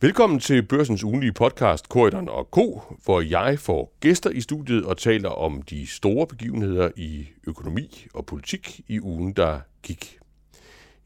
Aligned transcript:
Velkommen 0.00 0.40
til 0.40 0.62
Børsens 0.62 1.04
ugenlige 1.04 1.32
podcast 1.32 1.88
Korridoren 1.88 2.28
og 2.28 2.50
Ko, 2.50 2.82
hvor 3.04 3.20
jeg 3.20 3.58
får 3.58 3.96
gæster 4.00 4.30
i 4.30 4.40
studiet 4.40 4.84
og 4.84 4.98
taler 4.98 5.28
om 5.28 5.62
de 5.62 5.86
store 5.86 6.26
begivenheder 6.26 6.90
i 6.96 7.28
økonomi 7.46 8.06
og 8.14 8.26
politik 8.26 8.80
i 8.88 9.00
ugen, 9.00 9.32
der 9.32 9.60
gik. 9.82 10.18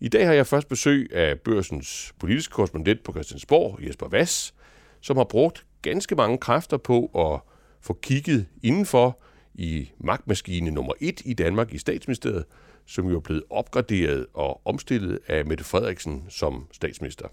I 0.01 0.09
dag 0.09 0.27
har 0.27 0.33
jeg 0.33 0.47
først 0.47 0.69
besøg 0.69 1.11
af 1.13 1.41
Børsens 1.41 2.15
politiske 2.19 2.53
korrespondent 2.53 3.03
på 3.03 3.13
Christiansborg, 3.13 3.79
Jesper 3.87 4.09
Vass, 4.09 4.55
som 5.01 5.17
har 5.17 5.25
brugt 5.25 5.67
ganske 5.83 6.15
mange 6.15 6.39
kræfter 6.39 6.77
på 6.77 7.07
at 7.07 7.41
få 7.81 7.99
kigget 8.03 8.47
indenfor 8.63 9.21
i 9.55 9.91
magtmaskine 9.99 10.71
nummer 10.71 10.93
et 11.01 11.23
i 11.25 11.35
Danmark 11.35 11.75
i 11.75 11.79
statsministeriet, 11.79 12.45
som 12.87 13.09
jo 13.09 13.17
er 13.17 13.21
blevet 13.21 13.43
opgraderet 13.51 14.27
og 14.35 14.67
omstillet 14.67 15.19
af 15.27 15.45
Mette 15.47 15.65
Frederiksen 15.65 16.25
som 16.29 16.67
statsminister. 16.73 17.29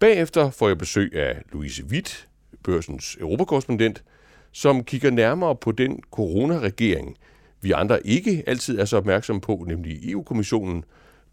Bagefter 0.00 0.50
får 0.50 0.68
jeg 0.68 0.78
besøg 0.78 1.14
af 1.14 1.42
Louise 1.52 1.84
Witt, 1.84 2.28
børsens 2.64 3.16
europakorrespondent, 3.20 4.04
som 4.52 4.84
kigger 4.84 5.10
nærmere 5.10 5.56
på 5.56 5.72
den 5.72 6.02
coronaregering, 6.10 7.16
vi 7.60 7.72
andre 7.72 8.06
ikke 8.06 8.44
altid 8.46 8.78
er 8.78 8.84
så 8.84 8.96
opmærksomme 8.96 9.40
på, 9.40 9.64
nemlig 9.68 10.10
EU-kommissionen, 10.10 10.84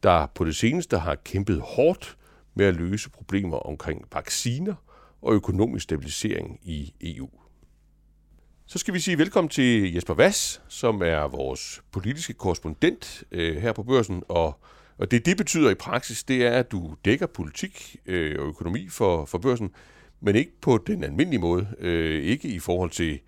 der 0.04 0.26
på 0.36 0.46
det 0.46 0.56
seneste 0.56 0.98
har 0.98 1.16
kæmpet 1.16 1.62
hårdt 1.62 2.18
med 2.56 2.66
at 2.66 2.76
løse 2.76 3.10
problemer 3.10 3.58
omkring 3.58 4.06
vacciner 4.14 4.76
og 5.22 5.34
økonomisk 5.34 5.84
stabilisering 5.84 6.60
i 6.64 6.94
EU. 7.02 7.30
Så 8.66 8.80
skal 8.80 8.94
vi 8.94 9.00
sige 9.00 9.18
velkommen 9.18 9.50
til 9.50 9.94
Jesper 9.94 10.14
Vass, 10.14 10.62
som 10.68 11.02
er 11.02 11.28
vores 11.28 11.82
politiske 11.92 12.34
korrespondent 12.34 13.24
øh, 13.32 13.58
her 13.58 13.74
på 13.74 13.84
børsen, 13.84 14.24
og 14.30 14.60
og 14.98 15.12
det, 15.12 15.26
det 15.26 15.38
betyder 15.38 15.70
i 15.70 15.76
praksis, 15.76 16.24
det 16.24 16.46
er, 16.46 16.52
at 16.52 16.72
du 16.72 16.96
dækker 17.06 17.28
politik 17.28 17.96
øh, 18.06 18.36
og 18.40 18.48
økonomi 18.48 18.90
for, 18.90 19.26
for 19.26 19.38
børsen, 19.38 19.72
men 20.22 20.36
ikke 20.36 20.62
på 20.62 20.78
den 20.88 21.04
almindelige 21.04 21.42
måde. 21.42 21.68
Øh, 21.80 22.24
ikke 22.24 22.48
i 22.48 22.60
forhold 22.60 22.90
til 22.90 23.20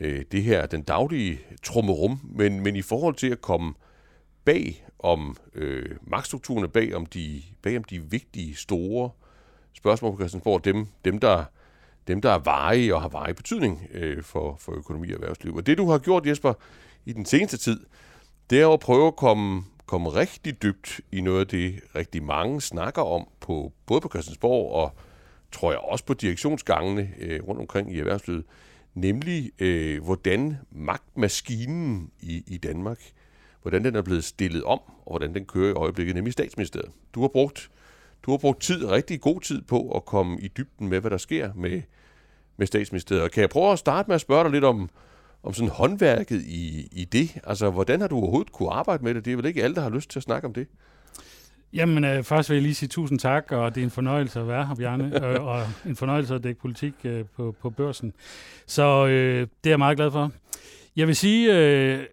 øh, 0.00 0.24
det 0.32 0.42
her, 0.42 0.66
den 0.66 0.82
daglige 0.82 1.40
trummerum, 1.62 2.20
men, 2.24 2.60
men 2.60 2.76
i 2.76 2.82
forhold 2.82 3.14
til 3.14 3.30
at 3.30 3.40
komme 3.40 3.74
bag 4.44 4.84
om 4.98 5.36
øh, 5.54 5.96
magtstrukturerne, 6.02 6.68
bag 6.68 6.94
om, 6.94 7.06
de, 7.06 7.42
bag 7.62 7.76
om 7.76 7.84
de 7.84 8.02
vigtige, 8.02 8.56
store 8.56 9.10
spørgsmål 9.72 10.12
på 10.12 10.18
Christiansborg, 10.18 10.64
dem, 10.64 10.86
dem 11.04 11.18
der 11.18 11.44
dem, 12.08 12.20
der 12.20 12.30
er 12.30 12.38
veje 12.38 12.94
og 12.94 13.02
har 13.02 13.08
veje 13.08 13.34
betydning 13.34 13.86
øh, 13.94 14.22
for, 14.22 14.56
for 14.60 14.72
økonomi 14.72 15.08
og 15.08 15.14
erhvervsliv. 15.14 15.56
Og 15.56 15.66
det, 15.66 15.78
du 15.78 15.90
har 15.90 15.98
gjort, 15.98 16.26
Jesper, 16.26 16.52
i 17.04 17.12
den 17.12 17.24
seneste 17.24 17.56
tid, 17.56 17.80
det 18.50 18.60
er 18.60 18.68
at 18.68 18.80
prøve 18.80 19.06
at 19.06 19.16
komme, 19.16 19.64
komme 19.88 20.08
rigtig 20.08 20.62
dybt 20.62 21.00
i 21.12 21.20
noget 21.20 21.40
af 21.40 21.46
det, 21.46 21.80
rigtig 21.94 22.22
mange 22.22 22.60
snakker 22.60 23.02
om, 23.02 23.28
på, 23.40 23.72
både 23.86 24.00
på 24.00 24.08
Christiansborg 24.08 24.72
og 24.72 24.92
tror 25.52 25.70
jeg 25.70 25.78
også 25.78 26.04
på 26.04 26.14
direktionsgangene 26.14 27.10
øh, 27.18 27.42
rundt 27.48 27.60
omkring 27.60 27.94
i 27.94 27.98
erhvervslivet, 27.98 28.44
nemlig 28.94 29.50
øh, 29.58 30.04
hvordan 30.04 30.56
magtmaskinen 30.70 32.10
i, 32.20 32.44
i 32.46 32.56
Danmark, 32.56 33.00
hvordan 33.62 33.84
den 33.84 33.96
er 33.96 34.02
blevet 34.02 34.24
stillet 34.24 34.64
om, 34.64 34.80
og 35.06 35.12
hvordan 35.12 35.34
den 35.34 35.44
kører 35.44 35.70
i 35.70 35.72
øjeblikket, 35.72 36.14
nemlig 36.14 36.32
statsministeriet. 36.32 36.90
Du 37.14 37.20
har 37.20 37.28
brugt, 37.28 37.70
du 38.22 38.30
har 38.30 38.38
brugt 38.38 38.62
tid, 38.62 38.84
rigtig 38.84 39.20
god 39.20 39.40
tid 39.40 39.62
på 39.62 39.90
at 39.90 40.04
komme 40.04 40.40
i 40.40 40.48
dybden 40.48 40.88
med, 40.88 41.00
hvad 41.00 41.10
der 41.10 41.18
sker 41.18 41.52
med, 41.54 41.82
med 42.56 42.66
statsministeriet. 42.66 43.22
Og 43.22 43.30
kan 43.30 43.40
jeg 43.40 43.50
prøve 43.50 43.72
at 43.72 43.78
starte 43.78 44.08
med 44.08 44.14
at 44.14 44.20
spørge 44.20 44.44
dig 44.44 44.52
lidt 44.52 44.64
om, 44.64 44.90
om 45.42 45.54
sådan 45.54 45.68
håndværket 45.68 46.42
i, 46.42 46.88
i 46.92 47.04
det? 47.04 47.40
Altså, 47.44 47.70
hvordan 47.70 48.00
har 48.00 48.08
du 48.08 48.16
overhovedet 48.16 48.52
kunne 48.52 48.70
arbejde 48.70 49.04
med 49.04 49.14
det? 49.14 49.24
Det 49.24 49.32
er 49.32 49.36
vel 49.36 49.46
ikke 49.46 49.64
alle, 49.64 49.74
der 49.76 49.82
har 49.82 49.90
lyst 49.90 50.10
til 50.10 50.18
at 50.18 50.22
snakke 50.22 50.48
om 50.48 50.54
det? 50.54 50.66
Jamen, 51.72 52.04
øh, 52.04 52.22
først 52.22 52.50
vil 52.50 52.56
jeg 52.56 52.62
lige 52.62 52.74
sige 52.74 52.88
tusind 52.88 53.18
tak, 53.18 53.52
og 53.52 53.74
det 53.74 53.80
er 53.80 53.84
en 53.84 53.90
fornøjelse 53.90 54.40
at 54.40 54.48
være 54.48 54.66
her, 54.66 54.74
Bjarne, 54.74 55.12
øh, 55.26 55.44
og 55.44 55.62
en 55.86 55.96
fornøjelse 55.96 56.34
at 56.34 56.44
dække 56.44 56.60
politik 56.60 56.94
øh, 57.04 57.24
på, 57.36 57.54
på 57.60 57.70
børsen. 57.70 58.12
Så 58.66 59.06
øh, 59.06 59.40
det 59.40 59.70
er 59.70 59.70
jeg 59.70 59.78
meget 59.78 59.96
glad 59.96 60.10
for. 60.10 60.32
Jeg 60.96 61.06
vil 61.06 61.16
sige, 61.16 61.58
øh, 61.58 62.04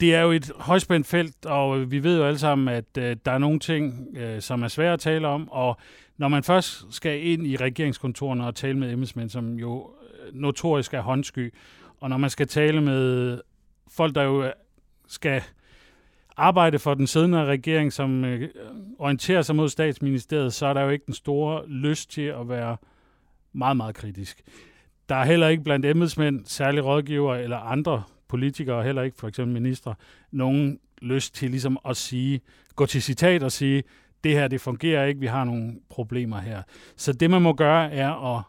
det 0.00 0.14
er 0.14 0.20
jo 0.20 0.30
et 0.30 0.50
højspændt 0.56 1.06
felt, 1.06 1.46
og 1.46 1.90
vi 1.90 2.02
ved 2.02 2.18
jo 2.18 2.24
alle 2.24 2.38
sammen, 2.38 2.68
at 2.68 2.98
øh, 2.98 3.16
der 3.24 3.32
er 3.32 3.38
nogle 3.38 3.58
ting, 3.58 4.08
øh, 4.16 4.40
som 4.40 4.62
er 4.62 4.68
svære 4.68 4.92
at 4.92 5.00
tale 5.00 5.28
om, 5.28 5.50
og 5.50 5.76
når 6.18 6.28
man 6.28 6.42
først 6.42 6.84
skal 6.90 7.26
ind 7.26 7.46
i 7.46 7.56
regeringskontorene 7.56 8.46
og 8.46 8.54
tale 8.54 8.78
med 8.78 8.92
embedsmænd, 8.92 9.30
som 9.30 9.54
jo 9.54 9.90
øh, 10.26 10.34
notorisk 10.34 10.94
er 10.94 11.00
håndsky, 11.00 11.54
og 12.00 12.10
når 12.10 12.16
man 12.16 12.30
skal 12.30 12.48
tale 12.48 12.80
med 12.80 13.40
folk, 13.88 14.14
der 14.14 14.22
jo 14.22 14.44
øh, 14.44 14.52
skal 15.06 15.42
arbejde 16.36 16.78
for 16.78 16.94
den 16.94 17.06
siddende 17.06 17.44
regering, 17.44 17.92
som 17.92 18.24
øh, 18.24 18.48
orienterer 18.98 19.42
sig 19.42 19.56
mod 19.56 19.68
statsministeriet, 19.68 20.54
så 20.54 20.66
er 20.66 20.72
der 20.72 20.80
jo 20.80 20.90
ikke 20.90 21.06
den 21.06 21.14
store 21.14 21.68
lyst 21.68 22.10
til 22.10 22.22
at 22.22 22.48
være 22.48 22.76
meget, 23.52 23.76
meget 23.76 23.94
kritisk. 23.94 24.42
Der 25.08 25.14
er 25.14 25.24
heller 25.24 25.48
ikke 25.48 25.62
blandt 25.62 25.86
embedsmænd, 25.86 26.44
særlige 26.44 26.82
rådgiver 26.82 27.34
eller 27.34 27.56
andre 27.56 28.02
politikere, 28.28 28.84
heller 28.84 29.02
ikke 29.02 29.16
for 29.16 29.28
eksempel 29.28 29.54
ministre, 29.54 29.94
nogen 30.30 30.78
lyst 31.02 31.34
til 31.34 31.50
ligesom 31.50 31.78
at 31.84 31.96
sige, 31.96 32.40
gå 32.76 32.86
til 32.86 33.02
citat 33.02 33.42
og 33.42 33.52
sige, 33.52 33.82
det 34.24 34.32
her 34.32 34.48
det 34.48 34.60
fungerer 34.60 35.04
ikke, 35.04 35.20
vi 35.20 35.26
har 35.26 35.44
nogle 35.44 35.74
problemer 35.88 36.40
her. 36.40 36.62
Så 36.96 37.12
det 37.12 37.30
man 37.30 37.42
må 37.42 37.52
gøre 37.52 37.92
er 37.92 38.36
at 38.36 38.42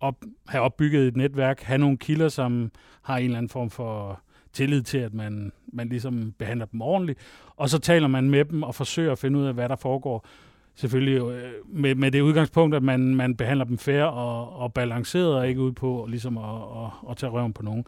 op, 0.00 0.24
have 0.48 0.62
opbygget 0.62 1.08
et 1.08 1.16
netværk, 1.16 1.60
have 1.60 1.78
nogle 1.78 1.96
kilder, 1.96 2.28
som 2.28 2.70
har 3.02 3.16
en 3.16 3.24
eller 3.24 3.38
anden 3.38 3.50
form 3.50 3.70
for 3.70 4.20
tillid 4.52 4.82
til, 4.82 4.98
at 4.98 5.14
man, 5.14 5.52
man 5.72 5.88
ligesom 5.88 6.32
behandler 6.38 6.66
dem 6.66 6.82
ordentligt, 6.82 7.18
og 7.56 7.68
så 7.68 7.78
taler 7.78 8.08
man 8.08 8.30
med 8.30 8.44
dem 8.44 8.62
og 8.62 8.74
forsøger 8.74 9.12
at 9.12 9.18
finde 9.18 9.38
ud 9.38 9.44
af, 9.44 9.54
hvad 9.54 9.68
der 9.68 9.76
foregår. 9.76 10.26
Selvfølgelig 10.74 11.20
øh, 11.20 11.52
med, 11.66 11.94
med 11.94 12.10
det 12.10 12.20
udgangspunkt, 12.20 12.74
at 12.74 12.82
man, 12.82 13.14
man 13.14 13.36
behandler 13.36 13.64
dem 13.64 13.78
fair 13.78 14.02
og, 14.02 14.56
og 14.56 14.74
balanceret, 14.74 15.34
og 15.34 15.48
ikke 15.48 15.60
ud 15.60 15.72
på 15.72 16.06
ligesom 16.08 16.38
at, 16.38 16.44
at, 16.44 17.10
at 17.10 17.16
tage 17.16 17.30
røven 17.30 17.52
på 17.52 17.62
nogen 17.62 17.84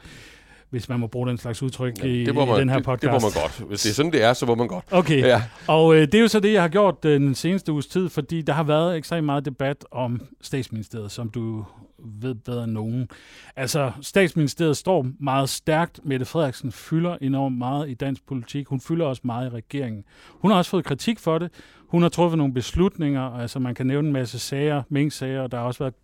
hvis 0.70 0.88
man 0.88 1.00
må 1.00 1.06
bruge 1.06 1.28
den 1.28 1.38
slags 1.38 1.62
udtryk 1.62 1.98
ja, 1.98 2.04
i, 2.04 2.26
man, 2.32 2.48
i 2.48 2.60
den 2.60 2.68
her 2.68 2.82
podcast. 2.82 3.02
Det, 3.02 3.12
det 3.12 3.22
må 3.22 3.28
man 3.34 3.42
godt. 3.42 3.68
Hvis 3.68 3.82
det 3.82 3.90
er 3.90 3.94
sådan, 3.94 4.12
det 4.12 4.22
er, 4.22 4.32
så 4.32 4.46
må 4.46 4.54
man 4.54 4.68
godt. 4.68 4.84
Okay, 4.90 5.20
ja. 5.20 5.42
og 5.66 5.94
øh, 5.94 6.00
det 6.00 6.14
er 6.14 6.20
jo 6.20 6.28
så 6.28 6.40
det, 6.40 6.52
jeg 6.52 6.62
har 6.62 6.68
gjort 6.68 7.04
øh, 7.04 7.20
den 7.20 7.34
seneste 7.34 7.72
uges 7.72 7.86
tid, 7.86 8.08
fordi 8.08 8.42
der 8.42 8.52
har 8.52 8.62
været 8.62 8.96
ekstremt 8.96 9.26
meget 9.26 9.44
debat 9.44 9.84
om 9.90 10.20
statsministeriet, 10.40 11.10
som 11.10 11.28
du 11.28 11.64
ved 12.04 12.34
bedre 12.34 12.64
end 12.64 12.72
nogen. 12.72 13.08
Altså, 13.56 13.92
statsministeriet 14.02 14.76
står 14.76 15.06
meget 15.20 15.48
stærkt. 15.48 16.00
Mette 16.04 16.26
Frederiksen 16.26 16.72
fylder 16.72 17.16
enormt 17.20 17.58
meget 17.58 17.90
i 17.90 17.94
dansk 17.94 18.26
politik. 18.26 18.66
Hun 18.66 18.80
fylder 18.80 19.06
også 19.06 19.22
meget 19.24 19.46
i 19.46 19.54
regeringen. 19.54 20.04
Hun 20.30 20.50
har 20.50 20.58
også 20.58 20.70
fået 20.70 20.84
kritik 20.84 21.18
for 21.18 21.38
det. 21.38 21.50
Hun 21.88 22.02
har 22.02 22.08
truffet 22.08 22.38
nogle 22.38 22.54
beslutninger. 22.54 23.22
Altså, 23.22 23.58
man 23.58 23.74
kan 23.74 23.86
nævne 23.86 24.08
en 24.08 24.12
masse 24.12 24.38
sager, 24.38 24.82
mink-sager, 24.88 25.40
og 25.40 25.52
der 25.52 25.58
har 25.58 25.64
også 25.64 25.84
været 25.84 25.94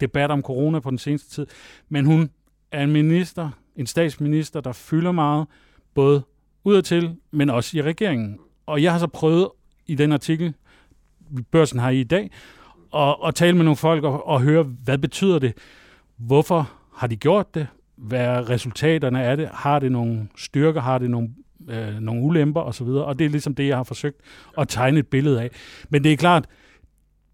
debat 0.00 0.30
om 0.30 0.42
corona 0.42 0.80
på 0.80 0.90
den 0.90 0.98
seneste 0.98 1.30
tid. 1.30 1.46
Men 1.88 2.04
hun 2.04 2.30
er 2.72 2.82
en 2.82 2.90
minister, 2.90 3.50
en 3.80 3.86
statsminister, 3.86 4.60
der 4.60 4.72
fylder 4.72 5.12
meget, 5.12 5.46
både 5.94 6.22
udadtil, 6.64 7.16
men 7.30 7.50
også 7.50 7.78
i 7.78 7.82
regeringen. 7.82 8.38
Og 8.66 8.82
jeg 8.82 8.92
har 8.92 8.98
så 8.98 9.06
prøvet 9.06 9.48
i 9.86 9.94
den 9.94 10.12
artikel, 10.12 10.54
børsen 11.50 11.78
har 11.78 11.90
i 11.90 12.00
i 12.00 12.04
dag, 12.04 12.30
at, 12.94 13.16
at 13.26 13.34
tale 13.34 13.56
med 13.56 13.64
nogle 13.64 13.76
folk 13.76 14.04
og, 14.04 14.26
og 14.26 14.40
høre, 14.40 14.62
hvad 14.62 14.98
betyder 14.98 15.38
det? 15.38 15.54
Hvorfor 16.16 16.70
har 16.94 17.06
de 17.06 17.16
gjort 17.16 17.54
det? 17.54 17.66
Hvad 17.96 18.20
er 18.20 18.50
resultaterne 18.50 19.22
af 19.22 19.36
det? 19.36 19.48
Har 19.52 19.78
det 19.78 19.92
nogle 19.92 20.28
styrker? 20.36 20.80
Har 20.80 20.98
det 20.98 21.10
nogle, 21.10 21.28
øh, 21.68 21.94
nogle 22.00 22.22
ulemper 22.22 22.70
så 22.70 22.84
videre. 22.84 23.04
og 23.04 23.18
det 23.18 23.24
er 23.24 23.28
ligesom 23.28 23.54
det, 23.54 23.68
jeg 23.68 23.76
har 23.76 23.84
forsøgt 23.84 24.20
at 24.58 24.68
tegne 24.68 24.98
et 24.98 25.06
billede 25.06 25.42
af. 25.42 25.50
Men 25.88 26.04
det 26.04 26.12
er 26.12 26.16
klart, 26.16 26.46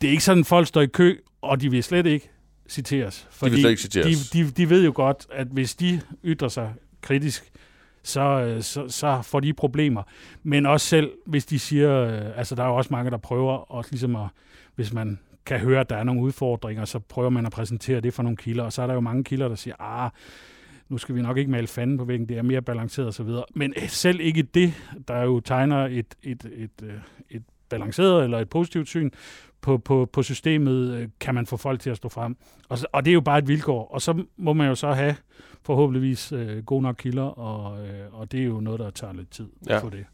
det 0.01 0.07
er 0.07 0.11
ikke 0.11 0.25
sådan, 0.25 0.41
at 0.41 0.47
folk 0.47 0.67
står 0.67 0.81
i 0.81 0.87
kø, 0.87 1.17
og 1.43 1.61
de 1.61 1.71
vil 1.71 1.83
slet 1.83 2.07
ikke 2.07 2.31
citeres. 2.69 3.27
Fordi 3.31 3.51
de 3.51 3.55
vil 3.55 3.61
slet 3.61 3.71
ikke 3.71 3.83
citeres. 3.83 4.31
De, 4.31 4.45
de, 4.45 4.51
de 4.51 4.71
ved 4.71 4.85
jo 4.85 4.93
godt, 4.95 5.27
at 5.31 5.47
hvis 5.47 5.75
de 5.75 6.01
ytrer 6.25 6.49
sig 6.49 6.75
kritisk, 7.01 7.53
så, 8.03 8.21
øh, 8.21 8.63
så, 8.63 8.89
så 8.89 9.23
får 9.23 9.41
de 9.41 9.53
problemer. 9.53 10.03
Men 10.43 10.67
også 10.67 10.87
selv, 10.87 11.11
hvis 11.27 11.47
de 11.47 11.59
siger, 11.59 12.01
øh, 12.01 12.39
altså 12.39 12.55
der 12.55 12.63
er 12.63 12.67
jo 12.67 12.77
også 12.77 12.89
mange, 12.91 13.11
der 13.11 13.17
prøver 13.17 13.53
også 13.53 13.91
ligesom 13.91 14.17
at, 14.17 14.27
hvis 14.75 14.93
man 14.93 15.19
kan 15.47 15.61
høre, 15.61 15.81
at 15.81 15.91
der 15.91 15.97
er 15.97 16.05
nogle 16.05 16.23
udfordringer, 16.23 16.85
så 16.85 16.99
prøver 16.99 17.31
man 17.31 17.47
at 17.47 17.53
præsentere 17.53 18.01
det 18.01 18.15
for 18.15 18.23
nogle 18.23 18.37
kilder, 18.37 18.65
og 18.65 18.73
så 18.73 18.83
er 18.83 18.87
der 18.87 18.95
jo 18.95 19.01
mange 19.01 19.25
kilder, 19.25 19.49
der 19.49 19.55
siger, 19.55 19.75
ah, 19.81 20.11
nu 20.89 20.99
skal 20.99 21.15
vi 21.15 21.23
nok 21.23 21.37
ikke 21.37 21.51
male 21.51 21.67
fanden 21.67 21.99
på 21.99 22.05
væggen, 22.05 22.29
det 22.29 22.39
er 22.39 22.43
mere 22.43 22.63
balanceret 22.63 23.09
osv. 23.09 23.29
Men 23.55 23.75
øh, 23.83 23.89
selv 23.89 24.21
ikke 24.21 24.43
det, 24.43 24.75
der 25.09 25.23
jo 25.23 25.41
tegner 25.41 25.87
et, 25.87 26.15
et, 26.23 26.45
et, 26.45 26.71
et, 26.83 27.03
et 27.31 27.43
balanceret 27.69 28.25
eller 28.25 28.39
et 28.39 28.49
positivt 28.49 28.89
syn 28.89 29.11
på, 29.61 29.79
på, 29.79 30.09
på 30.13 30.23
systemet, 30.23 30.95
øh, 30.95 31.09
kan 31.21 31.35
man 31.35 31.47
få 31.47 31.57
folk 31.57 31.81
til 31.81 31.91
at 31.91 31.97
stå 31.97 32.09
frem. 32.09 32.37
Og, 32.69 32.79
og 32.93 33.05
det 33.05 33.11
er 33.11 33.15
jo 33.15 33.21
bare 33.21 33.39
et 33.39 33.49
vilkår. 33.49 33.89
Og 33.89 34.03
så 34.03 34.25
må 34.37 34.53
man 34.53 34.69
jo 34.69 34.75
så 34.75 34.93
have 34.93 35.17
forhåbentligvis 35.63 36.33
øh, 36.33 36.65
gode 36.65 36.83
nok 36.83 36.97
kilder, 36.99 37.23
og, 37.23 37.87
øh, 37.87 38.21
og 38.21 38.33
det 38.33 38.41
er 38.41 38.45
jo 38.45 38.61
noget, 38.61 38.81
der 38.81 38.91
tager 38.91 39.13
lidt 39.13 39.31
tid 39.31 39.47
ja. 39.69 39.77
at 39.77 39.83
få 39.83 39.91
det. 39.91 40.05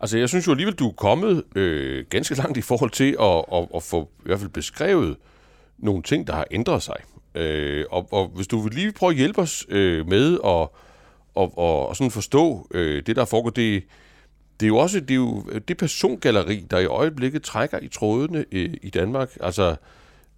Altså 0.00 0.18
jeg 0.18 0.28
synes 0.28 0.46
jo 0.46 0.52
alligevel, 0.52 0.74
du 0.74 0.88
er 0.88 0.92
kommet 0.92 1.44
øh, 1.56 2.04
ganske 2.10 2.34
langt 2.34 2.56
i 2.56 2.60
forhold 2.60 2.90
til 2.90 3.16
at, 3.20 3.44
at, 3.52 3.68
at 3.74 3.82
få 3.82 4.10
i 4.18 4.22
hvert 4.24 4.38
fald 4.38 4.50
beskrevet 4.50 5.16
nogle 5.78 6.02
ting, 6.02 6.26
der 6.26 6.32
har 6.32 6.46
ændret 6.50 6.82
sig. 6.82 6.96
Øh, 7.34 7.84
og, 7.90 8.08
og 8.12 8.28
hvis 8.28 8.46
du 8.46 8.60
vil 8.60 8.74
lige 8.74 8.92
prøve 8.92 9.10
at 9.10 9.16
hjælpe 9.16 9.40
os 9.40 9.66
øh, 9.68 10.08
med 10.08 10.38
at 10.44 10.68
og, 11.38 11.58
og, 11.58 11.88
og 11.88 11.96
sådan 11.96 12.10
forstå 12.10 12.66
øh, 12.70 13.02
det, 13.06 13.16
der 13.16 13.24
foregår, 13.24 13.50
det 13.50 13.84
det 14.60 14.66
er 14.66 14.68
jo 14.68 14.76
også 14.76 15.00
det, 15.00 15.10
er 15.10 15.14
jo 15.14 15.44
det 15.68 15.76
persongalleri, 15.76 16.66
der 16.70 16.78
i 16.78 16.86
øjeblikket 16.86 17.42
trækker 17.42 17.78
i 17.78 17.88
trådene 17.88 18.44
øh, 18.52 18.74
i 18.82 18.90
Danmark. 18.90 19.36
Altså, 19.40 19.76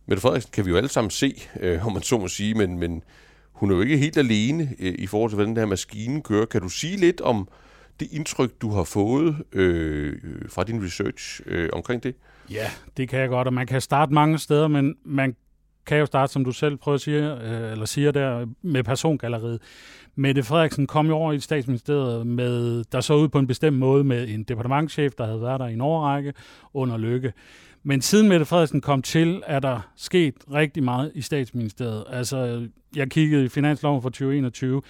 Mette 0.07 0.21
Frederiksen 0.21 0.51
kan 0.53 0.65
vi 0.65 0.71
jo 0.71 0.77
alle 0.77 0.89
sammen 0.89 1.11
se, 1.11 1.43
øh, 1.61 1.87
om 1.87 1.93
man 1.93 2.03
så 2.03 2.19
må 2.19 2.29
sige, 2.29 2.55
men, 2.55 2.79
men 2.79 3.03
hun 3.53 3.71
er 3.71 3.75
jo 3.75 3.81
ikke 3.81 3.99
helt 3.99 4.17
alene 4.17 4.75
øh, 4.79 4.95
i 4.99 5.07
forhold 5.07 5.31
til, 5.31 5.35
hvordan 5.35 5.51
den 5.51 5.57
her 5.57 5.67
maskine 5.67 6.23
kører. 6.23 6.47
Kan 6.47 6.61
du 6.61 6.69
sige 6.69 6.97
lidt 6.97 7.21
om 7.21 7.49
det 8.01 8.09
indtryk, 8.13 8.51
du 8.63 8.71
har 8.71 8.85
fået 8.85 9.37
øh, 9.53 10.17
fra 10.49 10.65
din 10.65 10.85
research 10.85 11.41
øh, 11.47 11.69
omkring 11.73 12.03
det? 12.03 12.15
Ja, 12.51 12.71
det 12.97 13.09
kan 13.09 13.21
jeg 13.21 13.29
godt, 13.29 13.47
og 13.47 13.55
man 13.55 13.67
kan 13.67 13.81
starte 13.81 14.15
mange 14.15 14.39
steder, 14.39 14.69
men 14.69 14.97
man 15.05 15.37
kan 15.87 15.99
jo 15.99 16.07
starte, 16.07 16.33
som 16.33 16.45
du 16.45 16.53
selv 16.53 16.77
prøver 16.77 16.95
at 16.95 17.01
sige, 17.01 17.33
øh, 17.33 17.73
eller 17.73 17.85
siger 17.85 18.11
der, 18.11 18.47
med 18.63 18.85
persongalleriet. 18.85 19.61
Mette 20.15 20.43
Frederiksen 20.43 20.87
kom 20.87 21.07
jo 21.07 21.15
over 21.15 21.33
i 21.33 21.41
statsministeriet, 21.41 22.27
med, 22.27 22.85
der 22.93 23.01
så 23.01 23.15
ud 23.15 23.29
på 23.29 23.39
en 23.39 23.47
bestemt 23.47 23.79
måde 23.79 24.05
med 24.05 24.29
en 24.29 24.43
departementchef, 24.43 25.13
der 25.19 25.27
havde 25.27 25.41
været 25.41 25.61
der 25.61 25.67
i 25.67 25.73
en 25.73 25.81
årrække 25.81 26.33
under 26.75 26.97
Lykke. 26.97 27.33
Men 27.83 28.01
siden 28.01 28.29
Mette 28.29 28.47
Frederiksen 28.47 28.81
kom 28.81 29.03
til, 29.03 29.43
er 29.47 29.61
der 29.61 29.81
sket 29.97 30.35
rigtig 30.53 30.83
meget 30.83 31.13
i 31.15 31.23
statsministeriet. 31.23 32.05
Altså, 32.11 32.69
jeg 32.97 33.11
kiggede 33.11 33.45
i 33.45 33.49
finansloven 33.49 34.03
for 34.03 34.09
2021. 34.09 34.83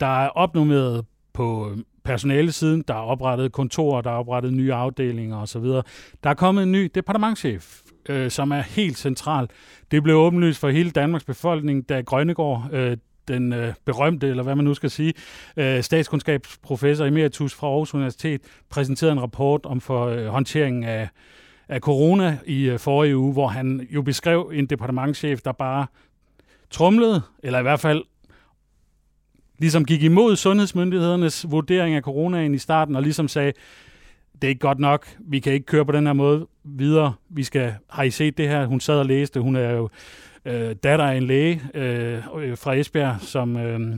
Der 0.00 0.24
er 0.24 0.28
opnummeret 0.28 1.04
på 1.32 1.70
øh, 1.70 1.78
personalesiden, 2.04 2.84
der 2.88 2.94
er 2.94 2.98
oprettet 2.98 3.52
kontorer, 3.52 4.00
der 4.00 4.10
er 4.10 4.14
oprettet 4.14 4.52
nye 4.52 4.72
afdelinger 4.72 5.36
osv. 5.36 5.64
Der 5.64 6.30
er 6.30 6.34
kommet 6.34 6.62
en 6.62 6.72
ny 6.72 6.90
departementchef, 6.94 7.80
øh, 8.08 8.30
som 8.30 8.50
er 8.50 8.60
helt 8.60 8.98
central. 8.98 9.48
Det 9.90 10.02
blev 10.02 10.16
åbenlyst 10.16 10.60
for 10.60 10.68
hele 10.68 10.90
Danmarks 10.90 11.24
befolkning, 11.24 11.88
da 11.88 12.00
Grønnegård, 12.00 12.68
øh, 12.72 12.96
den 13.28 13.52
øh, 13.52 13.74
berømte, 13.84 14.28
eller 14.28 14.42
hvad 14.42 14.54
man 14.54 14.64
nu 14.64 14.74
skal 14.74 14.90
sige, 14.90 15.12
øh, 15.56 15.82
statskundskabsprofessor 15.82 17.04
emeritus 17.06 17.54
fra 17.54 17.66
Aarhus 17.66 17.94
Universitet, 17.94 18.40
præsenterede 18.70 19.12
en 19.12 19.20
rapport 19.20 19.66
om 19.66 19.80
for 19.80 20.06
øh, 20.06 20.26
håndteringen 20.26 20.84
af, 20.84 21.08
af 21.68 21.80
corona 21.80 22.38
i 22.46 22.64
øh, 22.64 22.78
forrige 22.78 23.16
uge, 23.16 23.32
hvor 23.32 23.48
han 23.48 23.88
jo 23.90 24.02
beskrev 24.02 24.50
en 24.54 24.66
departementschef, 24.66 25.40
der 25.40 25.52
bare 25.52 25.86
trumlede, 26.70 27.22
eller 27.42 27.58
i 27.58 27.62
hvert 27.62 27.80
fald 27.80 28.02
ligesom 29.58 29.84
gik 29.84 30.02
imod 30.02 30.36
sundhedsmyndighedernes 30.36 31.46
vurdering 31.50 31.94
af 31.94 32.02
coronaen 32.02 32.54
i 32.54 32.58
starten, 32.58 32.96
og 32.96 33.02
ligesom 33.02 33.28
sagde, 33.28 33.52
det 34.42 34.48
er 34.48 34.50
ikke 34.50 34.60
godt 34.60 34.78
nok, 34.78 35.06
vi 35.20 35.40
kan 35.40 35.52
ikke 35.52 35.66
køre 35.66 35.84
på 35.84 35.92
den 35.92 36.06
her 36.06 36.12
måde 36.12 36.46
videre, 36.64 37.12
vi 37.28 37.42
skal, 37.42 37.74
har 37.90 38.02
I 38.02 38.10
set 38.10 38.38
det 38.38 38.48
her? 38.48 38.66
Hun 38.66 38.80
sad 38.80 38.94
og 38.98 39.06
læste, 39.06 39.40
hun 39.40 39.56
er 39.56 39.70
jo 39.70 39.88
øh, 40.44 40.74
datter 40.82 41.04
af 41.04 41.16
en 41.16 41.22
læge 41.22 41.62
øh, 41.74 42.22
øh, 42.36 42.58
fra 42.58 42.74
Esbjerg, 42.74 43.20
som... 43.20 43.56
Øh, 43.56 43.96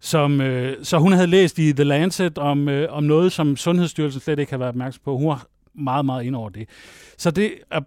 som, 0.00 0.40
øh, 0.40 0.76
så 0.82 0.98
hun 0.98 1.12
havde 1.12 1.26
læst 1.26 1.58
i 1.58 1.72
The 1.72 1.84
Lancet 1.84 2.38
om, 2.38 2.68
øh, 2.68 2.92
om 2.92 3.04
noget, 3.04 3.32
som 3.32 3.56
Sundhedsstyrelsen 3.56 4.20
slet 4.20 4.38
ikke 4.38 4.52
har 4.52 4.58
været 4.58 4.68
opmærksom 4.68 5.02
på. 5.04 5.16
Hun 5.16 5.28
var 5.28 5.46
meget, 5.74 6.04
meget 6.04 6.24
ind 6.24 6.36
over 6.36 6.48
det. 6.48 6.68
Så 7.18 7.30
det 7.30 7.54
er 7.70 7.80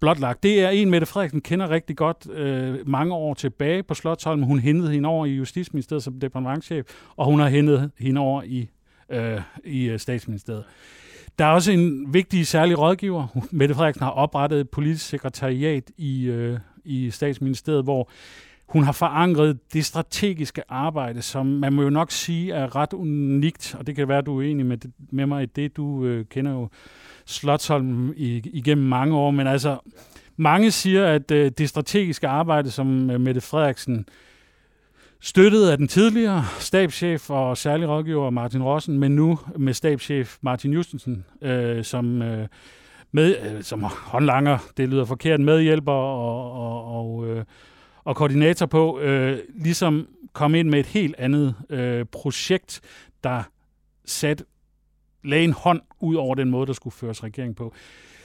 blotlagt. 0.00 0.42
Det 0.42 0.60
er 0.60 0.68
en, 0.68 0.90
Mette 0.90 1.06
Frederiksen 1.06 1.40
kender 1.40 1.70
rigtig 1.70 1.96
godt 1.96 2.30
øh, 2.30 2.88
mange 2.88 3.14
år 3.14 3.34
tilbage 3.34 3.82
på 3.82 3.94
Slottholm. 3.94 4.42
Hun 4.42 4.58
hentede 4.58 4.92
hende 4.92 5.08
over 5.08 5.26
i 5.26 5.30
Justitsministeriet 5.30 6.02
som 6.02 6.20
departementchef, 6.20 6.86
og 7.16 7.26
hun 7.26 7.40
har 7.40 7.48
hentet 7.48 7.90
hende 7.98 8.20
over 8.20 8.42
i, 8.42 8.68
øh, 9.10 9.40
i 9.64 9.84
øh, 9.84 9.98
statsministeriet. 9.98 10.64
Der 11.38 11.44
er 11.44 11.50
også 11.50 11.72
en 11.72 12.14
vigtig 12.14 12.46
særlig 12.46 12.78
rådgiver. 12.78 13.26
Mette 13.50 13.74
Frederiksen 13.74 14.02
har 14.02 14.10
oprettet 14.10 14.60
et 14.60 14.70
politisk 14.70 15.06
sekretariat 15.06 15.90
i, 15.96 16.24
øh, 16.24 16.58
i 16.84 17.10
statsministeriet, 17.10 17.84
hvor 17.84 18.08
hun 18.68 18.82
har 18.82 18.92
forankret 18.92 19.58
det 19.72 19.84
strategiske 19.84 20.62
arbejde, 20.68 21.22
som 21.22 21.46
man 21.46 21.72
må 21.72 21.82
jo 21.82 21.90
nok 21.90 22.10
sige 22.10 22.52
er 22.52 22.76
ret 22.76 22.92
unikt, 22.92 23.76
og 23.78 23.86
det 23.86 23.96
kan 23.96 24.08
være, 24.08 24.18
at 24.18 24.26
du 24.26 24.40
er 24.40 24.44
enig 24.44 24.66
med, 24.66 24.78
med 25.10 25.26
mig 25.26 25.42
i 25.42 25.46
det. 25.46 25.76
Du 25.76 26.04
øh, 26.04 26.24
kender 26.24 26.52
jo 26.52 26.68
Slottholm 27.26 28.12
igennem 28.16 28.86
mange 28.86 29.16
år, 29.16 29.30
men 29.30 29.46
altså 29.46 29.78
mange 30.36 30.70
siger, 30.70 31.06
at 31.06 31.30
øh, 31.30 31.50
det 31.58 31.68
strategiske 31.68 32.28
arbejde, 32.28 32.70
som 32.70 33.10
øh, 33.10 33.20
Mette 33.20 33.40
Frederiksen 33.40 34.06
støttet 35.26 35.68
af 35.68 35.78
den 35.78 35.88
tidligere 35.88 36.44
stabschef 36.58 37.30
og 37.30 37.56
særlig 37.58 37.88
rådgiver 37.88 38.30
Martin 38.30 38.62
Rossen, 38.62 38.98
men 38.98 39.16
nu 39.16 39.38
med 39.58 39.74
stabschef 39.74 40.36
Martin 40.40 40.72
Justensen, 40.72 41.24
øh, 41.42 41.84
som, 41.84 42.22
øh, 42.22 42.48
med, 43.12 43.36
øh, 43.42 43.62
som 43.62 43.82
håndlanger, 43.82 44.58
det 44.76 44.88
lyder 44.88 45.04
forkert, 45.04 45.40
medhjælper 45.40 45.92
og, 45.92 46.52
og, 46.52 46.84
og, 46.96 47.26
øh, 47.26 47.44
og 48.04 48.16
koordinator 48.16 48.66
på, 48.66 49.00
øh, 49.00 49.38
ligesom 49.54 50.08
kom 50.32 50.54
ind 50.54 50.68
med 50.68 50.80
et 50.80 50.86
helt 50.86 51.14
andet 51.18 51.54
øh, 51.70 52.04
projekt, 52.04 52.80
der 53.24 53.42
satte 54.04 54.44
lagde 55.24 55.44
en 55.44 55.52
hånd 55.52 55.80
ud 56.00 56.14
over 56.14 56.34
den 56.34 56.50
måde, 56.50 56.66
der 56.66 56.72
skulle 56.72 56.94
føres 56.94 57.24
regering 57.24 57.56
på. 57.56 57.74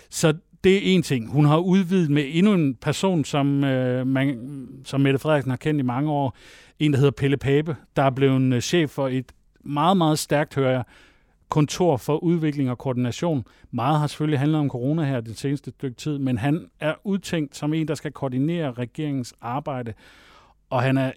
Så 0.10 0.34
det 0.64 0.76
er 0.76 0.82
en 0.84 1.04
ting. 1.04 1.32
Hun 1.32 1.46
har 1.46 1.58
udvidet 1.58 2.10
med 2.10 2.24
endnu 2.28 2.54
en 2.54 2.76
person, 2.76 3.26
som, 3.26 3.64
øh, 3.64 4.08
man, 4.08 4.68
som 4.86 5.02
Mette 5.02 5.20
Frederiksen 5.20 5.50
har 5.50 5.58
kendt 5.58 5.80
i 5.80 5.84
mange 5.84 6.12
år. 6.12 6.36
En, 6.80 6.94
der 6.94 6.98
hedder 6.98 7.12
Pelle 7.12 7.38
Pape, 7.38 7.76
der 7.96 8.04
er 8.04 8.10
blevet 8.10 8.36
en 8.36 8.62
chef 8.62 8.90
for 8.90 9.08
et 9.08 9.32
meget, 9.64 9.98
meget 9.98 10.20
stærkt, 10.20 10.56
hører 10.56 10.72
jeg, 10.72 10.84
kontor 11.50 11.98
for 11.98 12.18
udvikling 12.18 12.70
og 12.70 12.78
koordination. 12.78 13.46
Meget 13.72 14.00
har 14.00 14.08
selvfølgelig 14.08 14.40
handlet 14.40 14.60
om 14.60 14.70
corona 14.70 15.04
her 15.04 15.22
det 15.22 15.38
seneste 15.38 15.72
stykke 15.72 15.98
tid, 15.98 16.18
men 16.18 16.38
han 16.38 16.68
er 16.80 16.94
udtænkt 17.04 17.56
som 17.56 17.74
en, 17.74 17.88
der 17.88 17.96
skal 17.96 18.12
koordinere 18.12 18.72
regeringens 18.72 19.34
arbejde, 19.42 19.94
og 20.70 20.82
han 20.82 20.98
er 20.98 21.12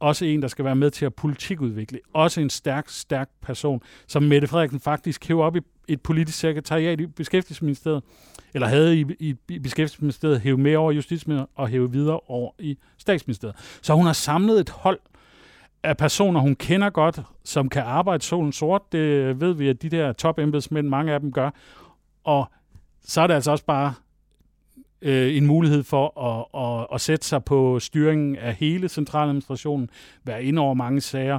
også 0.00 0.24
en, 0.24 0.42
der 0.42 0.48
skal 0.48 0.64
være 0.64 0.76
med 0.76 0.90
til 0.90 1.04
at 1.04 1.14
politikudvikle. 1.14 1.98
Også 2.12 2.40
en 2.40 2.50
stærk, 2.50 2.88
stærk 2.88 3.28
person, 3.42 3.82
som 4.06 4.22
Mette 4.22 4.48
Frederiksen 4.48 4.80
faktisk 4.80 5.28
hæver 5.28 5.44
op 5.44 5.56
i 5.56 5.60
et 5.88 6.00
politisk 6.00 6.38
sekretariat 6.38 7.00
i 7.00 7.06
Beskæftigelsesministeriet, 7.06 8.02
eller 8.54 8.68
havde 8.68 9.00
i, 9.00 9.04
i, 9.18 9.34
i 9.48 9.58
Beskæftigelsesministeriet 9.58 10.40
hævet 10.40 10.60
med 10.60 10.76
over 10.76 10.92
Justitsministeriet 10.92 11.50
og 11.54 11.68
hævet 11.68 11.92
videre 11.92 12.20
over 12.26 12.52
i 12.58 12.78
Statsministeriet. 12.98 13.56
Så 13.82 13.94
hun 13.94 14.06
har 14.06 14.12
samlet 14.12 14.60
et 14.60 14.70
hold 14.70 14.98
af 15.82 15.96
personer, 15.96 16.40
hun 16.40 16.54
kender 16.54 16.90
godt, 16.90 17.20
som 17.44 17.68
kan 17.68 17.82
arbejde 17.82 18.24
solen 18.24 18.52
sort. 18.52 18.92
Det 18.92 19.40
ved 19.40 19.52
vi, 19.52 19.68
at 19.68 19.82
de 19.82 19.88
der 19.88 20.12
topembedsmænd, 20.12 20.88
mange 20.88 21.12
af 21.12 21.20
dem 21.20 21.32
gør. 21.32 21.50
Og 22.24 22.50
så 23.04 23.20
er 23.20 23.26
det 23.26 23.34
altså 23.34 23.50
også 23.50 23.64
bare 23.64 23.94
øh, 25.02 25.36
en 25.36 25.46
mulighed 25.46 25.82
for 25.82 26.20
at, 26.20 26.60
at, 26.62 26.86
at 26.94 27.00
sætte 27.00 27.26
sig 27.26 27.44
på 27.44 27.80
styringen 27.80 28.36
af 28.36 28.54
hele 28.54 28.88
centraladministrationen, 28.88 29.90
være 30.24 30.44
ind 30.44 30.58
over 30.58 30.74
mange 30.74 31.00
sager, 31.00 31.38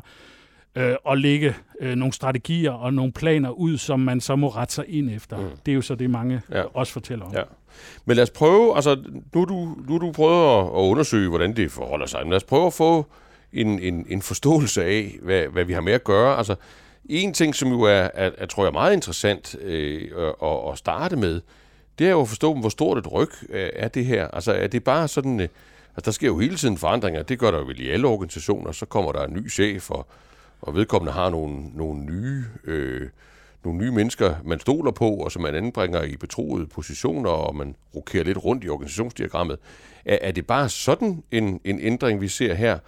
øh, 0.79 0.95
og 1.03 1.17
lægge 1.17 1.55
øh, 1.79 1.95
nogle 1.95 2.13
strategier 2.13 2.71
og 2.71 2.93
nogle 2.93 3.11
planer 3.11 3.49
ud, 3.49 3.77
som 3.77 3.99
man 3.99 4.21
så 4.21 4.35
må 4.35 4.47
rette 4.47 4.73
sig 4.73 4.85
ind 4.87 5.09
efter. 5.09 5.37
Mm. 5.37 5.49
Det 5.65 5.71
er 5.71 5.75
jo 5.75 5.81
så 5.81 5.95
det, 5.95 6.09
mange 6.09 6.41
ja. 6.51 6.63
også 6.73 6.93
fortæller 6.93 7.25
om. 7.25 7.33
Ja. 7.33 7.43
Men 8.05 8.15
lad 8.15 8.23
os 8.23 8.29
prøve, 8.29 8.75
altså 8.75 8.97
nu 9.33 9.45
du, 9.45 9.75
nu 9.87 9.97
du 9.97 10.11
prøvet 10.11 10.59
at, 10.59 10.65
at 10.65 10.89
undersøge, 10.89 11.29
hvordan 11.29 11.55
det 11.55 11.71
forholder 11.71 12.05
sig, 12.05 12.19
men 12.23 12.29
lad 12.29 12.37
os 12.37 12.43
prøve 12.43 12.67
at 12.67 12.73
få 12.73 13.05
en, 13.53 13.79
en, 13.79 14.05
en 14.09 14.21
forståelse 14.21 14.83
af, 14.83 15.17
hvad, 15.21 15.43
hvad 15.43 15.65
vi 15.65 15.73
har 15.73 15.81
med 15.81 15.93
at 15.93 16.03
gøre. 16.03 16.37
Altså, 16.37 16.55
en 17.05 17.33
ting, 17.33 17.55
som 17.55 17.69
jo 17.69 17.81
er, 17.81 18.09
er, 18.13 18.31
er 18.37 18.45
tror 18.45 18.63
jeg, 18.63 18.73
meget 18.73 18.93
interessant 18.93 19.55
øh, 19.61 20.11
at, 20.43 20.71
at 20.71 20.77
starte 20.77 21.15
med, 21.15 21.41
det 21.99 22.07
er 22.07 22.11
jo 22.11 22.21
at 22.21 22.27
forstå, 22.27 22.53
hvor 22.53 22.69
stort 22.69 22.97
et 22.97 23.11
ryg 23.11 23.29
øh, 23.49 23.69
er 23.73 23.87
det 23.87 24.05
her. 24.05 24.27
Altså 24.27 24.53
er 24.53 24.67
det 24.67 24.83
bare 24.83 25.07
sådan, 25.07 25.39
øh, 25.39 25.47
altså 25.95 26.05
der 26.05 26.11
sker 26.11 26.27
jo 26.27 26.39
hele 26.39 26.55
tiden 26.55 26.77
forandringer, 26.77 27.23
det 27.23 27.39
gør 27.39 27.51
der 27.51 27.57
jo 27.57 27.65
vel 27.65 27.79
i 27.79 27.89
alle 27.89 28.07
organisationer, 28.07 28.71
så 28.71 28.85
kommer 28.85 29.11
der 29.11 29.25
en 29.25 29.33
ny 29.33 29.51
chef, 29.51 29.91
og, 29.91 30.07
og 30.61 30.75
vedkommende 30.75 31.13
har 31.13 31.29
nogle, 31.29 31.69
nogle 31.73 32.05
nye... 32.05 32.45
Øh, 32.63 33.09
nogle 33.63 33.79
nye 33.79 33.91
mennesker, 33.91 34.35
man 34.45 34.59
stoler 34.59 34.91
på, 34.91 35.09
og 35.09 35.31
som 35.31 35.41
man 35.41 35.55
anbringer 35.55 36.03
i 36.03 36.17
betroede 36.17 36.67
positioner, 36.67 37.29
og 37.29 37.55
man 37.55 37.75
rokerer 37.95 38.23
lidt 38.23 38.45
rundt 38.45 38.63
i 38.63 38.69
organisationsdiagrammet. 38.69 39.59
Er, 40.05 40.17
er 40.21 40.31
det 40.31 40.47
bare 40.47 40.69
sådan 40.69 41.23
en, 41.31 41.59
en 41.63 41.79
ændring, 41.79 42.21
vi 42.21 42.27
ser 42.27 42.53
her? 42.53 42.79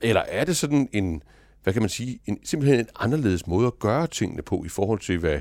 Eller 0.00 0.20
er 0.20 0.44
det 0.44 0.56
sådan 0.56 0.88
en, 0.92 1.22
hvad 1.62 1.72
kan 1.72 1.82
man 1.82 1.88
sige, 1.88 2.20
en, 2.26 2.38
simpelthen 2.44 2.80
en 2.80 2.88
anderledes 2.96 3.46
måde 3.46 3.66
at 3.66 3.78
gøre 3.78 4.06
tingene 4.06 4.42
på 4.42 4.62
i 4.64 4.68
forhold 4.68 4.98
til, 4.98 5.18
hvad, 5.18 5.40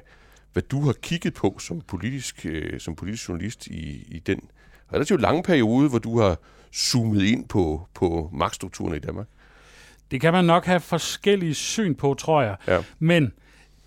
hvad 0.53 0.63
du 0.63 0.81
har 0.81 0.93
kigget 0.93 1.33
på 1.33 1.59
som 1.59 1.81
politisk, 1.81 2.45
øh, 2.45 2.79
som 2.79 2.95
politisk 2.95 3.29
journalist 3.29 3.67
i, 3.67 4.07
i 4.07 4.19
den 4.19 4.41
relativt 4.93 5.21
lange 5.21 5.43
periode, 5.43 5.89
hvor 5.89 5.99
du 5.99 6.19
har 6.19 6.37
zoomet 6.75 7.23
ind 7.23 7.47
på, 7.47 7.87
på 7.93 8.29
magtstrukturen 8.33 8.95
i 8.95 8.99
Danmark? 8.99 9.27
Det 10.11 10.21
kan 10.21 10.33
man 10.33 10.45
nok 10.45 10.65
have 10.65 10.79
forskellige 10.79 11.53
syn 11.53 11.95
på, 11.95 12.13
tror 12.13 12.41
jeg. 12.41 12.55
Ja. 12.67 12.83
Men 12.99 13.33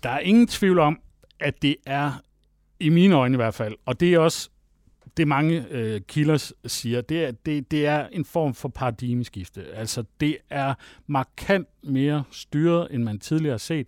der 0.03 0.09
er 0.09 0.19
ingen 0.19 0.47
tvivl 0.47 0.79
om, 0.79 0.99
at 1.39 1.61
det 1.61 1.75
er, 1.85 2.11
i 2.79 2.89
mine 2.89 3.15
øjne 3.15 3.35
i 3.35 3.35
hvert 3.35 3.53
fald, 3.53 3.75
og 3.85 3.99
det 3.99 4.13
er 4.13 4.19
også 4.19 4.49
det 5.17 5.27
mange 5.27 5.65
øh, 5.71 6.01
kilder 6.07 6.53
siger, 6.65 7.01
det 7.01 7.25
er, 7.25 7.31
det, 7.31 7.71
det 7.71 7.85
er 7.85 8.07
en 8.11 8.25
form 8.25 8.53
for 8.53 8.69
paradigmeskifte. 8.69 9.63
Altså 9.73 10.03
det 10.19 10.37
er 10.49 10.73
markant 11.07 11.67
mere 11.83 12.23
styret, 12.31 12.87
end 12.91 13.03
man 13.03 13.19
tidligere 13.19 13.53
har 13.53 13.57
set. 13.57 13.87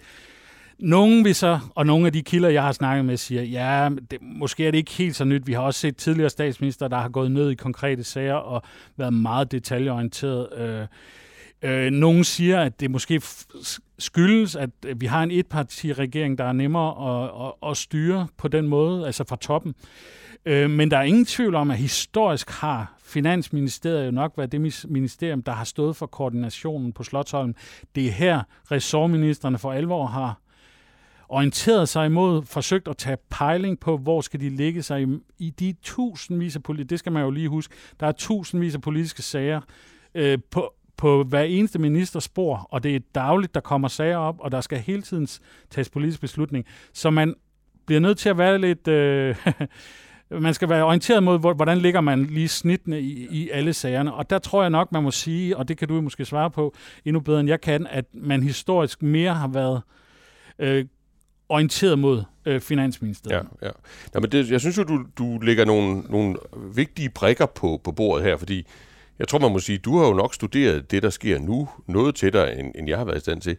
Nogle 0.79 1.23
vil 1.23 1.35
så, 1.35 1.59
og 1.75 1.85
nogle 1.85 2.05
af 2.05 2.13
de 2.13 2.21
kilder, 2.21 2.49
jeg 2.49 2.63
har 2.63 2.71
snakket 2.71 3.05
med, 3.05 3.17
siger, 3.17 3.43
ja, 3.43 3.89
det, 4.11 4.21
måske 4.21 4.67
er 4.67 4.71
det 4.71 4.77
ikke 4.77 4.91
helt 4.91 5.15
så 5.15 5.25
nyt. 5.25 5.47
Vi 5.47 5.53
har 5.53 5.61
også 5.61 5.79
set 5.79 5.97
tidligere 5.97 6.29
statsminister, 6.29 6.87
der 6.87 6.97
har 6.97 7.09
gået 7.09 7.31
ned 7.31 7.51
i 7.51 7.55
konkrete 7.55 8.03
sager 8.03 8.33
og 8.33 8.61
været 8.97 9.13
meget 9.13 9.51
detaljeorienteret. 9.51 10.47
Øh, 10.57 10.87
Øh, 11.61 11.91
nogen 11.91 12.23
siger, 12.23 12.61
at 12.61 12.79
det 12.79 12.91
måske 12.91 13.21
skyldes, 13.99 14.55
at 14.55 14.69
øh, 14.85 15.01
vi 15.01 15.05
har 15.05 15.23
en 15.23 15.31
etpartiregering, 15.31 16.37
der 16.37 16.43
er 16.43 16.51
nemmere 16.51 17.23
at, 17.23 17.47
at, 17.47 17.69
at 17.71 17.77
styre 17.77 18.27
på 18.37 18.47
den 18.47 18.67
måde, 18.67 19.05
altså 19.05 19.23
fra 19.23 19.35
toppen. 19.35 19.75
Øh, 20.45 20.69
men 20.69 20.91
der 20.91 20.97
er 20.97 21.03
ingen 21.03 21.25
tvivl 21.25 21.55
om, 21.55 21.71
at 21.71 21.77
historisk 21.77 22.49
har 22.49 22.93
Finansministeriet 23.03 24.05
jo 24.05 24.11
nok 24.11 24.33
været 24.37 24.51
det 24.51 24.85
ministerium, 24.89 25.43
der 25.43 25.51
har 25.51 25.63
stået 25.63 25.95
for 25.95 26.05
koordinationen 26.05 26.93
på 26.93 27.03
Slottholm. 27.03 27.55
Det 27.95 28.07
er 28.07 28.11
her, 28.11 28.41
ressortministerne 28.71 29.57
for 29.57 29.71
alvor 29.71 30.05
har 30.05 30.41
orienteret 31.29 31.89
sig 31.89 32.05
imod, 32.05 32.45
forsøgt 32.45 32.87
at 32.87 32.97
tage 32.97 33.17
pejling 33.29 33.79
på, 33.79 33.97
hvor 33.97 34.21
skal 34.21 34.39
de 34.39 34.49
ligge 34.49 34.83
sig 34.83 35.01
i, 35.01 35.05
i 35.37 35.49
de 35.49 35.75
tusindvis 35.83 36.55
af 36.55 36.63
politiske, 36.63 36.89
det 36.89 36.99
skal 36.99 37.11
man 37.11 37.23
jo 37.23 37.29
lige 37.29 37.49
huske, 37.49 37.75
der 37.99 38.07
er 38.07 38.11
tusindvis 38.11 38.75
af 38.75 38.81
politiske 38.81 39.21
sager 39.21 39.61
øh, 40.15 40.39
på, 40.51 40.73
på 40.97 41.23
hver 41.23 41.41
eneste 41.41 41.79
ministers 41.79 42.23
spor, 42.23 42.67
og 42.71 42.83
det 42.83 42.95
er 42.95 42.99
dagligt, 43.15 43.55
der 43.55 43.61
kommer 43.61 43.87
sager 43.87 44.17
op, 44.17 44.35
og 44.39 44.51
der 44.51 44.61
skal 44.61 44.79
hele 44.79 45.01
tiden 45.01 45.27
tages 45.69 45.89
politisk 45.89 46.21
beslutning. 46.21 46.65
Så 46.93 47.09
man 47.09 47.35
bliver 47.85 47.99
nødt 47.99 48.17
til 48.17 48.29
at 48.29 48.37
være 48.37 48.57
lidt... 48.57 48.87
Øh, 48.87 49.35
man 50.29 50.53
skal 50.53 50.69
være 50.69 50.83
orienteret 50.83 51.23
mod, 51.23 51.55
hvordan 51.55 51.77
ligger 51.77 52.01
man 52.01 52.25
lige 52.25 52.47
snittene 52.47 53.01
i, 53.01 53.27
i 53.31 53.49
alle 53.49 53.73
sagerne. 53.73 54.13
Og 54.13 54.29
der 54.29 54.39
tror 54.39 54.61
jeg 54.61 54.69
nok, 54.69 54.91
man 54.91 55.03
må 55.03 55.11
sige, 55.11 55.57
og 55.57 55.67
det 55.67 55.77
kan 55.77 55.87
du 55.87 56.01
måske 56.01 56.25
svare 56.25 56.51
på 56.51 56.75
endnu 57.05 57.19
bedre 57.19 57.39
end 57.39 57.49
jeg 57.49 57.61
kan, 57.61 57.87
at 57.89 58.05
man 58.13 58.43
historisk 58.43 59.01
mere 59.01 59.33
har 59.33 59.47
været 59.47 59.81
øh, 60.59 60.85
orienteret 61.49 61.99
mod 61.99 62.23
øh, 62.45 62.61
Finansministeriet. 62.61 63.47
Ja, 63.61 63.67
ja. 63.67 63.71
Nå, 64.13 64.19
men 64.19 64.31
det, 64.31 64.51
jeg 64.51 64.59
synes 64.59 64.77
jo, 64.77 64.83
du, 64.83 65.05
du 65.17 65.37
lægger 65.37 65.65
nogle, 65.65 65.99
nogle 65.99 66.35
vigtige 66.73 67.09
brikker 67.09 67.45
på, 67.45 67.81
på 67.83 67.91
bordet 67.91 68.25
her, 68.25 68.37
fordi 68.37 68.67
jeg 69.19 69.27
tror, 69.27 69.39
man 69.39 69.51
må 69.51 69.59
sige, 69.59 69.77
du 69.77 69.97
har 69.97 70.07
jo 70.07 70.13
nok 70.13 70.33
studeret 70.33 70.91
det, 70.91 71.03
der 71.03 71.09
sker 71.09 71.39
nu, 71.39 71.69
noget 71.87 72.15
tættere, 72.15 72.59
end, 72.59 72.71
end 72.75 72.89
jeg 72.89 72.97
har 72.97 73.05
været 73.05 73.17
i 73.17 73.19
stand 73.19 73.41
til. 73.41 73.57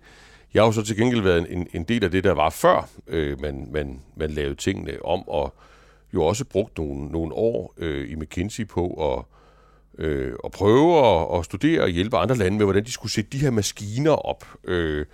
Jeg 0.55 0.63
har 0.63 0.67
jo 0.67 0.73
så 0.73 0.83
til 0.83 0.97
gengæld 0.97 1.21
været 1.23 1.47
en, 1.53 1.67
en 1.75 1.85
del 1.85 2.05
af 2.05 2.11
det, 2.11 2.25
der 2.25 2.33
var 2.33 2.51
før 2.51 2.89
øh, 3.07 3.41
man, 3.41 3.69
man, 3.73 4.01
man 4.17 4.31
lavede 4.31 4.55
tingene 4.55 4.93
om, 5.05 5.29
og 5.29 5.55
jo 6.15 6.25
også 6.25 6.45
brugt 6.45 6.79
nogle, 6.79 7.07
nogle 7.07 7.35
år 7.35 7.75
øh, 7.79 8.11
i 8.11 8.15
McKinsey 8.15 8.67
på 8.67 9.15
at, 9.15 9.25
øh, 10.05 10.33
at 10.45 10.51
prøve 10.51 11.07
at, 11.07 11.39
at 11.39 11.45
studere 11.45 11.83
og 11.83 11.89
hjælpe 11.89 12.17
andre 12.17 12.37
lande 12.37 12.59
med, 12.59 12.67
hvordan 12.67 12.85
de 12.85 12.93
skulle 12.93 13.13
sætte 13.13 13.31
de 13.31 13.39
her 13.39 13.51
maskiner 13.51 14.11
op. 14.11 14.45
Øh, 14.65 15.07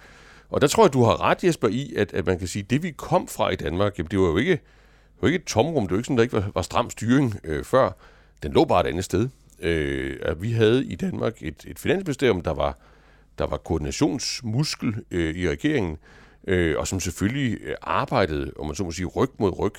og 0.50 0.60
der 0.60 0.66
tror 0.66 0.84
jeg, 0.84 0.92
du 0.92 1.04
har 1.04 1.20
ret, 1.20 1.44
Jesper, 1.44 1.68
i, 1.68 1.94
at, 1.96 2.14
at 2.14 2.26
man 2.26 2.38
kan 2.38 2.48
sige, 2.48 2.62
at 2.62 2.70
det 2.70 2.82
vi 2.82 2.90
kom 2.90 3.28
fra 3.28 3.50
i 3.50 3.56
Danmark, 3.56 3.98
jamen, 3.98 4.10
det 4.10 4.18
var 4.18 4.26
jo 4.26 4.36
ikke, 4.36 4.52
det 4.52 5.20
var 5.20 5.28
ikke 5.28 5.38
et 5.38 5.44
tomrum, 5.44 5.82
det 5.82 5.90
var 5.90 5.96
ikke 5.96 6.06
sådan, 6.06 6.16
der 6.16 6.22
ikke 6.22 6.36
var, 6.36 6.50
var 6.54 6.62
stram 6.62 6.90
styring 6.90 7.40
øh, 7.44 7.64
før. 7.64 7.90
Den 8.42 8.52
lå 8.52 8.64
bare 8.64 8.80
et 8.80 8.90
andet 8.90 9.04
sted. 9.04 9.28
Øh, 9.60 10.16
at 10.22 10.42
vi 10.42 10.50
havde 10.50 10.84
i 10.84 10.94
Danmark 10.94 11.34
et, 11.40 11.64
et 11.66 11.78
finansministerium, 11.78 12.40
der 12.40 12.54
var, 12.54 12.78
der 13.38 13.46
var 13.46 13.56
koordinationsmuskel 13.56 14.94
øh, 15.10 15.34
i 15.34 15.48
regeringen, 15.48 15.96
øh, 16.46 16.78
og 16.78 16.88
som 16.88 17.00
selvfølgelig 17.00 17.58
øh, 17.62 17.74
arbejdede, 17.82 18.52
om 18.58 18.66
man 18.66 18.74
så 18.76 18.84
må 18.84 18.90
sige, 18.90 19.06
ryg 19.06 19.30
mod 19.38 19.58
ryg 19.58 19.74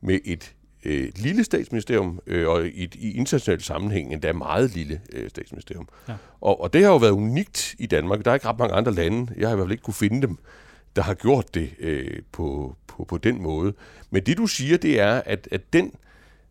med 0.00 0.18
et 0.24 0.54
øh, 0.84 1.12
lille 1.16 1.44
statsministerium, 1.44 2.20
øh, 2.26 2.48
og 2.48 2.66
i, 2.66 2.90
i 2.94 3.12
international 3.12 3.62
sammenhæng 3.62 4.12
endda 4.12 4.32
meget 4.32 4.74
lille 4.74 5.00
øh, 5.12 5.30
statsministerium. 5.30 5.88
Ja. 6.08 6.14
Og, 6.40 6.60
og 6.60 6.72
det 6.72 6.84
har 6.84 6.90
jo 6.90 6.96
været 6.96 7.10
unikt 7.10 7.74
i 7.78 7.86
Danmark. 7.86 8.24
Der 8.24 8.30
er 8.30 8.34
ikke 8.34 8.48
ret 8.48 8.58
mange 8.58 8.74
andre 8.74 8.94
lande, 8.94 9.34
jeg 9.36 9.48
har 9.48 9.54
i 9.54 9.56
hvert 9.56 9.66
fald 9.66 9.72
ikke 9.72 9.84
kunne 9.84 9.94
finde 9.94 10.26
dem, 10.26 10.38
der 10.96 11.02
har 11.02 11.14
gjort 11.14 11.54
det 11.54 11.70
øh, 11.78 12.22
på, 12.32 12.76
på, 12.86 13.04
på 13.04 13.18
den 13.18 13.42
måde. 13.42 13.72
Men 14.10 14.22
det 14.22 14.36
du 14.36 14.46
siger, 14.46 14.76
det 14.76 15.00
er, 15.00 15.22
at, 15.26 15.48
at 15.50 15.72
den, 15.72 15.92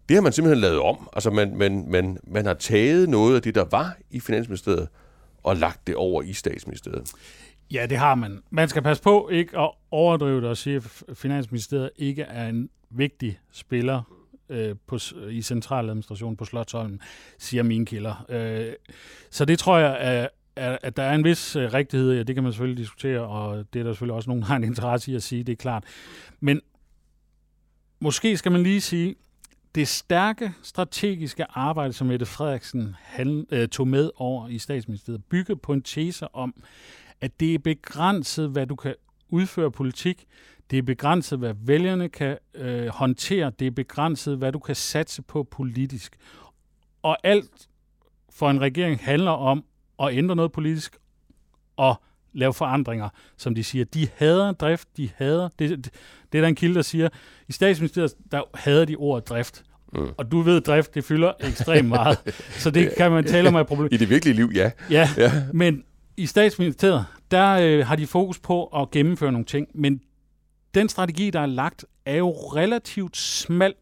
det 0.09 0.15
har 0.17 0.21
man 0.21 0.33
simpelthen 0.33 0.61
lavet 0.61 0.79
om. 0.79 1.09
Altså 1.13 1.31
man, 1.31 1.57
man, 1.57 1.85
man, 1.87 2.17
man 2.27 2.45
har 2.45 2.53
taget 2.53 3.09
noget 3.09 3.35
af 3.35 3.41
det, 3.41 3.55
der 3.55 3.65
var 3.71 3.97
i 4.09 4.19
Finansministeriet, 4.19 4.87
og 5.43 5.57
lagt 5.57 5.87
det 5.87 5.95
over 5.95 6.21
i 6.21 6.33
statsministeriet. 6.33 7.11
Ja, 7.71 7.85
det 7.85 7.97
har 7.97 8.15
man. 8.15 8.43
Man 8.49 8.69
skal 8.69 8.81
passe 8.81 9.03
på 9.03 9.29
ikke 9.29 9.59
at 9.59 9.71
overdrive 9.91 10.41
det 10.41 10.49
og 10.49 10.57
sige, 10.57 10.75
at 10.75 11.03
Finansministeriet 11.17 11.89
ikke 11.95 12.21
er 12.21 12.49
en 12.49 12.69
vigtig 12.89 13.39
spiller 13.51 14.01
øh, 14.49 14.75
på, 14.87 14.97
i 15.29 15.41
centraladministrationen 15.41 16.37
på 16.37 16.45
Slottholmen, 16.45 17.01
siger 17.39 17.63
mine 17.63 17.85
kilder. 17.85 18.25
Øh, 18.29 18.73
så 19.29 19.45
det 19.45 19.59
tror 19.59 19.77
jeg, 19.77 19.97
at, 20.55 20.79
at 20.81 20.97
der 20.97 21.03
er 21.03 21.15
en 21.15 21.23
vis 21.23 21.55
øh, 21.55 21.73
rigtighed 21.73 22.11
i, 22.11 22.23
det 22.23 22.35
kan 22.35 22.43
man 22.43 22.53
selvfølgelig 22.53 22.77
diskutere, 22.77 23.21
og 23.21 23.65
det 23.73 23.79
er 23.79 23.83
der 23.83 23.91
selvfølgelig 23.91 24.15
også 24.15 24.29
nogen, 24.29 24.41
der 24.41 24.47
har 24.47 24.55
en 24.55 24.63
interesse 24.63 25.11
i 25.11 25.15
at 25.15 25.23
sige, 25.23 25.43
det 25.43 25.51
er 25.51 25.57
klart. 25.57 25.83
Men 26.39 26.61
måske 27.99 28.37
skal 28.37 28.51
man 28.51 28.63
lige 28.63 28.81
sige, 28.81 29.15
det 29.75 29.87
stærke 29.87 30.53
strategiske 30.63 31.45
arbejde, 31.49 31.93
som 31.93 32.07
Mette 32.07 32.25
Frederiksen 32.25 32.95
han, 32.99 33.47
øh, 33.51 33.67
tog 33.67 33.87
med 33.87 34.11
over 34.15 34.47
i 34.47 34.57
statsministeriet, 34.57 35.25
bygger 35.25 35.55
på 35.55 35.73
en 35.73 35.81
tese 35.81 36.35
om, 36.35 36.63
at 37.21 37.39
det 37.39 37.55
er 37.55 37.59
begrænset, 37.59 38.49
hvad 38.49 38.67
du 38.67 38.75
kan 38.75 38.95
udføre 39.29 39.71
politik. 39.71 40.25
Det 40.71 40.77
er 40.77 40.83
begrænset, 40.83 41.39
hvad 41.39 41.53
vælgerne 41.57 42.09
kan 42.09 42.37
øh, 42.53 42.87
håndtere. 42.87 43.51
Det 43.59 43.67
er 43.67 43.71
begrænset, 43.71 44.37
hvad 44.37 44.51
du 44.51 44.59
kan 44.59 44.75
satse 44.75 45.21
på 45.21 45.43
politisk. 45.43 46.17
Og 47.01 47.17
alt 47.23 47.67
for 48.29 48.49
en 48.49 48.61
regering 48.61 48.99
handler 48.99 49.31
om 49.31 49.65
at 49.99 50.13
ændre 50.13 50.35
noget 50.35 50.51
politisk 50.51 50.97
og 51.77 52.01
lave 52.33 52.53
forandringer, 52.53 53.09
som 53.37 53.55
de 53.55 53.63
siger. 53.63 53.85
De 53.85 54.07
hader 54.15 54.51
drift, 54.51 54.87
de 54.97 55.09
hader... 55.15 55.49
Det, 55.59 55.69
det, 55.69 55.89
det 56.31 56.37
er 56.37 56.41
der 56.41 56.47
en 56.47 56.55
kilde, 56.55 56.75
der 56.75 56.81
siger, 56.81 57.09
i 57.47 57.51
statsministeriet, 57.51 58.13
der 58.31 58.41
hader 58.53 58.85
de 58.85 58.95
ordet 58.95 59.29
drift. 59.29 59.63
Mm. 59.93 60.07
Og 60.17 60.31
du 60.31 60.41
ved, 60.41 60.61
drift, 60.61 60.95
det 60.95 61.03
fylder 61.03 61.31
ekstremt 61.39 61.87
meget. 61.87 62.17
så 62.63 62.71
det 62.71 62.93
kan 62.97 63.11
man 63.11 63.23
tale 63.23 63.47
om 63.47 63.55
et 63.55 63.67
problem. 63.67 63.89
I 63.91 63.97
det 63.97 64.09
virkelige 64.09 64.35
liv, 64.35 64.51
ja. 64.55 64.71
Ja, 64.89 65.09
ja. 65.17 65.31
men 65.53 65.83
i 66.17 66.25
statsministeriet, 66.25 67.05
der 67.31 67.57
øh, 67.61 67.87
har 67.87 67.95
de 67.95 68.07
fokus 68.07 68.39
på 68.39 68.65
at 68.65 68.91
gennemføre 68.91 69.31
nogle 69.31 69.45
ting, 69.45 69.67
men 69.73 70.01
den 70.73 70.89
strategi, 70.89 71.29
der 71.29 71.39
er 71.39 71.45
lagt, 71.45 71.85
er 72.05 72.17
jo 72.17 72.31
relativt 72.31 73.17
smal, 73.17 73.73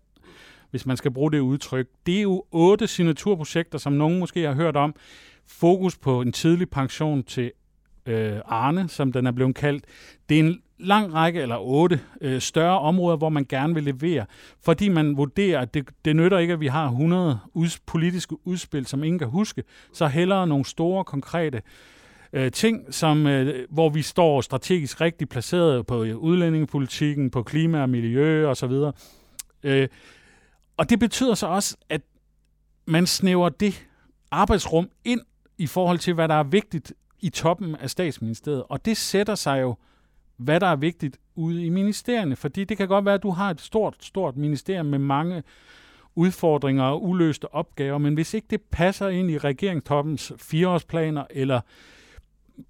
hvis 0.72 0.86
man 0.86 0.98
skal 0.98 1.12
bruge 1.12 1.32
det 1.32 1.40
udtryk. 1.40 1.88
Det 2.06 2.18
er 2.18 2.22
jo 2.22 2.44
otte 2.52 2.88
signaturprojekter, 2.88 3.78
som 3.78 3.94
nogen 3.94 4.20
måske 4.20 4.44
har 4.44 4.54
hørt 4.54 4.76
om. 4.76 4.96
Fokus 5.48 5.98
på 5.98 6.22
en 6.22 6.32
tidlig 6.32 6.70
pension 6.70 7.24
til 7.24 7.52
øh, 8.06 8.40
Arne, 8.46 8.90
som 8.90 9.12
den 9.12 9.28
er 9.28 9.32
blevet 9.32 9.56
kaldt. 9.56 9.86
Det 10.30 10.40
er 10.40 10.44
en 10.44 10.62
lang 10.78 11.14
række, 11.14 11.42
eller 11.42 11.58
otte 11.58 12.00
øh, 12.22 12.42
større 12.42 12.80
områder, 12.80 13.18
hvor 13.18 13.30
man 13.30 13.46
gerne 13.50 13.74
vil 13.74 13.84
levere, 13.84 14.26
fordi 14.64 14.90
man 14.90 15.18
vurderer, 15.18 15.60
at 15.60 15.74
det, 15.74 15.90
det 16.06 16.16
nytter 16.16 16.38
ikke, 16.38 16.54
at 16.54 16.60
vi 16.60 16.68
har 16.68 16.88
100 16.88 17.40
uds, 17.54 17.80
politiske 17.80 18.48
udspil, 18.48 18.86
som 18.86 19.04
ingen 19.04 19.20
kan 19.20 19.28
huske, 19.28 19.64
så 19.94 20.08
hellere 20.08 20.48
nogle 20.48 20.66
store, 20.66 21.04
konkrete 21.04 21.62
øh, 22.34 22.52
ting, 22.52 22.94
som, 22.94 23.28
øh, 23.28 23.66
hvor 23.70 23.90
vi 23.90 24.02
står 24.02 24.42
strategisk 24.42 25.02
rigtig 25.02 25.30
placeret 25.30 25.86
på 25.86 26.04
øh, 26.04 26.18
udlændingepolitikken, 26.18 27.32
på 27.32 27.44
klima 27.44 27.82
og 27.82 27.90
miljø 27.90 28.48
osv. 28.48 28.74
Øh, 29.64 29.88
og 30.78 30.90
det 30.90 31.00
betyder 31.00 31.34
så 31.34 31.48
også, 31.48 31.78
at 31.90 32.02
man 32.86 33.08
snæver 33.08 33.50
det 33.50 33.88
arbejdsrum 34.32 34.90
ind 35.04 35.22
i 35.58 35.68
forhold 35.68 36.00
til, 36.00 36.14
hvad 36.14 36.28
der 36.28 36.36
er 36.36 36.44
vigtigt 36.44 36.94
i 37.22 37.30
toppen 37.30 37.76
af 37.76 37.90
statsministeriet. 37.90 38.64
Og 38.70 38.86
det 38.86 38.98
sætter 38.98 39.36
sig 39.36 39.62
jo, 39.62 39.76
hvad 40.38 40.60
der 40.60 40.68
er 40.68 40.76
vigtigt 40.76 41.18
ude 41.36 41.66
i 41.66 41.70
ministerierne. 41.70 42.36
Fordi 42.36 42.64
det 42.64 42.78
kan 42.78 42.88
godt 42.88 43.06
være, 43.06 43.14
at 43.14 43.24
du 43.24 43.30
har 43.30 43.50
et 43.50 43.62
stort, 43.62 43.96
stort 44.00 44.38
ministerium 44.38 44.86
med 44.86 45.00
mange 45.00 45.44
udfordringer 46.16 46.84
og 46.84 47.04
uløste 47.04 47.54
opgaver, 47.54 47.98
men 47.98 48.14
hvis 48.14 48.34
ikke 48.34 48.48
det 48.50 48.62
passer 48.72 49.08
ind 49.08 49.32
i 49.32 49.38
regeringstoppens 49.38 50.34
fireårsplaner 50.38 51.24
eller 51.30 51.62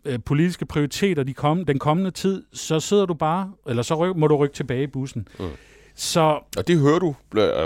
øh, 0.05 0.19
politiske 0.25 0.65
prioriteter 0.65 1.23
de 1.23 1.33
kom, 1.33 1.65
den 1.65 1.79
kommende 1.79 2.11
tid, 2.11 2.43
så 2.53 2.79
sidder 2.79 3.05
du 3.05 3.13
bare, 3.13 3.51
eller 3.67 3.83
så 3.83 3.95
ryk, 3.95 4.15
må 4.15 4.27
du 4.27 4.35
rykke 4.35 4.55
tilbage 4.55 4.83
i 4.83 4.87
bussen. 4.87 5.27
Mm. 5.39 5.49
Så, 5.95 6.39
og 6.57 6.67
det 6.67 6.79
hører 6.79 6.99
du 6.99 7.15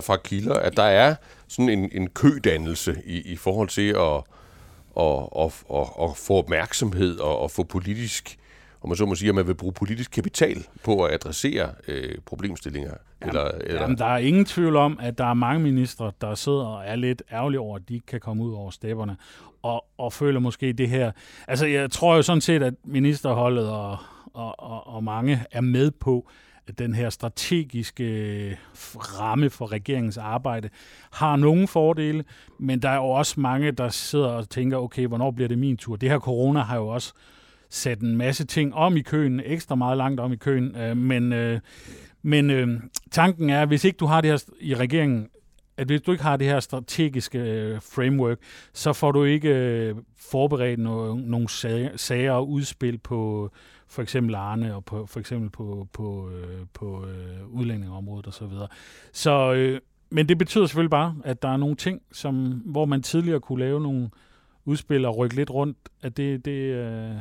fra 0.02 0.18
kilder, 0.18 0.54
at 0.54 0.78
der 0.78 0.84
er 0.84 1.16
sådan 1.48 1.70
en, 1.70 1.90
en 1.92 2.10
kødannelse 2.10 3.02
i, 3.06 3.22
i 3.22 3.36
forhold 3.36 3.68
til 3.68 3.90
at, 3.90 4.24
at, 4.98 5.30
at, 5.40 5.64
at, 5.74 5.88
at 6.02 6.18
få 6.18 6.34
opmærksomhed 6.34 7.20
og 7.20 7.44
at 7.44 7.52
få 7.52 7.64
politisk 7.64 8.38
om 8.86 8.90
man 8.90 8.96
så 8.96 9.06
må 9.06 9.16
sige, 9.16 9.30
at 9.30 9.36
man 9.36 9.48
vil 9.48 9.56
bruge 9.56 9.74
politisk 9.74 10.12
kapital 10.12 10.66
på 10.84 11.04
at 11.04 11.14
adressere 11.14 11.70
øh, 11.88 12.16
problemstillinger? 12.26 12.94
Jamen, 13.22 13.36
eller, 13.36 13.52
eller? 13.52 13.82
Jamen, 13.82 13.98
der 13.98 14.06
er 14.06 14.18
ingen 14.18 14.46
tvivl 14.46 14.76
om, 14.76 15.00
at 15.02 15.18
der 15.18 15.26
er 15.26 15.34
mange 15.34 15.64
ministre, 15.64 16.12
der 16.22 16.36
sidder 16.36 16.66
og 16.66 16.84
er 16.86 16.96
lidt 16.96 17.24
ærgerlige 17.32 17.60
over, 17.60 17.76
at 17.76 17.90
de 17.90 17.94
ikke 17.94 18.06
kan 18.06 18.20
komme 18.20 18.44
ud 18.44 18.54
over 18.54 18.72
stepperne, 18.72 19.18
og, 19.62 19.86
og 19.98 20.14
føler 20.14 20.40
måske 20.40 20.74
det 20.74 20.90
her... 20.90 21.12
Altså, 21.48 21.66
jeg 21.66 21.92
tror 21.92 22.16
jo 22.16 22.22
sådan 22.22 22.42
set, 22.42 22.64
at 22.64 22.74
ministerholdet 22.84 23.70
og, 23.70 23.98
og, 24.34 24.60
og, 24.60 24.88
og 24.88 25.04
mange 25.04 25.44
er 25.52 25.62
med 25.62 25.92
på, 25.92 26.30
den 26.72 26.94
her 26.94 27.10
strategiske 27.10 28.58
ramme 29.20 29.50
for 29.50 29.72
regeringens 29.72 30.18
arbejde 30.18 30.70
har 31.12 31.36
nogle 31.36 31.68
fordele, 31.68 32.24
men 32.60 32.82
der 32.82 32.90
er 32.90 32.96
jo 32.96 33.06
også 33.06 33.40
mange, 33.40 33.72
der 33.72 33.90
sidder 33.90 34.28
og 34.28 34.50
tænker, 34.50 34.78
okay, 34.78 35.08
hvornår 35.08 35.32
bliver 35.32 35.48
det 35.48 35.58
min 35.58 35.78
tur? 35.78 35.96
Det 35.96 36.10
her 36.10 36.20
corona 36.20 36.60
har 36.60 36.78
jo 36.78 36.88
også 36.88 37.14
sat 37.70 38.00
en 38.00 38.18
masse 38.18 38.46
ting 38.46 38.74
om 38.74 38.98
i 38.98 39.02
køen, 39.02 39.42
ekstra 39.46 39.76
meget 39.76 39.98
langt 39.98 40.20
om 40.20 40.34
i 40.34 40.36
køen, 40.36 40.76
øh, 40.76 40.98
men, 40.98 41.34
øh, 41.34 41.60
men 42.22 42.50
øh, 42.50 42.68
tanken 43.12 43.50
er, 43.50 43.66
hvis 43.66 43.84
ikke 43.84 43.98
du 43.98 44.06
har 44.06 44.22
det 44.22 44.32
her 44.32 44.40
i 44.60 44.76
regeringen, 44.76 45.28
at 45.78 45.88
hvis 45.88 46.02
du 46.02 46.12
ikke 46.12 46.24
har 46.24 46.38
det 46.38 46.48
her 46.48 46.60
strategiske 46.60 47.40
øh, 47.40 47.82
framework, 47.82 48.38
så 48.74 48.94
får 48.94 49.12
du 49.12 49.24
ikke 49.24 49.50
øh, 49.50 49.96
forberedt 50.18 50.80
no, 50.80 51.16
nogle 51.16 51.50
sager, 51.50 51.98
sager 51.98 52.32
og 52.32 52.50
udspil 52.50 52.98
på 52.98 53.52
for 53.88 54.02
eksempel 54.02 54.36
Arne 54.36 54.76
og 54.76 54.86
på, 54.86 55.06
for 55.06 55.20
eksempel 55.20 55.50
på, 55.50 55.88
på, 55.94 56.30
øh, 56.30 56.66
på 56.74 57.06
øh, 57.06 57.48
udlændingeområdet 57.48 58.28
osv. 58.28 58.34
Så, 58.34 58.46
videre. 58.46 58.68
så 59.12 59.54
øh, 59.54 59.80
men 60.10 60.30
det 60.30 60.38
betyder 60.38 60.66
selvfølgelig 60.66 60.92
bare, 60.92 61.16
at 61.24 61.42
der 61.42 61.50
er 61.50 61.58
nogle 61.58 61.76
ting, 61.76 62.02
som, 62.12 62.62
hvor 62.66 62.86
man 62.86 63.02
tidligere 63.02 63.40
kunne 63.40 63.60
lave 63.60 63.82
nogle 63.82 64.10
udspil 64.66 65.06
og 65.06 65.18
rykke 65.18 65.36
lidt 65.36 65.50
rundt, 65.50 65.78
at 66.02 66.18
det, 66.18 66.46
det, 66.46 66.52
øh, 66.52 67.16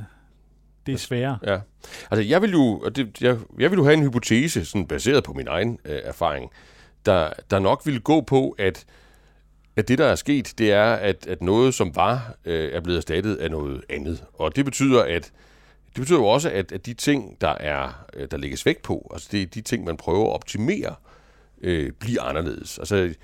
det 0.86 0.94
er 0.94 0.98
sværere. 0.98 1.38
Ja. 1.46 1.60
Altså, 2.10 2.28
jeg 2.28 2.42
vil 2.42 2.52
jo, 2.52 2.88
det, 2.88 3.22
jeg, 3.22 3.38
jeg 3.58 3.70
vil 3.70 3.76
jo 3.76 3.84
have 3.84 3.94
en 3.94 4.02
hypotese, 4.02 4.64
sådan 4.64 4.86
baseret 4.86 5.24
på 5.24 5.32
min 5.32 5.46
egen 5.48 5.78
øh, 5.84 5.98
erfaring, 6.04 6.50
der, 7.06 7.30
der 7.50 7.58
nok 7.58 7.82
vil 7.84 8.00
gå 8.00 8.20
på, 8.20 8.56
at, 8.58 8.84
at 9.76 9.88
det, 9.88 9.98
der 9.98 10.06
er 10.06 10.14
sket, 10.14 10.54
det 10.58 10.72
er, 10.72 10.92
at, 10.92 11.26
at 11.26 11.42
noget, 11.42 11.74
som 11.74 11.96
var, 11.96 12.34
øh, 12.44 12.72
er 12.72 12.80
blevet 12.80 12.96
erstattet 12.96 13.36
af 13.36 13.50
noget 13.50 13.82
andet. 13.88 14.24
Og 14.34 14.56
det 14.56 14.64
betyder, 14.64 15.02
at 15.02 15.32
det 15.86 16.00
betyder 16.00 16.18
jo 16.18 16.26
også, 16.26 16.50
at, 16.50 16.72
at 16.72 16.86
de 16.86 16.94
ting, 16.94 17.40
der 17.40 17.54
er 17.60 18.06
øh, 18.14 18.28
der 18.30 18.36
lægges 18.36 18.66
vægt 18.66 18.82
på, 18.82 19.10
altså 19.12 19.28
det 19.32 19.42
er 19.42 19.46
de 19.46 19.60
ting, 19.60 19.84
man 19.84 19.96
prøver 19.96 20.26
at 20.26 20.34
optimere, 20.34 20.94
øh, 21.62 21.92
bliver 21.92 22.22
anderledes. 22.22 22.78
Altså, 22.78 23.14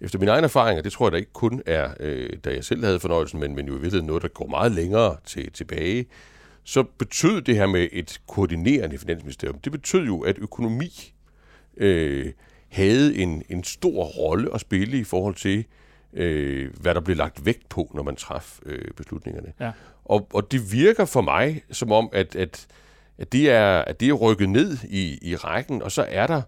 efter 0.00 0.18
min 0.18 0.28
egen 0.28 0.44
erfaring, 0.44 0.84
det 0.84 0.92
tror 0.92 1.06
jeg 1.06 1.12
da 1.12 1.16
ikke 1.16 1.32
kun 1.32 1.62
er, 1.66 1.94
øh, 2.00 2.30
da 2.44 2.50
jeg 2.50 2.64
selv 2.64 2.84
havde 2.84 3.00
fornøjelsen, 3.00 3.40
men, 3.40 3.54
men 3.54 3.66
jo 3.66 3.72
i 3.72 3.74
virkeligheden 3.74 4.06
noget, 4.06 4.22
der 4.22 4.28
går 4.28 4.46
meget 4.46 4.72
længere 4.72 5.16
til, 5.26 5.52
tilbage, 5.52 6.06
så 6.64 6.82
betød 6.82 7.42
det 7.42 7.56
her 7.56 7.66
med 7.66 7.88
et 7.92 8.20
koordinerende 8.28 8.98
finansministerium, 8.98 9.58
det 9.58 9.72
betød 9.72 10.06
jo, 10.06 10.20
at 10.20 10.38
økonomi 10.38 11.12
øh, 11.76 12.32
havde 12.74 13.16
en, 13.16 13.42
en 13.48 13.64
stor 13.64 14.04
rolle 14.04 14.54
at 14.54 14.60
spille 14.60 14.98
i 14.98 15.04
forhold 15.04 15.34
til, 15.34 15.64
øh, 16.12 16.70
hvad 16.80 16.94
der 16.94 17.00
blev 17.00 17.16
lagt 17.16 17.46
vægt 17.46 17.68
på, 17.68 17.90
når 17.94 18.02
man 18.02 18.16
traf 18.16 18.58
øh, 18.66 18.90
beslutningerne. 18.96 19.52
Ja. 19.60 19.70
Og, 20.04 20.28
og 20.32 20.52
det 20.52 20.72
virker 20.72 21.04
for 21.04 21.20
mig 21.20 21.62
som 21.70 21.92
om, 21.92 22.08
at, 22.12 22.36
at, 22.36 22.66
at, 23.18 23.32
det, 23.32 23.50
er, 23.50 23.78
at 23.78 24.00
det 24.00 24.08
er 24.08 24.12
rykket 24.12 24.48
ned 24.48 24.78
i, 24.88 25.18
i 25.22 25.36
rækken, 25.36 25.82
og 25.82 25.92
så 25.92 26.06
er 26.08 26.26
der 26.26 26.42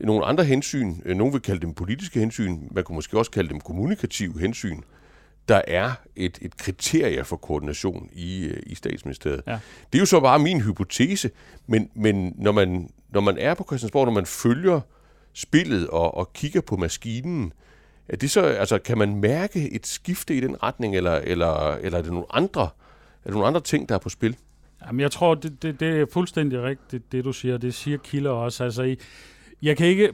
nogle 0.00 0.24
andre 0.24 0.44
hensyn, 0.44 0.94
øh, 1.04 1.16
nogen 1.16 1.32
vil 1.32 1.40
kalde 1.40 1.60
dem 1.60 1.74
politiske 1.74 2.20
hensyn, 2.20 2.58
man 2.70 2.84
kunne 2.84 2.96
måske 2.96 3.18
også 3.18 3.30
kalde 3.30 3.48
dem 3.48 3.60
kommunikative 3.60 4.40
hensyn, 4.40 4.80
der 5.48 5.62
er 5.68 5.92
et, 6.16 6.38
et 6.42 6.56
kriterie 6.56 7.24
for 7.24 7.36
koordination 7.36 8.08
i, 8.12 8.44
øh, 8.44 8.62
i 8.66 8.74
statsministeriet. 8.74 9.42
Ja. 9.46 9.58
Det 9.92 9.98
er 9.98 10.00
jo 10.00 10.06
så 10.06 10.20
bare 10.20 10.38
min 10.38 10.60
hypotese, 10.60 11.30
men, 11.66 11.90
men 11.94 12.34
når, 12.38 12.52
man, 12.52 12.90
når 13.08 13.20
man 13.20 13.38
er 13.38 13.54
på 13.54 13.64
Christiansborg, 13.64 14.04
når 14.04 14.12
man 14.12 14.26
følger 14.26 14.80
spillet 15.34 15.88
og, 15.88 16.16
og 16.16 16.32
kigger 16.32 16.60
på 16.60 16.76
maskinen, 16.76 17.52
er 18.08 18.16
det 18.16 18.30
så, 18.30 18.40
altså, 18.40 18.78
kan 18.78 18.98
man 18.98 19.14
mærke 19.16 19.72
et 19.72 19.86
skifte 19.86 20.36
i 20.36 20.40
den 20.40 20.62
retning, 20.62 20.96
eller, 20.96 21.12
eller, 21.12 21.74
eller 21.74 21.98
er 21.98 22.02
det 22.02 22.12
nogle 22.12 22.26
andre, 22.30 22.62
er 22.62 23.26
det 23.26 23.32
nogle 23.32 23.46
andre 23.46 23.60
ting, 23.60 23.88
der 23.88 23.94
er 23.94 23.98
på 23.98 24.08
spil? 24.08 24.36
Jamen, 24.86 25.00
jeg 25.00 25.10
tror, 25.10 25.34
det, 25.34 25.62
det, 25.62 25.80
det 25.80 26.00
er 26.00 26.06
fuldstændig 26.12 26.62
rigtigt, 26.62 27.12
det 27.12 27.24
du 27.24 27.32
siger. 27.32 27.58
Det 27.58 27.74
siger 27.74 27.98
Kilder 27.98 28.30
også. 28.30 28.64
Altså, 28.64 28.82
i, 28.82 28.98
jeg 29.62 29.76
kan 29.76 29.86
ikke 29.86 30.12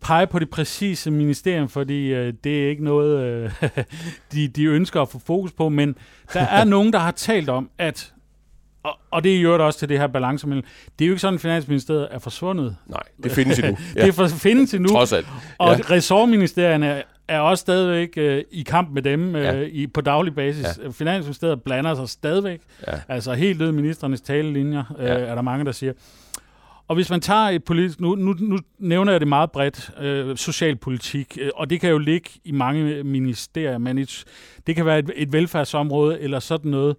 pege 0.00 0.26
på 0.26 0.38
det 0.38 0.50
præcise 0.50 1.10
ministerium, 1.10 1.68
fordi 1.68 2.06
øh, 2.06 2.34
det 2.44 2.64
er 2.64 2.70
ikke 2.70 2.84
noget, 2.84 3.20
øh, 3.20 3.52
de, 4.32 4.48
de 4.48 4.64
ønsker 4.64 5.02
at 5.02 5.08
få 5.08 5.18
fokus 5.18 5.52
på, 5.52 5.68
men 5.68 5.96
der 6.32 6.40
er 6.40 6.64
nogen, 6.74 6.92
der 6.92 6.98
har 6.98 7.10
talt 7.10 7.48
om, 7.48 7.70
at 7.78 8.14
og, 8.82 8.98
og 9.10 9.24
det 9.24 9.36
er 9.36 9.40
jo 9.40 9.66
også 9.66 9.78
til 9.78 9.88
det 9.88 9.98
her 9.98 10.06
balance. 10.06 10.46
Det 10.46 10.54
er 10.54 11.06
jo 11.06 11.12
ikke 11.12 11.20
sådan, 11.20 11.34
at 11.34 11.40
Finansministeriet 11.40 12.08
er 12.10 12.18
forsvundet. 12.18 12.76
Nej, 12.86 13.02
det 13.22 13.32
findes 13.32 13.58
endnu. 13.58 13.76
Ja. 13.96 14.06
det 14.06 14.14
for, 14.14 14.26
findes 14.26 14.74
endnu. 14.74 14.88
Trods 14.88 15.12
alt. 15.12 15.26
Ja. 15.26 15.64
Og 15.64 15.90
ressortministerierne 15.90 17.02
er 17.28 17.40
også 17.40 17.60
stadigvæk 17.60 18.08
øh, 18.16 18.44
i 18.50 18.62
kamp 18.62 18.90
med 18.92 19.02
dem 19.02 19.36
øh, 19.36 19.44
ja. 19.44 19.60
i, 19.60 19.86
på 19.86 20.00
daglig 20.00 20.34
basis. 20.34 20.66
Ja. 20.82 20.88
Finansministeriet 20.90 21.62
blander 21.62 21.94
sig 21.94 22.08
stadigvæk. 22.08 22.60
Ja. 22.86 22.92
Altså 23.08 23.32
helt 23.32 23.62
ud 23.62 23.72
ministernes 23.72 24.20
talelinjer, 24.20 24.96
øh, 24.98 25.06
ja. 25.06 25.12
er 25.12 25.34
der 25.34 25.42
mange, 25.42 25.64
der 25.64 25.72
siger. 25.72 25.92
Og 26.88 26.94
hvis 26.94 27.10
man 27.10 27.20
tager 27.20 27.48
et 27.48 27.64
politisk, 27.64 28.00
nu, 28.00 28.14
nu, 28.14 28.34
nu 28.38 28.58
nævner 28.78 29.12
jeg 29.12 29.20
det 29.20 29.28
meget 29.28 29.50
bredt, 29.50 29.90
øh, 30.00 30.36
socialpolitik, 30.36 31.38
øh, 31.40 31.50
og 31.54 31.70
det 31.70 31.80
kan 31.80 31.90
jo 31.90 31.98
ligge 31.98 32.30
i 32.44 32.52
mange 32.52 33.04
ministerier, 33.04 33.78
men 33.78 33.98
et, 33.98 34.24
det 34.66 34.76
kan 34.76 34.86
være 34.86 34.98
et, 34.98 35.10
et 35.16 35.32
velfærdsområde 35.32 36.20
eller 36.20 36.40
sådan 36.40 36.70
noget, 36.70 36.96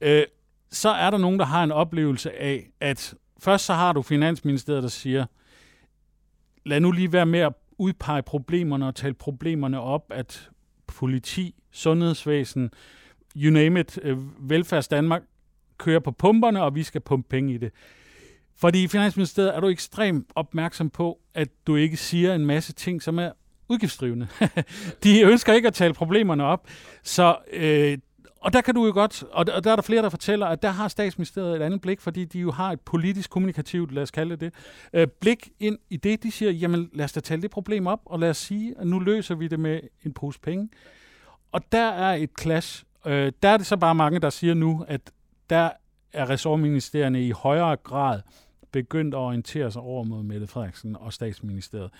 øh, 0.00 0.22
så 0.72 0.88
er 0.88 1.10
der 1.10 1.18
nogen, 1.18 1.38
der 1.38 1.44
har 1.44 1.64
en 1.64 1.72
oplevelse 1.72 2.40
af, 2.40 2.70
at 2.80 3.14
først 3.38 3.64
så 3.64 3.74
har 3.74 3.92
du 3.92 4.02
Finansministeriet, 4.02 4.82
der 4.82 4.88
siger, 4.88 5.26
lad 6.64 6.80
nu 6.80 6.90
lige 6.90 7.12
være 7.12 7.26
med 7.26 7.40
at 7.40 7.52
udpege 7.78 8.22
problemerne 8.22 8.86
og 8.86 8.94
tale 8.94 9.14
problemerne 9.14 9.80
op, 9.80 10.04
at 10.10 10.50
politi, 10.86 11.54
sundhedsvæsen, 11.70 12.70
you 13.36 13.52
name 13.52 13.80
it, 13.80 13.98
øh, 14.02 14.50
velfærds 14.50 14.88
Danmark 14.88 15.22
kører 15.78 16.00
på 16.00 16.10
pumperne, 16.10 16.62
og 16.62 16.74
vi 16.74 16.82
skal 16.82 17.00
pumpe 17.00 17.28
penge 17.28 17.54
i 17.54 17.58
det. 17.58 17.72
Fordi 18.56 18.82
i 18.82 18.88
Finansministeriet 18.88 19.56
er 19.56 19.60
du 19.60 19.68
ekstremt 19.68 20.26
opmærksom 20.34 20.90
på, 20.90 21.20
at 21.34 21.48
du 21.66 21.76
ikke 21.76 21.96
siger 21.96 22.34
en 22.34 22.46
masse 22.46 22.72
ting, 22.72 23.02
som 23.02 23.18
er 23.18 23.30
udgiftsdrivende. 23.68 24.28
de 25.04 25.22
ønsker 25.22 25.52
ikke 25.52 25.68
at 25.68 25.74
tale 25.74 25.94
problemerne 25.94 26.44
op. 26.44 26.68
Så, 27.02 27.36
øh, 27.52 27.98
og 28.42 28.52
der 28.52 28.60
kan 28.60 28.74
du 28.74 28.86
jo 28.86 28.92
godt, 28.92 29.22
og 29.22 29.46
der, 29.46 29.52
og 29.52 29.64
der 29.64 29.72
er 29.72 29.76
der 29.76 29.82
flere, 29.82 30.02
der 30.02 30.08
fortæller, 30.08 30.46
at 30.46 30.62
der 30.62 30.70
har 30.70 30.88
statsministeriet 30.88 31.56
et 31.56 31.62
andet 31.62 31.80
blik, 31.80 32.00
fordi 32.00 32.24
de 32.24 32.38
jo 32.38 32.50
har 32.50 32.72
et 32.72 32.80
politisk 32.80 33.30
kommunikativt, 33.30 33.92
lad 33.92 34.02
os 34.02 34.10
kalde 34.10 34.36
det, 34.36 34.54
øh, 34.92 35.06
blik 35.20 35.48
ind 35.60 35.78
i 35.90 35.96
det. 35.96 36.22
De 36.22 36.30
siger, 36.30 36.50
jamen 36.50 36.90
lad 36.92 37.04
os 37.04 37.12
da 37.12 37.20
tale 37.20 37.42
det 37.42 37.50
problem 37.50 37.86
op, 37.86 38.00
og 38.04 38.18
lad 38.18 38.30
os 38.30 38.36
sige, 38.36 38.74
at 38.78 38.86
nu 38.86 38.98
løser 38.98 39.34
vi 39.34 39.48
det 39.48 39.60
med 39.60 39.80
en 40.04 40.12
pose 40.12 40.40
penge. 40.40 40.68
Og 41.52 41.72
der 41.72 41.88
er 41.90 42.14
et 42.14 42.30
clash. 42.40 42.84
Øh, 43.06 43.32
der 43.42 43.48
er 43.48 43.56
det 43.56 43.66
så 43.66 43.76
bare 43.76 43.94
mange, 43.94 44.18
der 44.18 44.30
siger 44.30 44.54
nu, 44.54 44.84
at 44.88 45.00
der 45.50 45.70
er 46.12 46.30
ressortministerierne 46.30 47.26
i 47.26 47.30
højere 47.30 47.76
grad 47.76 48.20
begyndt 48.72 49.14
at 49.14 49.18
orientere 49.18 49.70
sig 49.70 49.82
over 49.82 50.04
mod 50.04 50.22
Mette 50.22 50.46
Frederiksen 50.46 50.96
og 50.96 51.12
statsministeriet. 51.12 51.90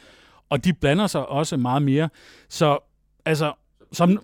Og 0.51 0.65
de 0.65 0.73
blander 0.73 1.07
sig 1.07 1.27
også 1.27 1.57
meget 1.57 1.83
mere. 1.83 2.09
Så 2.49 2.79
altså, 3.25 3.53
som 3.93 4.19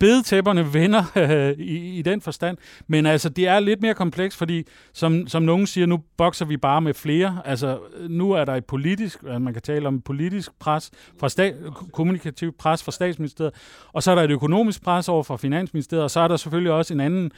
bedtæpperne 0.00 0.74
vender 0.74 1.04
øh, 1.16 1.58
i, 1.58 1.98
i 1.98 2.02
den 2.02 2.20
forstand. 2.20 2.56
Men 2.86 3.06
altså, 3.06 3.28
det 3.28 3.48
er 3.48 3.60
lidt 3.60 3.82
mere 3.82 3.94
kompleks, 3.94 4.36
fordi 4.36 4.64
som, 4.92 5.28
som 5.28 5.42
nogen 5.42 5.66
siger, 5.66 5.86
nu 5.86 6.00
bokser 6.16 6.44
vi 6.44 6.56
bare 6.56 6.80
med 6.80 6.94
flere. 6.94 7.42
Altså, 7.44 7.78
nu 8.08 8.32
er 8.32 8.44
der 8.44 8.54
et 8.54 8.64
politisk, 8.64 9.22
altså 9.22 9.38
man 9.38 9.52
kan 9.52 9.62
tale 9.62 9.88
om 9.88 10.00
politisk 10.00 10.58
pres, 10.58 10.90
fra 11.20 11.28
sta- 11.28 11.90
kommunikativ 11.92 12.52
pres 12.58 12.82
fra 12.82 12.92
statsministeriet, 12.92 13.54
og 13.92 14.02
så 14.02 14.10
er 14.10 14.14
der 14.14 14.22
et 14.22 14.30
økonomisk 14.30 14.82
pres 14.82 15.08
over 15.08 15.22
fra 15.22 15.36
finansministeriet, 15.36 16.04
og 16.04 16.10
så 16.10 16.20
er 16.20 16.28
der 16.28 16.36
selvfølgelig 16.36 16.72
også 16.72 16.94
en 16.94 17.00
anden 17.00 17.32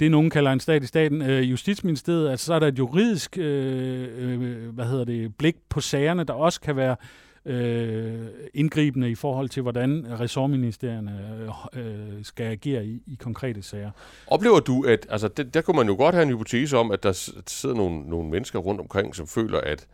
det, 0.00 0.10
nogen 0.10 0.30
kalder 0.30 0.52
en 0.52 0.60
stat 0.60 0.82
i 0.82 0.86
staten, 0.86 1.22
øh, 1.22 1.50
Justitsministeriet, 1.50 2.30
altså 2.30 2.46
så 2.46 2.54
er 2.54 2.58
der 2.58 2.66
et 2.66 2.78
juridisk 2.78 3.38
øh, 3.38 4.08
øh, 4.18 4.74
hvad 4.74 4.84
hedder 4.84 5.04
det, 5.04 5.36
blik 5.36 5.56
på 5.68 5.80
sagerne, 5.80 6.24
der 6.24 6.32
også 6.32 6.60
kan 6.60 6.76
være 6.76 6.90
øh, 6.90 7.27
øh, 7.48 8.26
indgribende 8.54 9.10
i 9.10 9.14
forhold 9.14 9.48
til, 9.48 9.62
hvordan 9.62 10.06
ressortministerierne 10.20 11.46
øh, 11.74 11.86
øh, 11.86 12.24
skal 12.24 12.44
agere 12.44 12.86
i, 12.86 13.02
i 13.06 13.14
konkrete 13.20 13.62
sager. 13.62 13.90
Oplever 14.26 14.60
du, 14.60 14.82
at 14.82 15.06
altså, 15.10 15.28
det, 15.28 15.54
der 15.54 15.60
kunne 15.60 15.76
man 15.76 15.86
jo 15.86 15.94
godt 15.94 16.14
have 16.14 16.22
en 16.22 16.28
hypotese 16.28 16.76
om, 16.76 16.90
at 16.90 17.02
der 17.02 17.30
sidder 17.46 17.74
nogle, 17.74 18.00
nogle 18.00 18.30
mennesker 18.30 18.58
rundt 18.58 18.80
omkring, 18.80 19.14
som 19.14 19.26
føler, 19.26 19.60
at 19.60 19.86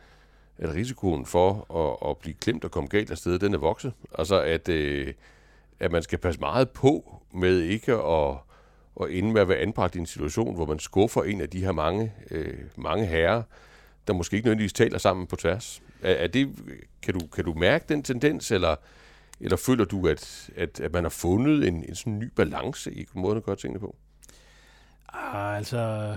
at 0.59 0.75
risikoen 0.75 1.27
for 1.27 1.75
at, 1.77 2.11
at 2.11 2.19
blive 2.19 2.35
klemt 2.35 2.65
og 2.65 2.71
komme 2.71 2.89
galt 2.89 3.11
af 3.11 3.19
sted, 3.19 3.39
den 3.39 3.55
er 3.55 3.59
vokset. 3.59 3.93
Altså, 4.19 4.41
at, 4.41 4.69
øh, 4.69 5.13
at 5.81 5.93
man 5.93 6.03
skal 6.03 6.19
passe 6.19 6.41
meget 6.41 6.71
på 6.71 7.21
med 7.33 7.61
ikke 7.61 7.93
at 7.93 8.37
og 8.97 9.13
ende 9.13 9.33
med 9.33 9.41
at 9.41 9.49
være 9.49 9.59
anbragt 9.59 9.97
i 9.97 9.99
en 9.99 10.07
situation, 10.07 10.55
hvor 10.55 10.67
man 10.67 10.79
skuffer 10.79 11.23
en 11.23 11.41
af 11.41 11.51
de 11.51 11.65
her 11.65 11.73
mange, 11.73 12.13
øh, 12.31 12.55
mange 12.77 13.07
herrer, 13.07 13.43
der 14.07 14.13
måske 14.13 14.37
ikke 14.37 14.47
nødvendigvis 14.47 14.73
taler 14.73 14.99
sammen 14.99 15.27
på 15.27 15.37
tværs. 15.37 15.83
Er, 16.05 16.13
er 16.13 16.27
det, 16.27 16.49
kan, 17.03 17.15
du, 17.15 17.27
kan 17.27 17.45
du 17.45 17.55
mærke 17.55 17.85
den 17.89 18.03
tendens, 18.03 18.51
eller, 18.51 18.77
eller 19.41 19.57
føler 19.57 19.85
du, 19.85 20.09
at, 20.09 20.51
at, 20.57 20.81
at 20.81 20.93
man 20.93 21.05
har 21.05 21.11
fundet 21.11 21.69
en, 21.69 21.85
en 21.89 21.95
sådan 21.95 22.19
ny 22.19 22.31
balance 22.37 22.93
i 22.93 23.07
måden 23.15 23.37
at 23.37 23.45
gøre 23.45 23.57
tingene 23.57 23.81
på? 23.81 23.97
Ah, 25.09 25.57
altså, 25.57 26.17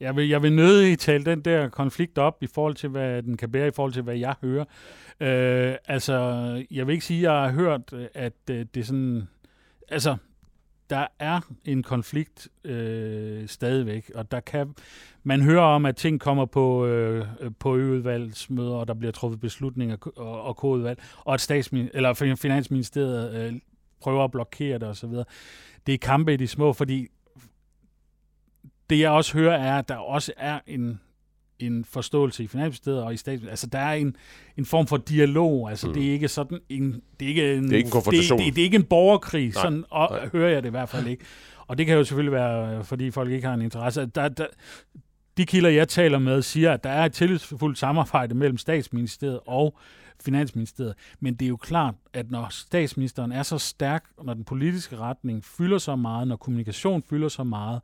jeg 0.00 0.16
vil, 0.16 0.28
jeg 0.28 0.42
vil 0.42 0.52
nødig 0.52 0.98
tale 0.98 1.24
den 1.24 1.40
der 1.40 1.68
konflikt 1.68 2.18
op 2.18 2.42
i 2.42 2.46
forhold 2.46 2.74
til, 2.74 2.88
hvad 2.88 3.22
den 3.22 3.36
kan 3.36 3.52
bære, 3.52 3.68
i 3.68 3.70
forhold 3.74 3.92
til, 3.92 4.02
hvad 4.02 4.16
jeg 4.16 4.34
hører. 4.42 4.64
Øh, 5.20 5.76
altså, 5.84 6.16
jeg 6.70 6.86
vil 6.86 6.92
ikke 6.92 7.04
sige, 7.04 7.18
at 7.18 7.22
jeg 7.22 7.42
har 7.42 7.50
hørt, 7.50 7.92
at 8.14 8.32
øh, 8.50 8.66
det 8.74 8.80
er 8.80 8.84
sådan... 8.84 9.28
Altså, 9.88 10.16
der 10.90 11.06
er 11.18 11.40
en 11.64 11.82
konflikt 11.82 12.48
øh, 12.64 13.48
stadigvæk, 13.48 14.10
og 14.14 14.30
der 14.30 14.40
kan 14.40 14.74
man 15.22 15.42
hører 15.42 15.62
om, 15.62 15.86
at 15.86 15.96
ting 15.96 16.20
kommer 16.20 16.46
på, 16.46 16.86
øh, 16.86 17.26
på 17.58 17.76
øudvalgsmøder, 17.76 18.74
og 18.74 18.88
der 18.88 18.94
bliver 18.94 19.12
truffet 19.12 19.40
beslutninger 19.40 19.96
og, 20.16 20.42
og 20.42 20.64
udvalg, 20.64 21.02
og 21.18 21.34
at 21.34 21.40
statsmin- 21.40 21.90
eller 21.94 22.36
Finansministeriet 22.36 23.34
øh, 23.34 23.60
prøver 24.00 24.24
at 24.24 24.30
blokere 24.30 24.78
det 24.78 24.88
osv. 24.88 25.10
Det 25.86 25.94
er 25.94 25.98
kampe 25.98 26.34
i 26.34 26.36
de 26.36 26.46
små, 26.46 26.72
fordi 26.72 27.08
det 28.90 29.00
jeg 29.00 29.10
også 29.10 29.38
hører 29.38 29.58
er, 29.58 29.78
at 29.78 29.88
der 29.88 29.96
også 29.96 30.32
er 30.36 30.60
en 30.66 31.00
en 31.66 31.84
forståelse 31.84 32.44
i 32.44 32.46
Finansministeriet 32.46 33.02
og 33.02 33.14
i 33.14 33.16
statsministeriet. 33.16 33.50
Altså, 33.50 33.66
der 33.66 33.78
er 33.78 33.92
en, 33.92 34.16
en 34.56 34.64
form 34.64 34.86
for 34.86 34.96
dialog. 34.96 35.70
Altså, 35.70 35.86
mm. 35.86 35.94
det 35.94 36.08
er 36.08 36.12
ikke 36.12 36.28
sådan 36.28 36.58
en... 36.68 37.02
Det 37.20 37.26
er 37.26 37.28
ikke 37.28 37.54
en, 37.54 37.64
det 37.64 37.72
er 37.72 37.76
ikke 37.76 37.86
en 37.86 37.92
konfrontation. 37.92 38.38
Det, 38.38 38.46
det, 38.46 38.54
det 38.56 38.62
er 38.62 38.64
ikke 38.64 38.76
en 38.76 38.84
borgerkrig. 38.84 39.44
Nej, 39.44 39.62
sådan 39.62 39.84
og, 39.90 40.08
nej. 40.10 40.28
hører 40.32 40.50
jeg 40.50 40.62
det 40.62 40.68
i 40.68 40.70
hvert 40.70 40.88
fald 40.88 41.06
ikke. 41.06 41.24
Og 41.66 41.78
det 41.78 41.86
kan 41.86 41.96
jo 41.96 42.04
selvfølgelig 42.04 42.32
være, 42.32 42.84
fordi 42.84 43.10
folk 43.10 43.30
ikke 43.30 43.46
har 43.46 43.54
en 43.54 43.62
interesse. 43.62 44.06
Der, 44.06 44.28
der, 44.28 44.46
de 45.36 45.46
kilder, 45.46 45.70
jeg 45.70 45.88
taler 45.88 46.18
med, 46.18 46.42
siger, 46.42 46.72
at 46.72 46.84
der 46.84 46.90
er 46.90 47.04
et 47.04 47.12
tillidsfuldt 47.12 47.78
samarbejde 47.78 48.34
mellem 48.34 48.58
statsministeriet 48.58 49.40
og 49.46 49.78
Finansministeriet. 50.24 50.94
Men 51.20 51.34
det 51.34 51.44
er 51.44 51.48
jo 51.48 51.56
klart, 51.56 51.94
at 52.12 52.30
når 52.30 52.46
statsministeren 52.50 53.32
er 53.32 53.42
så 53.42 53.58
stærk, 53.58 54.04
når 54.24 54.34
den 54.34 54.44
politiske 54.44 54.96
retning 54.96 55.44
fylder 55.44 55.78
så 55.78 55.96
meget, 55.96 56.28
når 56.28 56.36
kommunikation 56.36 57.02
fylder 57.10 57.28
så 57.28 57.44
meget, 57.44 57.80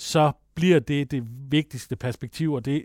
så 0.00 0.32
bliver 0.54 0.78
det 0.78 1.10
det 1.10 1.24
vigtigste 1.50 1.96
perspektiv, 1.96 2.52
og 2.52 2.64
det 2.64 2.82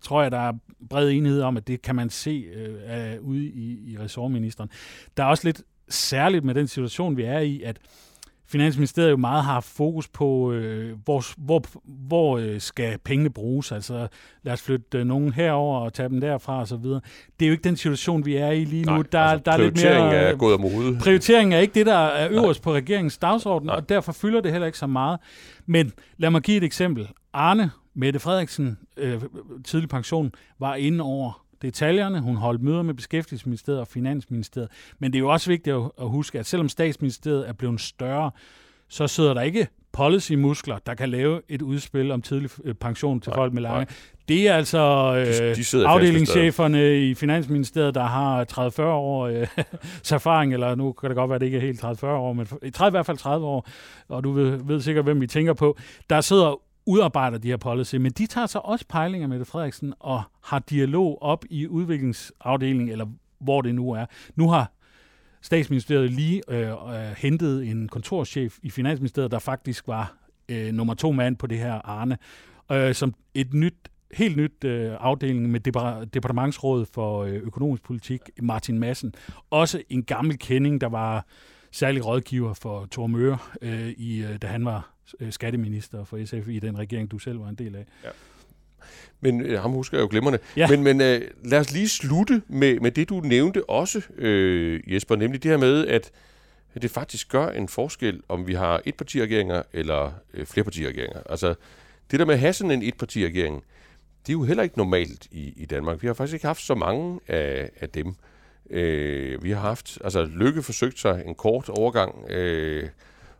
tror 0.00 0.22
jeg, 0.22 0.30
der 0.30 0.38
er 0.38 0.52
bred 0.90 1.10
enighed 1.10 1.42
om, 1.42 1.56
at 1.56 1.66
det 1.66 1.82
kan 1.82 1.94
man 1.94 2.10
se 2.10 2.30
øh, 2.30 3.20
ude 3.20 3.44
i, 3.44 3.92
i 3.92 3.98
ressortministeren. 3.98 4.70
Der 5.16 5.22
er 5.22 5.28
også 5.28 5.48
lidt 5.48 5.62
særligt 5.88 6.44
med 6.44 6.54
den 6.54 6.68
situation, 6.68 7.16
vi 7.16 7.22
er 7.22 7.38
i, 7.38 7.62
at 7.62 7.78
Finansministeriet 8.50 9.10
jo 9.10 9.16
meget 9.16 9.44
har 9.44 9.60
fokus 9.60 10.08
på, 10.08 10.52
øh, 10.52 10.96
hvor, 11.04 11.24
hvor, 11.38 11.64
hvor 11.84 12.38
øh, 12.38 12.60
skal 12.60 12.98
pengene 12.98 13.30
bruges. 13.30 13.72
Altså 13.72 14.08
lad 14.42 14.52
os 14.52 14.62
flytte 14.62 14.98
øh, 14.98 15.06
nogen 15.06 15.32
herover 15.32 15.78
og 15.78 15.92
tage 15.92 16.08
dem 16.08 16.20
derfra 16.20 16.60
osv. 16.60 16.76
Det 16.76 17.02
er 17.40 17.46
jo 17.46 17.52
ikke 17.52 17.64
den 17.64 17.76
situation, 17.76 18.26
vi 18.26 18.36
er 18.36 18.50
i 18.50 18.64
lige 18.64 18.84
nu. 18.84 18.92
Nej, 18.92 19.02
der, 19.12 19.20
altså, 19.20 19.42
der 19.44 19.52
er 19.52 19.56
lidt 19.56 19.84
mere, 19.84 20.14
er 20.14 20.36
gået 20.36 20.52
af 20.52 20.60
mode. 20.60 20.98
Prioriteringen 21.00 21.52
er 21.52 21.58
ikke 21.58 21.74
det, 21.74 21.86
der 21.86 21.96
er 21.96 22.28
øverst 22.30 22.60
Nej. 22.60 22.64
på 22.64 22.74
regeringens 22.74 23.18
dagsorden, 23.18 23.66
Nej. 23.66 23.76
og 23.76 23.88
derfor 23.88 24.12
fylder 24.12 24.40
det 24.40 24.52
heller 24.52 24.66
ikke 24.66 24.78
så 24.78 24.86
meget. 24.86 25.20
Men 25.66 25.92
lad 26.16 26.30
mig 26.30 26.42
give 26.42 26.56
et 26.56 26.64
eksempel. 26.64 27.08
Arne 27.32 27.70
Mette 27.94 28.20
Frederiksen, 28.20 28.78
øh, 28.96 29.22
tidlig 29.64 29.88
pension, 29.88 30.32
var 30.58 30.74
inde 30.74 31.04
over 31.04 31.47
detaljerne. 31.62 32.20
Hun 32.20 32.36
holdt 32.36 32.62
møder 32.62 32.82
med 32.82 32.94
Beskæftigelsesministeriet 32.94 33.80
og 33.80 33.88
Finansministeriet. 33.88 34.68
Men 34.98 35.12
det 35.12 35.18
er 35.18 35.20
jo 35.20 35.28
også 35.28 35.50
vigtigt 35.50 35.76
at 35.76 36.08
huske, 36.08 36.38
at 36.38 36.46
selvom 36.46 36.68
statsministeriet 36.68 37.48
er 37.48 37.52
blevet 37.52 37.80
større, 37.80 38.30
så 38.88 39.06
sidder 39.06 39.34
der 39.34 39.40
ikke 39.40 39.68
policy-muskler, 39.92 40.78
der 40.86 40.94
kan 40.94 41.08
lave 41.08 41.40
et 41.48 41.62
udspil 41.62 42.10
om 42.10 42.22
tidlig 42.22 42.50
øh, 42.64 42.74
pension 42.74 43.20
til 43.20 43.30
nej, 43.30 43.36
folk 43.36 43.52
med 43.52 43.62
lange. 43.62 43.76
Nej. 43.76 43.86
Det 44.28 44.48
er 44.48 44.54
altså 44.54 45.14
øh, 45.16 45.56
de, 45.56 45.78
de 45.78 45.86
afdelingscheferne 45.86 47.08
i 47.08 47.14
Finansministeriet, 47.14 47.94
der 47.94 48.04
har 48.04 48.44
30-40 48.52 48.82
år 48.82 49.26
øh, 49.26 49.46
erfaring, 50.12 50.52
eller 50.52 50.74
nu 50.74 50.92
kan 50.92 51.10
det 51.10 51.16
godt 51.16 51.28
være, 51.28 51.34
at 51.34 51.40
det 51.40 51.46
ikke 51.46 51.58
er 51.58 51.62
helt 51.62 51.84
30-40 51.84 52.06
år, 52.06 52.32
men 52.32 52.46
i 52.62 52.90
hvert 52.90 53.06
fald 53.06 53.18
30 53.18 53.46
år, 53.46 53.68
og 54.08 54.24
du 54.24 54.32
ved, 54.32 54.58
ved 54.64 54.80
sikkert, 54.80 55.04
hvem 55.04 55.20
vi 55.20 55.26
tænker 55.26 55.52
på, 55.52 55.78
der 56.10 56.20
sidder 56.20 56.60
udarbejder 56.88 57.38
de 57.38 57.48
her 57.48 57.56
policy, 57.56 57.96
men 57.96 58.12
de 58.12 58.26
tager 58.26 58.46
så 58.46 58.58
også 58.58 58.84
pejlinger 58.88 59.28
med 59.28 59.44
Frederiksen 59.44 59.94
og 60.00 60.22
har 60.42 60.58
dialog 60.58 61.22
op 61.22 61.44
i 61.50 61.66
udviklingsafdelingen, 61.66 62.88
eller 62.88 63.06
hvor 63.38 63.62
det 63.62 63.74
nu 63.74 63.90
er. 63.90 64.06
Nu 64.36 64.48
har 64.48 64.72
statsministeriet 65.42 66.10
lige 66.10 66.42
øh, 66.48 66.70
øh, 66.70 67.16
hentet 67.16 67.68
en 67.68 67.88
kontorchef 67.88 68.58
i 68.62 68.70
Finansministeriet, 68.70 69.30
der 69.30 69.38
faktisk 69.38 69.88
var 69.88 70.16
øh, 70.48 70.72
nummer 70.72 70.94
to 70.94 71.12
mand 71.12 71.36
på 71.36 71.46
det 71.46 71.58
her 71.58 71.74
Arne, 71.74 72.18
øh, 72.72 72.94
som 72.94 73.14
et 73.34 73.54
nyt 73.54 73.74
helt 74.14 74.36
nyt 74.36 74.64
øh, 74.64 74.92
afdeling 75.00 75.50
med 75.50 75.60
departementsrådet 76.06 76.88
for 76.88 77.22
øh, 77.22 77.34
økonomisk 77.34 77.82
politik, 77.82 78.20
Martin 78.42 78.78
Madsen. 78.78 79.14
Også 79.50 79.82
en 79.88 80.02
gammel 80.02 80.38
kending, 80.38 80.80
der 80.80 80.88
var 80.88 81.26
særlig 81.72 82.06
rådgiver 82.06 82.54
for 82.54 82.86
Thor 82.90 83.06
Møre, 83.06 83.38
øh, 83.62 83.88
i, 83.88 84.24
øh, 84.24 84.36
da 84.36 84.46
han 84.46 84.64
var 84.64 84.97
skatteminister 85.30 86.04
for 86.04 86.24
SF 86.24 86.48
i 86.48 86.58
den 86.58 86.78
regering, 86.78 87.10
du 87.10 87.18
selv 87.18 87.40
var 87.40 87.48
en 87.48 87.54
del 87.54 87.76
af. 87.76 87.84
Ja. 88.04 88.08
Men 89.20 89.40
øh, 89.40 89.60
ham 89.60 89.70
husker 89.70 89.96
jeg 89.96 90.02
jo 90.02 90.08
glemmerne. 90.10 90.38
Ja. 90.56 90.68
Men, 90.68 90.82
men 90.82 91.00
øh, 91.00 91.20
lad 91.44 91.58
os 91.58 91.72
lige 91.72 91.88
slutte 91.88 92.42
med, 92.48 92.80
med 92.80 92.90
det, 92.90 93.08
du 93.08 93.20
nævnte 93.20 93.70
også, 93.70 94.02
øh, 94.16 94.94
Jesper, 94.94 95.16
nemlig 95.16 95.42
det 95.42 95.50
her 95.50 95.58
med, 95.58 95.86
at, 95.86 96.10
at 96.74 96.82
det 96.82 96.90
faktisk 96.90 97.28
gør 97.28 97.48
en 97.48 97.68
forskel, 97.68 98.20
om 98.28 98.46
vi 98.46 98.54
har 98.54 98.82
etpartiregeringer 98.84 99.62
eller 99.72 100.12
øh, 100.34 100.46
flerpartiregeringer. 100.46 101.20
Altså, 101.30 101.54
det 102.10 102.20
der 102.20 102.26
med 102.26 102.34
at 102.34 102.40
have 102.40 102.52
sådan 102.52 102.70
en 102.70 102.82
etpartiregering, 102.82 103.64
det 104.26 104.32
er 104.32 104.38
jo 104.38 104.44
heller 104.44 104.62
ikke 104.62 104.78
normalt 104.78 105.26
i, 105.30 105.52
i 105.56 105.64
Danmark. 105.64 106.02
Vi 106.02 106.06
har 106.06 106.14
faktisk 106.14 106.34
ikke 106.34 106.46
haft 106.46 106.62
så 106.62 106.74
mange 106.74 107.20
af, 107.28 107.70
af 107.80 107.88
dem. 107.88 108.14
Øh, 108.70 109.44
vi 109.44 109.50
har 109.50 109.60
haft, 109.60 109.98
altså 110.04 110.24
Lykke 110.24 110.62
forsøgt 110.62 110.98
sig 110.98 111.22
en 111.26 111.34
kort 111.34 111.68
overgang, 111.68 112.30
øh, 112.30 112.88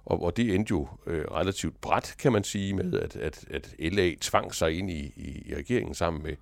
og, 0.08 0.22
og 0.22 0.36
det 0.36 0.54
endte 0.54 0.70
jo 0.70 0.88
øh, 1.06 1.24
relativt 1.24 1.80
bræt, 1.80 2.14
kan 2.18 2.32
man 2.32 2.44
sige, 2.44 2.74
med 2.74 3.00
at, 3.00 3.16
at, 3.16 3.44
at 3.50 3.74
LA 3.78 4.10
tvang 4.20 4.54
sig 4.54 4.78
ind 4.78 4.90
i, 4.90 5.12
i, 5.16 5.42
i 5.46 5.54
regeringen 5.54 5.94
sammen 5.94 6.22
med, 6.22 6.32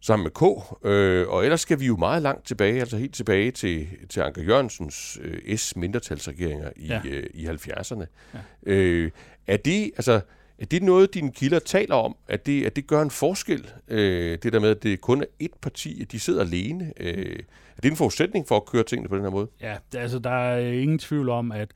sammen 0.00 0.24
med 0.24 0.30
K. 0.30 0.42
Øh, 0.86 1.28
og 1.28 1.44
ellers 1.44 1.60
skal 1.60 1.80
vi 1.80 1.86
jo 1.86 1.96
meget 1.96 2.22
langt 2.22 2.46
tilbage, 2.46 2.80
altså 2.80 2.96
helt 2.96 3.14
tilbage 3.14 3.50
til, 3.50 3.88
til 4.08 4.20
Anker 4.20 4.42
Jørgensens 4.42 5.18
øh, 5.22 5.56
S-mindretalsregeringer 5.56 6.70
i, 6.76 6.86
ja. 6.86 7.00
øh, 7.04 7.26
i 7.34 7.46
70'erne. 7.46 8.04
Ja. 8.34 8.72
Øh, 8.72 9.10
er 9.46 9.56
det, 9.56 9.90
altså, 9.96 10.20
er 10.58 10.64
det 10.64 10.82
noget, 10.82 11.14
dine 11.14 11.32
kilder 11.32 11.58
taler 11.58 11.94
om, 11.94 12.16
at 12.28 12.46
det, 12.46 12.66
at 12.66 12.76
det 12.76 12.86
gør 12.86 13.02
en 13.02 13.10
forskel, 13.10 13.70
øh, 13.88 14.38
det 14.42 14.52
der 14.52 14.60
med, 14.60 14.70
at 14.70 14.82
det 14.82 15.00
kun 15.00 15.22
er 15.22 15.26
ét 15.42 15.58
parti, 15.60 16.02
at 16.02 16.12
de 16.12 16.20
sidder 16.20 16.40
alene? 16.40 16.92
Øh, 17.00 17.38
er 17.76 17.80
det 17.82 17.90
en 17.90 17.96
forudsætning 17.96 18.48
for 18.48 18.56
at 18.56 18.66
køre 18.66 18.82
tingene 18.82 19.08
på 19.08 19.16
den 19.16 19.24
her 19.24 19.30
måde? 19.30 19.48
Ja, 19.60 19.76
altså 19.94 20.18
der 20.18 20.30
er 20.30 20.72
ingen 20.72 20.98
tvivl 20.98 21.28
om, 21.28 21.52
at 21.52 21.68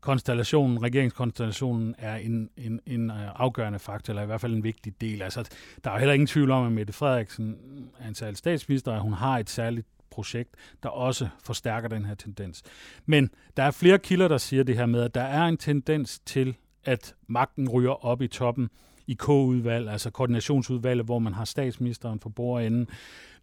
konstellationen, 0.00 0.82
regeringskonstellationen 0.82 1.94
er 1.98 2.16
en, 2.16 2.50
en, 2.56 2.80
en 2.86 3.10
øh, 3.10 3.16
afgørende 3.34 3.78
faktor, 3.78 4.12
eller 4.12 4.22
i 4.22 4.26
hvert 4.26 4.40
fald 4.40 4.54
en 4.54 4.64
vigtig 4.64 5.00
del. 5.00 5.22
Altså, 5.22 5.48
der 5.84 5.90
er 5.90 5.98
heller 5.98 6.14
ingen 6.14 6.26
tvivl 6.26 6.50
om, 6.50 6.66
at 6.66 6.72
Mette 6.72 6.92
Frederiksen 6.92 7.56
er 7.98 8.08
en 8.08 8.14
særlig 8.14 8.36
statsminister, 8.36 8.92
og 8.92 9.00
hun 9.00 9.12
har 9.12 9.38
et 9.38 9.50
særligt 9.50 9.86
projekt, 10.10 10.54
der 10.82 10.88
også 10.88 11.28
forstærker 11.44 11.88
den 11.88 12.04
her 12.04 12.14
tendens. 12.14 12.62
Men 13.06 13.30
der 13.56 13.62
er 13.62 13.70
flere 13.70 13.98
kilder, 13.98 14.28
der 14.28 14.38
siger 14.38 14.62
det 14.62 14.76
her 14.76 14.86
med, 14.86 15.02
at 15.02 15.14
der 15.14 15.22
er 15.22 15.42
en 15.42 15.56
tendens 15.56 16.18
til, 16.18 16.56
at 16.84 17.14
magten 17.26 17.68
ryger 17.68 18.04
op 18.04 18.22
i 18.22 18.28
toppen 18.28 18.68
i 19.06 19.14
K-udvalg, 19.14 19.88
altså 19.88 20.10
koordinationsudvalget, 20.10 21.04
hvor 21.04 21.18
man 21.18 21.34
har 21.34 21.44
statsministeren 21.44 22.20
for 22.20 22.28
bordenden, 22.28 22.88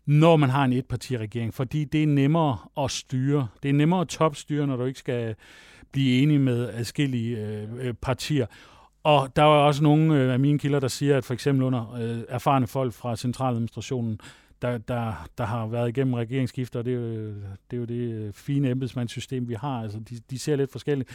når 0.05 0.35
man 0.35 0.49
har 0.49 0.65
en 0.65 0.73
etpartiregering, 0.73 1.53
fordi 1.53 1.83
det 1.83 2.03
er 2.03 2.07
nemmere 2.07 2.57
at 2.77 2.91
styre. 2.91 3.47
Det 3.63 3.69
er 3.69 3.73
nemmere 3.73 4.01
at 4.01 4.07
topstyre, 4.07 4.67
når 4.67 4.75
du 4.75 4.85
ikke 4.85 4.99
skal 4.99 5.35
blive 5.93 6.21
enige 6.21 6.39
med 6.39 6.69
adskillige 6.69 7.37
øh, 7.37 7.67
øh 7.79 7.93
partier. 7.93 8.45
Og 9.03 9.35
der 9.35 9.43
var 9.43 9.57
også 9.57 9.83
nogle 9.83 10.15
øh, 10.15 10.33
af 10.33 10.39
mine 10.39 10.59
kilder, 10.59 10.79
der 10.79 10.87
siger, 10.87 11.17
at 11.17 11.25
for 11.25 11.33
eksempel 11.33 11.63
under 11.63 11.93
øh, 11.93 12.23
erfarne 12.29 12.67
folk 12.67 12.93
fra 12.93 13.15
centraladministrationen, 13.15 14.19
der, 14.61 14.77
der, 14.77 15.27
der 15.37 15.45
har 15.45 15.67
været 15.67 15.89
igennem 15.89 16.13
regeringsskifter, 16.13 16.79
og 16.79 16.85
det 16.85 16.93
er 16.93 16.97
jo 16.97 17.27
det, 17.71 17.73
er 17.73 17.77
jo 17.77 17.85
det 17.85 18.13
øh, 18.13 18.33
fine 18.33 18.69
embedsmandssystem, 18.69 19.49
vi 19.49 19.53
har. 19.53 19.81
Altså, 19.81 19.99
de, 19.99 20.19
de 20.29 20.39
ser 20.39 20.55
lidt 20.55 20.71
forskelligt. 20.71 21.09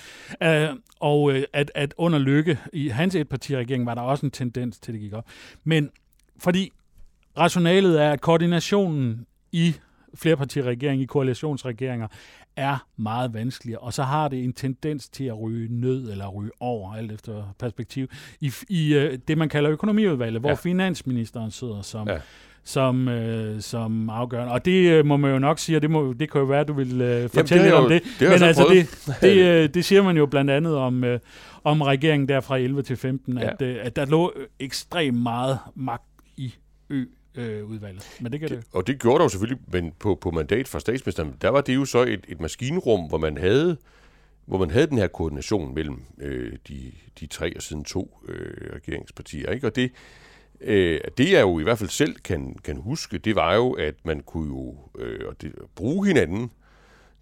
Uh, 0.45 0.77
og 1.01 1.23
uh, 1.23 1.37
at, 1.53 1.73
at 1.75 1.95
under 1.97 2.19
Lykke, 2.19 2.59
i 2.73 2.88
hans 2.88 3.14
etpartiregering, 3.14 3.87
var 3.87 3.95
der 3.95 4.03
også 4.03 4.27
en 4.27 4.31
tendens 4.31 4.79
til, 4.79 4.93
at 4.93 4.95
det 4.95 5.01
gik 5.03 5.12
op. 5.12 5.27
Men 5.64 5.91
fordi 6.38 6.73
rationalet 7.38 8.03
er, 8.03 8.12
at 8.12 8.21
koordinationen 8.21 9.27
i 9.53 9.75
flerpartiregering, 10.14 11.03
i 11.03 11.05
koalitionsregeringer, 11.05 12.09
er 12.59 12.87
meget 12.97 13.35
vanskeligere, 13.35 13.81
og 13.81 13.92
så 13.92 14.03
har 14.03 14.29
det 14.29 14.44
en 14.44 14.53
tendens 14.53 15.09
til 15.09 15.25
at 15.25 15.40
ryge 15.40 15.81
ned 15.81 16.11
eller 16.11 16.29
ryge 16.29 16.51
over, 16.61 16.94
alt 16.94 17.12
efter 17.12 17.55
perspektiv, 17.59 18.07
i, 18.40 18.53
i 18.68 18.97
uh, 18.97 19.12
det, 19.29 19.38
man 19.38 19.49
kalder 19.49 19.71
økonomiudvalget, 19.71 20.40
hvor 20.40 20.49
ja. 20.49 20.55
finansministeren 20.55 21.51
sidder 21.51 21.83
som, 21.83 22.09
ja. 22.09 22.18
som, 22.64 23.09
uh, 23.09 23.61
som 23.61 24.11
afgørende. 24.11 24.53
Og 24.53 24.64
det 24.64 25.01
uh, 25.01 25.07
må 25.07 25.16
man 25.16 25.31
jo 25.31 25.38
nok 25.38 25.59
sige, 25.59 25.79
og 25.79 25.83
det, 25.83 25.90
må, 25.90 26.12
det 26.12 26.31
kan 26.31 26.40
jo 26.40 26.47
være, 26.47 26.61
at 26.61 26.68
du 26.68 26.73
vil 26.73 26.92
uh, 27.25 27.31
fortælle 27.31 27.64
lidt 27.64 27.75
om 27.75 27.88
det. 27.88 28.03
det 28.21 28.29
Men 28.29 28.42
altså, 28.42 28.66
det, 28.73 29.16
det, 29.21 29.64
uh, 29.64 29.75
det 29.75 29.85
siger 29.85 30.03
man 30.03 30.16
jo 30.16 30.27
blandt 30.27 30.51
andet 30.51 30.77
om, 30.77 31.03
uh, 31.03 31.11
om 31.64 31.83
regeringen 31.83 32.29
der 32.29 32.40
fra 32.40 32.59
11 32.59 32.83
til 32.83 32.97
15, 32.97 33.38
ja. 33.38 33.51
at, 33.51 33.62
uh, 33.62 33.87
at 33.87 33.97
der 33.97 34.05
lå 34.05 34.33
ekstremt 34.61 35.23
meget 35.23 35.59
magt 35.75 36.05
i 36.37 36.55
ø 36.90 37.05
øh, 37.38 37.64
udvalget. 37.64 38.16
Men 38.20 38.33
det 38.33 38.40
kan 38.40 38.48
det. 38.48 38.64
Og 38.72 38.87
det 38.87 39.01
gjorde 39.01 39.18
der 39.18 39.24
jo 39.24 39.29
selvfølgelig, 39.29 39.62
men 39.72 39.92
på, 39.98 40.14
på 40.14 40.31
mandat 40.31 40.68
fra 40.68 40.81
statsministeren, 40.81 41.35
der 41.42 41.48
var 41.48 41.61
det 41.61 41.74
jo 41.74 41.85
så 41.85 42.03
et, 42.03 42.24
et 42.29 42.40
maskinrum, 42.40 43.09
hvor 43.09 43.18
man 43.18 43.38
havde 43.38 43.77
hvor 44.46 44.59
man 44.59 44.70
havde 44.70 44.87
den 44.87 44.98
her 44.98 45.07
koordination 45.07 45.74
mellem 45.74 46.03
øh, 46.18 46.53
de, 46.68 46.92
de 47.20 47.27
tre 47.27 47.57
og 47.57 47.62
siden 47.62 47.85
to 47.85 48.20
øh, 48.29 48.70
regeringspartier. 48.74 49.51
Ikke? 49.51 49.66
Og 49.66 49.77
det, 49.77 49.92
øh, 50.61 51.01
det 51.18 51.33
jeg 51.33 51.40
jo 51.40 51.59
i 51.59 51.62
hvert 51.62 51.79
fald 51.79 51.90
selv 51.90 52.16
kan, 52.16 52.57
kan 52.64 52.77
huske, 52.77 53.18
det 53.18 53.37
var 53.37 53.55
jo, 53.55 53.72
at 53.72 53.94
man 54.05 54.20
kunne 54.20 54.46
jo 54.46 54.77
øh, 54.98 55.33
det, 55.40 55.55
bruge 55.74 56.07
hinanden 56.07 56.51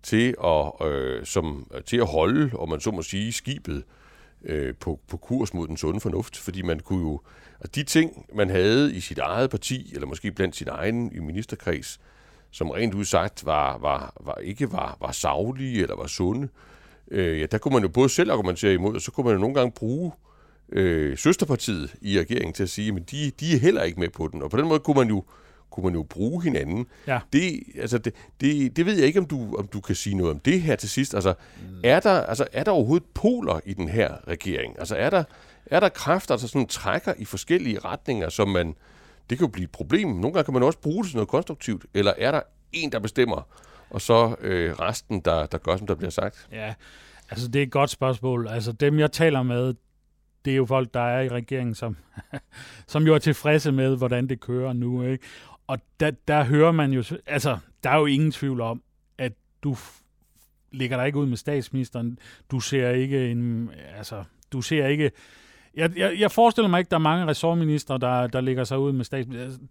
til 0.03 0.35
at, 0.45 0.89
øh, 0.89 1.25
som, 1.25 1.71
til 1.87 1.97
at 1.97 2.07
holde, 2.07 2.51
og 2.59 2.69
man 2.69 2.81
så 2.81 2.91
må 2.91 3.03
sige, 3.03 3.33
skibet 3.33 3.77
øh, 3.77 3.83
Øh, 4.47 4.75
på, 4.75 5.01
på 5.09 5.17
kurs 5.17 5.55
mod 5.55 5.69
den 5.69 5.77
sunde 5.77 6.01
fornuft, 6.01 6.37
fordi 6.37 6.63
man 6.63 6.81
kunne 6.81 7.01
jo 7.01 7.21
at 7.61 7.75
de 7.75 7.83
ting, 7.83 8.27
man 8.35 8.51
havde 8.51 8.95
i 8.95 9.01
sit 9.01 9.19
eget 9.19 9.51
parti, 9.51 9.93
eller 9.95 10.07
måske 10.07 10.33
blandt 10.33 10.57
sin 10.57 10.69
egen 10.69 11.13
i 11.15 11.19
ministerkreds, 11.19 12.01
som 12.51 12.71
rent 12.71 12.95
udsagt 12.95 13.47
var, 13.47 13.79
var, 13.79 14.13
var, 14.21 14.35
ikke 14.35 14.73
var, 14.73 14.97
var 15.01 15.13
savlige 15.13 15.83
eller 15.83 15.97
var 15.97 16.07
sunde, 16.07 16.49
øh, 17.11 17.41
ja, 17.41 17.47
der 17.47 17.59
kunne 17.59 17.75
man 17.75 17.83
jo 17.83 17.89
både 17.89 18.09
selv 18.09 18.31
argumentere 18.31 18.75
imod, 18.75 18.95
og 18.95 19.01
så 19.01 19.11
kunne 19.11 19.25
man 19.25 19.35
jo 19.35 19.41
nogle 19.41 19.55
gange 19.55 19.73
bruge 19.73 20.13
øh, 20.73 21.19
søsterpartiet 21.19 21.95
i 22.01 22.21
regeringen 22.21 22.55
til 22.55 22.63
at 22.63 22.71
sige, 22.71 22.93
men 22.93 23.03
de, 23.03 23.33
de 23.41 23.55
er 23.55 23.59
heller 23.59 23.83
ikke 23.83 24.01
med 24.01 24.09
på 24.09 24.29
den. 24.33 24.43
Og 24.43 24.51
på 24.51 24.57
den 24.57 24.69
måde 24.69 24.81
kunne 24.81 24.99
man 24.99 25.09
jo, 25.09 25.25
kunne 25.71 25.85
man 25.85 25.95
jo 25.95 26.03
bruge 26.03 26.43
hinanden. 26.43 26.87
Ja. 27.07 27.21
Det, 27.33 27.63
altså 27.81 27.99
det, 27.99 28.15
det, 28.41 28.77
det 28.77 28.87
ved 28.87 28.95
jeg 28.97 29.07
ikke, 29.07 29.19
om 29.19 29.27
du, 29.27 29.57
om 29.57 29.67
du 29.67 29.81
kan 29.81 29.95
sige 29.95 30.17
noget 30.17 30.33
om 30.33 30.39
det 30.39 30.63
her 30.63 30.77
til 30.77 30.89
sidst. 30.89 31.15
Altså, 31.15 31.35
mm. 31.61 31.81
er, 31.85 32.01
der, 32.01 32.21
altså, 32.21 32.47
er 32.53 32.65
der 32.65 32.71
overhovedet 32.71 33.07
poler 33.15 33.61
i 33.65 33.75
den 33.75 33.89
her 33.89 34.29
regering? 34.29 34.79
Altså, 34.79 34.97
er 34.97 35.11
der, 35.11 35.25
er 35.67 35.81
der 35.81 35.89
kræfter, 35.89 36.37
der 36.37 36.47
sådan 36.47 36.67
trækker 36.67 37.15
i 37.19 37.25
forskellige 37.25 37.79
retninger, 37.79 38.29
som 38.29 38.49
man... 38.49 38.75
Det 39.31 39.39
kan 39.39 39.47
jo 39.47 39.51
blive 39.51 39.65
et 39.65 39.71
problem. 39.71 40.09
Nogle 40.09 40.33
gange 40.33 40.45
kan 40.45 40.55
man 40.55 40.63
også 40.63 40.79
bruge 40.79 41.05
det 41.05 41.11
til 41.11 41.17
noget 41.17 41.29
konstruktivt. 41.29 41.87
Eller 41.95 42.13
er 42.19 42.31
der 42.31 42.41
en, 42.73 42.93
der 42.93 42.99
bestemmer, 42.99 43.49
og 43.91 44.01
så 44.01 44.37
øh, 44.41 44.73
resten, 44.73 45.21
der, 45.21 45.47
der 45.47 45.59
gør, 45.59 45.77
som 45.77 45.87
der 45.87 45.95
bliver 45.95 46.11
sagt? 46.11 46.49
Ja, 46.53 46.75
altså 47.31 47.49
det 47.49 47.59
er 47.59 47.63
et 47.63 47.71
godt 47.71 47.91
spørgsmål. 47.91 48.49
Altså 48.49 48.73
dem, 48.73 48.99
jeg 48.99 49.13
taler 49.13 49.43
med, 49.43 49.75
det 50.45 50.53
er 50.53 50.57
jo 50.57 50.67
folk, 50.67 50.95
der 50.95 51.01
er 51.01 51.21
i 51.21 51.29
regeringen, 51.29 51.75
som, 51.75 51.97
som 52.93 53.07
jo 53.07 53.15
er 53.15 53.19
tilfredse 53.19 53.73
med, 53.73 53.97
hvordan 53.97 54.29
det 54.29 54.41
kører 54.41 54.73
nu. 54.73 55.03
Ikke? 55.03 55.25
Og 55.67 55.79
der, 56.01 56.11
der 56.29 56.45
hører 56.45 56.73
man 56.73 56.93
jo, 56.93 57.03
altså 57.27 57.59
der 57.83 57.91
er 57.91 57.99
jo 57.99 58.07
ingen 58.07 58.33
tvivl 58.33 58.61
om, 58.61 58.83
at 59.19 59.33
du 59.63 59.77
ligger 60.73 60.97
der 60.97 61.05
ikke 61.05 61.19
ud 61.19 61.27
med 61.27 61.37
statsministeren. 61.37 62.19
Du 62.51 62.61
ser 62.61 62.91
ikke 62.91 63.31
en, 63.31 63.71
altså, 63.97 64.25
du 64.53 64.63
ser 64.63 64.87
ikke, 64.87 65.11
jeg, 65.75 65.97
jeg, 65.97 66.17
jeg 66.19 66.31
forestiller 66.31 66.69
mig 66.69 66.79
ikke, 66.79 66.91
der 66.91 66.97
er 66.97 67.01
mange 67.01 67.27
ressortminister, 67.27 67.97
der, 67.97 68.27
der 68.27 68.41
ligger 68.41 68.65
sig 68.65 68.79
ud 68.79 68.93
med 68.93 69.05
statsministeren 69.05 69.69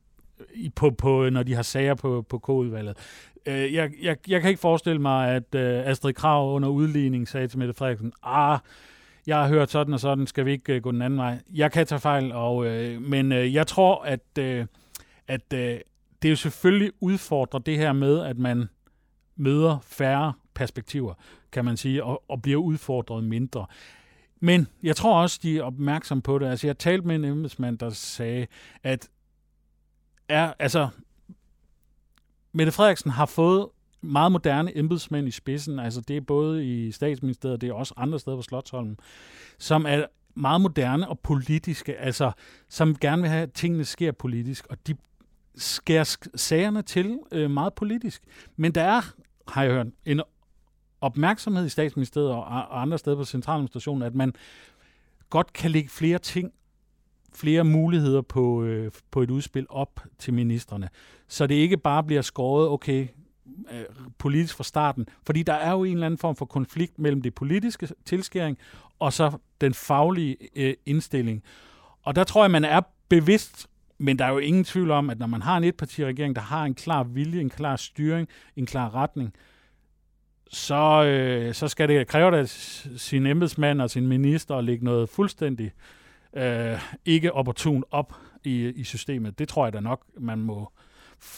altså, 0.54 0.72
på, 0.76 0.90
på, 0.90 1.30
når 1.30 1.44
de 1.44 1.54
har 1.54 1.62
sager 1.62 1.96
på, 1.96 2.26
på 2.30 2.40
K-udvalget. 2.40 2.98
Øh, 3.46 3.74
jeg, 3.74 3.92
jeg, 4.02 4.18
jeg 4.28 4.42
kan 4.42 4.50
ikke 4.50 4.62
forestille 4.62 5.02
mig, 5.02 5.30
at 5.30 5.56
øh, 5.56 5.88
Astrid 5.88 6.14
Krav 6.14 6.56
under 6.56 6.70
udligning 6.70 7.28
sagde 7.28 7.48
til 7.48 7.60
Mette 7.60 7.74
Frederiksen, 7.74 8.14
ah, 8.24 8.60
jeg 9.28 9.38
har 9.38 9.48
hørt 9.48 9.72
sådan 9.72 9.94
og 9.94 10.00
sådan, 10.00 10.28
skal 10.28 10.46
vi 10.46 10.52
ikke 10.52 10.76
øh, 10.76 10.82
gå 10.82 10.92
den 10.92 11.02
anden 11.02 11.20
vej? 11.20 11.40
Jeg 11.54 11.72
kan 11.72 11.88
tage 11.88 12.00
fejl, 12.00 12.32
og, 12.32 12.66
men 13.02 13.32
jeg 13.32 13.68
tror, 13.68 14.04
at, 14.04 14.38
at 15.28 15.54
øh, 15.54 15.80
det 16.22 16.30
jo 16.30 16.36
selvfølgelig 16.36 16.92
udfordrer 17.00 17.60
det 17.60 17.78
her 17.78 17.94
med, 17.94 18.22
at 18.22 18.38
man 18.38 18.70
møder 19.36 19.80
færre 19.82 20.34
perspektiver, 20.54 21.14
kan 21.52 21.66
man 21.66 21.78
sige, 21.78 22.04
og, 22.04 22.24
og 22.28 22.42
bliver 22.42 22.62
udfordret 22.62 23.24
mindre. 23.24 23.66
Men 24.40 24.68
jeg 24.84 24.96
tror 24.96 25.22
også, 25.22 25.40
de 25.44 25.58
er 25.58 25.64
opmærksom 25.64 26.22
på 26.22 26.40
det. 26.40 26.46
Altså, 26.46 26.68
jeg 26.68 26.78
talte 26.78 27.08
med 27.08 27.16
en 27.16 27.26
embedsmand, 27.26 27.78
der 27.78 27.90
sagde, 27.90 28.48
at 28.84 29.10
er, 30.30 30.54
altså, 30.60 30.90
Mette 32.52 32.72
Frederiksen 32.72 33.12
har 33.12 33.26
fået 33.26 33.68
meget 34.02 34.32
moderne 34.32 34.78
embedsmænd 34.78 35.28
i 35.28 35.32
spidsen, 35.32 35.80
altså 35.80 36.02
det 36.02 36.18
er 36.18 36.22
både 36.22 36.66
i 36.66 36.92
statsministeriet, 36.92 37.62
det 37.62 37.70
er 37.70 37.74
også 37.74 37.94
andre 37.98 38.20
steder 38.20 38.38
på 38.38 38.42
Slottsholmen, 38.42 38.98
som 39.60 39.86
er 39.86 40.06
meget 40.36 40.62
moderne 40.62 41.10
og 41.10 41.20
politiske, 41.20 41.98
altså 41.98 42.32
som 42.70 42.96
gerne 42.96 43.22
vil 43.22 43.32
have, 43.32 43.44
at 43.44 43.54
tingene 43.54 43.86
sker 43.86 44.12
politisk, 44.12 44.68
og 44.70 44.88
de 44.88 44.96
skærer 45.58 46.18
sagerne 46.36 46.82
til 46.82 47.20
øh, 47.32 47.52
meget 47.52 47.74
politisk. 47.74 48.24
Men 48.56 48.72
der 48.72 48.82
er, 48.82 49.02
har 49.48 49.64
jeg 49.64 49.74
hørt, 49.74 49.88
en 50.06 50.22
opmærksomhed 51.02 51.66
i 51.66 51.70
statsministeriet 51.70 52.30
og 52.30 52.82
andre 52.82 52.98
steder 52.98 53.16
på 53.16 53.26
centraladministrationen, 53.26 54.04
at 54.04 54.16
man 54.16 54.34
godt 55.30 55.54
kan 55.54 55.72
lægge 55.72 55.90
flere 55.90 56.20
ting 56.20 56.52
flere 57.36 57.64
muligheder 57.64 58.22
på, 58.22 58.64
øh, 58.64 58.92
på 59.12 59.22
et 59.22 59.32
udspil 59.32 59.66
op 59.70 60.00
til 60.20 60.34
ministerne. 60.34 60.90
Så 61.28 61.48
det 61.48 61.56
ikke 61.56 61.78
bare 61.78 62.04
bliver 62.04 62.22
skåret, 62.22 62.70
okay, 62.70 63.08
øh, 63.72 63.86
politisk 64.18 64.56
fra 64.56 64.64
starten. 64.64 65.08
Fordi 65.26 65.44
der 65.44 65.54
er 65.54 65.72
jo 65.72 65.84
en 65.84 65.94
eller 65.94 66.06
anden 66.06 66.18
form 66.18 66.36
for 66.36 66.46
konflikt 66.46 67.00
mellem 67.00 67.22
det 67.22 67.36
politiske 67.36 67.90
tilskæring 68.06 68.58
og 69.00 69.14
så 69.14 69.38
den 69.62 69.74
faglige 69.74 70.38
øh, 70.56 70.74
indstilling. 70.86 71.44
Og 72.02 72.16
der 72.16 72.24
tror 72.24 72.44
jeg, 72.44 72.52
man 72.52 72.64
er 72.64 72.82
bevidst, 73.10 73.68
men 73.98 74.20
der 74.20 74.26
er 74.26 74.32
jo 74.32 74.38
ingen 74.38 74.64
tvivl 74.64 74.92
om, 74.92 75.10
at 75.10 75.20
når 75.20 75.28
man 75.28 75.42
har 75.42 75.58
en 75.58 75.64
etpartiregering, 75.64 76.36
der 76.36 76.42
har 76.42 76.64
en 76.64 76.76
klar 76.76 77.04
vilje, 77.04 77.42
en 77.42 77.50
klar 77.50 77.76
styring, 77.76 78.28
en 78.56 78.66
klar 78.66 78.96
retning, 78.96 79.34
så, 80.50 81.04
øh, 81.04 81.54
så 81.54 81.68
skal 81.68 81.90
det 81.90 82.08
kræve 82.08 82.38
det 82.38 82.50
sin 82.98 83.26
embedsmand 83.26 83.82
og 83.82 83.90
sin 83.90 84.08
minister 84.08 84.56
at 84.56 84.64
lægge 84.64 84.86
noget 84.86 85.10
fuldstændig 85.10 85.72
øh, 86.34 86.82
ikke 87.06 87.34
opportun 87.34 87.84
op 87.92 88.14
i, 88.44 88.68
i 88.68 88.84
systemet. 88.84 89.40
Det 89.40 89.48
tror 89.48 89.66
jeg 89.66 89.74
da 89.74 89.80
nok, 89.80 90.02
man 90.20 90.40
må 90.40 90.72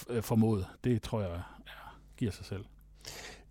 øh, 0.10 0.24
formode. 0.24 0.66
Det 0.84 1.02
tror 1.02 1.22
jeg 1.22 1.30
ja, 1.68 1.72
giver 2.18 2.32
sig 2.32 2.46
selv. 2.46 2.64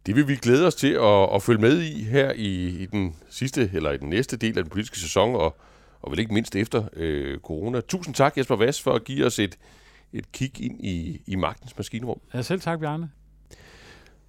Det 0.07 0.17
vil 0.17 0.29
vi 0.29 0.37
glæde 0.37 0.67
os 0.67 0.75
til 0.75 0.93
at, 0.93 1.35
at 1.35 1.43
følge 1.43 1.61
med 1.61 1.83
i 1.83 2.03
her 2.03 2.33
i, 2.33 2.67
i 2.67 2.87
den 2.87 3.17
sidste 3.29 3.71
eller 3.73 3.93
i 3.93 3.97
den 3.97 4.09
næste 4.09 4.37
del 4.37 4.59
af 4.59 4.65
den 4.65 4.71
politiske 4.71 4.99
sæson, 4.99 5.35
og, 5.35 5.57
og 6.07 6.13
vel 6.13 6.19
ikke 6.19 6.35
mindst 6.35 6.57
efter 6.57 6.85
øh, 6.97 7.39
corona. 7.39 7.81
Tusind 7.81 8.15
tak, 8.15 8.39
Jesper 8.39 8.57
Vass, 8.57 8.83
for 8.83 8.93
at 8.93 9.05
give 9.05 9.27
os 9.27 9.39
et, 9.39 9.59
et 10.13 10.33
kig 10.33 10.61
ind 10.61 10.85
i, 10.85 11.23
i 11.27 11.37
magtens 11.37 11.77
maskinrum. 11.77 12.21
Ja, 12.35 12.43
selv 12.43 12.61
tak, 12.61 12.81
Bjarne. 12.81 13.11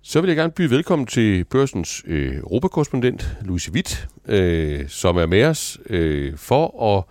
Så 0.02 0.22
vil 0.22 0.28
jeg 0.28 0.38
gerne 0.38 0.52
byde 0.52 0.70
velkommen 0.70 1.06
til 1.06 1.44
børsens 1.44 2.04
øh, 2.06 2.36
europakorrespondent, 2.36 3.38
Louise 3.42 3.72
Witt, 3.72 4.08
øh, 4.26 4.90
som 4.90 5.18
er 5.18 5.26
med 5.26 5.44
os 5.44 5.80
øh, 5.90 6.38
for 6.38 6.98
at, 6.98 7.04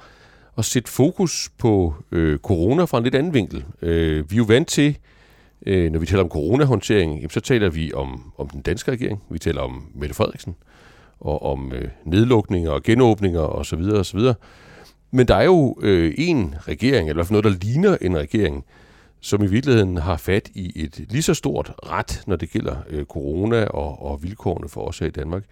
at 0.59 0.65
sætte 0.65 0.91
fokus 0.91 1.51
på 1.59 1.95
øh, 2.13 2.39
corona 2.39 2.85
fra 2.85 2.99
en 2.99 3.05
lidt 3.05 3.15
anden 3.15 3.35
vinkel. 3.35 3.65
Øh, 3.83 4.31
vi 4.31 4.37
er 4.37 4.39
jo 4.39 4.45
vant 4.45 4.69
til, 4.69 4.99
øh, 5.67 5.93
når 5.93 5.99
vi 5.99 6.07
taler 6.07 6.23
om 6.23 6.31
coronahåndtering, 6.31 7.15
jamen, 7.17 7.31
så 7.31 7.41
taler 7.41 7.71
vi 7.71 7.93
om, 7.93 8.33
om 8.39 8.49
den 8.49 8.63
danske 8.63 8.91
regering, 8.91 9.23
vi 9.31 9.39
taler 9.39 9.61
om 9.61 9.91
Mette 9.95 10.15
Frederiksen, 10.15 10.57
og 11.21 11.43
om 11.43 11.73
øh, 11.73 11.89
nedlukninger 12.05 12.71
og 12.71 12.83
genåbninger 12.83 13.41
osv. 13.41 13.81
osv. 13.81 14.21
Men 15.11 15.29
der 15.29 15.35
er 15.35 15.45
jo 15.45 15.79
øh, 15.83 16.15
en 16.19 16.55
regering, 16.69 17.09
eller 17.09 17.15
i 17.15 17.17
hvert 17.17 17.27
fald 17.27 17.43
noget, 17.43 17.61
der 17.61 17.67
ligner 17.67 17.97
en 18.01 18.17
regering, 18.17 18.65
som 19.21 19.43
i 19.43 19.47
virkeligheden 19.47 19.97
har 19.97 20.17
fat 20.17 20.51
i 20.55 20.73
et 20.85 21.05
lige 21.11 21.23
så 21.23 21.35
stort 21.35 21.73
ret, 21.87 22.23
når 22.27 22.37
det 22.37 22.51
gælder 22.51 22.77
øh, 22.89 23.05
corona 23.05 23.65
og, 23.65 24.03
og 24.03 24.23
vilkårene 24.23 24.69
for 24.69 24.89
os 24.89 24.99
her 24.99 25.07
i 25.07 25.11
Danmark. 25.11 25.43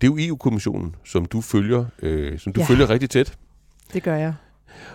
Det 0.00 0.02
er 0.02 0.06
jo 0.06 0.28
EU-kommissionen, 0.28 0.96
som 1.04 1.26
du 1.26 1.40
følger, 1.40 1.84
øh, 2.02 2.38
som 2.38 2.52
du 2.52 2.60
ja. 2.60 2.66
følger 2.66 2.90
rigtig 2.90 3.10
tæt. 3.10 3.34
Det 3.92 4.02
gør 4.02 4.14
jeg. 4.14 4.34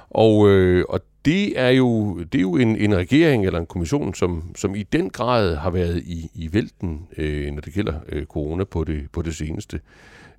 Og, 0.09 0.49
øh, 0.49 0.85
og 0.89 0.99
det 1.25 1.59
er 1.59 1.69
jo, 1.69 2.19
det 2.19 2.35
er 2.35 2.41
jo 2.41 2.57
en, 2.57 2.75
en 2.75 2.95
regering 2.95 3.45
eller 3.45 3.59
en 3.59 3.65
kommission, 3.65 4.13
som, 4.13 4.43
som 4.55 4.75
i 4.75 4.83
den 4.83 5.09
grad 5.09 5.55
har 5.55 5.69
været 5.69 5.97
i, 5.97 6.29
i 6.35 6.53
vælten, 6.53 7.07
øh, 7.17 7.51
når 7.51 7.61
det 7.61 7.73
gælder 7.73 7.93
øh, 8.09 8.25
corona 8.25 8.63
på 8.63 8.83
det, 8.83 9.07
på 9.11 9.21
det 9.21 9.35
seneste. 9.35 9.79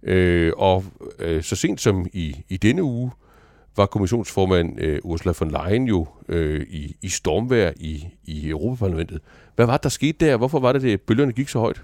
Øh, 0.02 0.52
og 0.56 0.84
øh, 1.18 1.42
så 1.42 1.56
sent 1.56 1.80
som 1.80 2.06
i, 2.12 2.36
i 2.48 2.56
denne 2.56 2.82
uge, 2.82 3.10
var 3.76 3.86
kommissionsformand 3.86 4.80
øh, 4.80 4.98
Ursula 5.04 5.34
von 5.40 5.50
Leyen 5.50 5.88
jo 5.88 6.06
øh, 6.28 6.66
i, 6.70 6.96
i 7.02 7.08
stormvær 7.08 7.70
i, 7.76 8.06
i 8.24 8.48
Europaparlamentet. 8.48 9.20
Hvad 9.56 9.66
var 9.66 9.76
det, 9.76 9.82
der 9.82 9.88
skete 9.88 10.26
der? 10.26 10.36
Hvorfor 10.36 10.58
var 10.58 10.72
det, 10.72 10.92
at 10.92 11.00
bølgerne 11.00 11.32
gik 11.32 11.48
så 11.48 11.58
højt? 11.58 11.82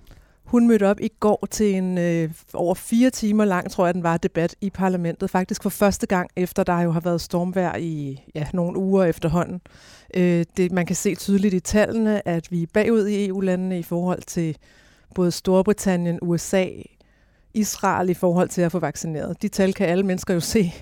Hun 0.51 0.69
mødte 0.69 0.87
op 0.87 1.01
i 1.01 1.09
går 1.21 1.47
til 1.51 1.75
en 1.75 1.99
øh, 1.99 2.31
over 2.55 2.75
fire 2.75 3.11
timer 3.11 3.45
lang, 3.45 3.71
tror 3.71 3.87
jeg, 3.87 3.95
den 3.95 4.03
var, 4.03 4.17
debat 4.17 4.57
i 4.61 4.71
parlamentet. 4.71 5.31
Faktisk 5.31 5.63
for 5.63 5.71
første 5.71 6.07
gang, 6.07 6.31
efter 6.37 6.63
der 6.63 6.81
jo 6.81 6.91
har 6.91 7.01
været 7.01 7.21
stormvær 7.21 7.77
i 7.77 8.21
ja, 8.35 8.47
nogle 8.53 8.79
uger 8.79 9.05
efterhånden. 9.05 9.61
Øh, 10.15 10.45
det, 10.57 10.73
man 10.73 10.87
kan 10.87 10.97
se 10.97 11.15
tydeligt 11.15 11.55
i 11.55 11.61
tallene, 11.61 12.29
at 12.29 12.51
vi 12.51 12.63
er 12.63 12.67
bagud 12.75 13.07
i 13.07 13.27
EU-landene 13.27 13.79
i 13.79 13.83
forhold 13.83 14.23
til 14.23 14.57
både 15.15 15.31
Storbritannien, 15.31 16.19
USA, 16.23 16.67
Israel 17.55 18.09
i 18.09 18.15
forhold 18.15 18.49
til 18.49 18.63
at 18.63 18.73
få 18.73 18.79
vaccineret. 18.79 19.43
De 19.43 19.49
tal 19.49 19.75
kan 19.75 19.89
alle 19.89 20.05
mennesker 20.05 20.35
jo 20.35 20.41
se. 20.41 20.73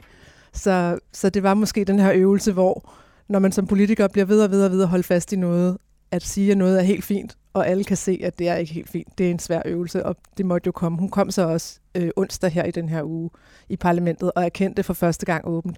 Så, 0.52 0.98
så 1.12 1.30
det 1.30 1.42
var 1.42 1.54
måske 1.54 1.84
den 1.84 1.98
her 1.98 2.12
øvelse, 2.12 2.52
hvor 2.52 2.92
når 3.28 3.38
man 3.38 3.52
som 3.52 3.66
politiker 3.66 4.08
bliver 4.08 4.24
ved 4.24 4.42
og 4.42 4.50
ved 4.50 4.64
og 4.64 4.70
ved 4.70 4.82
at 4.82 4.88
holde 4.88 5.04
fast 5.04 5.32
i 5.32 5.36
noget, 5.36 5.76
at 6.10 6.22
sige, 6.22 6.50
at 6.52 6.58
noget 6.58 6.78
er 6.78 6.82
helt 6.82 7.04
fint, 7.04 7.36
og 7.58 7.68
alle 7.68 7.84
kan 7.84 7.96
se, 7.96 8.20
at 8.24 8.38
det 8.38 8.48
er 8.48 8.56
ikke 8.56 8.74
helt 8.74 8.90
fint. 8.90 9.18
Det 9.18 9.26
er 9.26 9.30
en 9.30 9.38
svær 9.38 9.62
øvelse, 9.64 10.06
og 10.06 10.16
det 10.38 10.46
måtte 10.46 10.66
jo 10.66 10.72
komme. 10.72 10.98
Hun 10.98 11.08
kom 11.08 11.30
så 11.30 11.42
også 11.42 11.78
øh, 11.94 12.10
onsdag 12.16 12.50
her 12.50 12.64
i 12.64 12.70
den 12.70 12.88
her 12.88 13.02
uge 13.02 13.30
i 13.68 13.76
parlamentet, 13.76 14.32
og 14.36 14.44
erkendte 14.44 14.82
for 14.82 14.94
første 14.94 15.26
gang 15.26 15.48
åbent, 15.48 15.76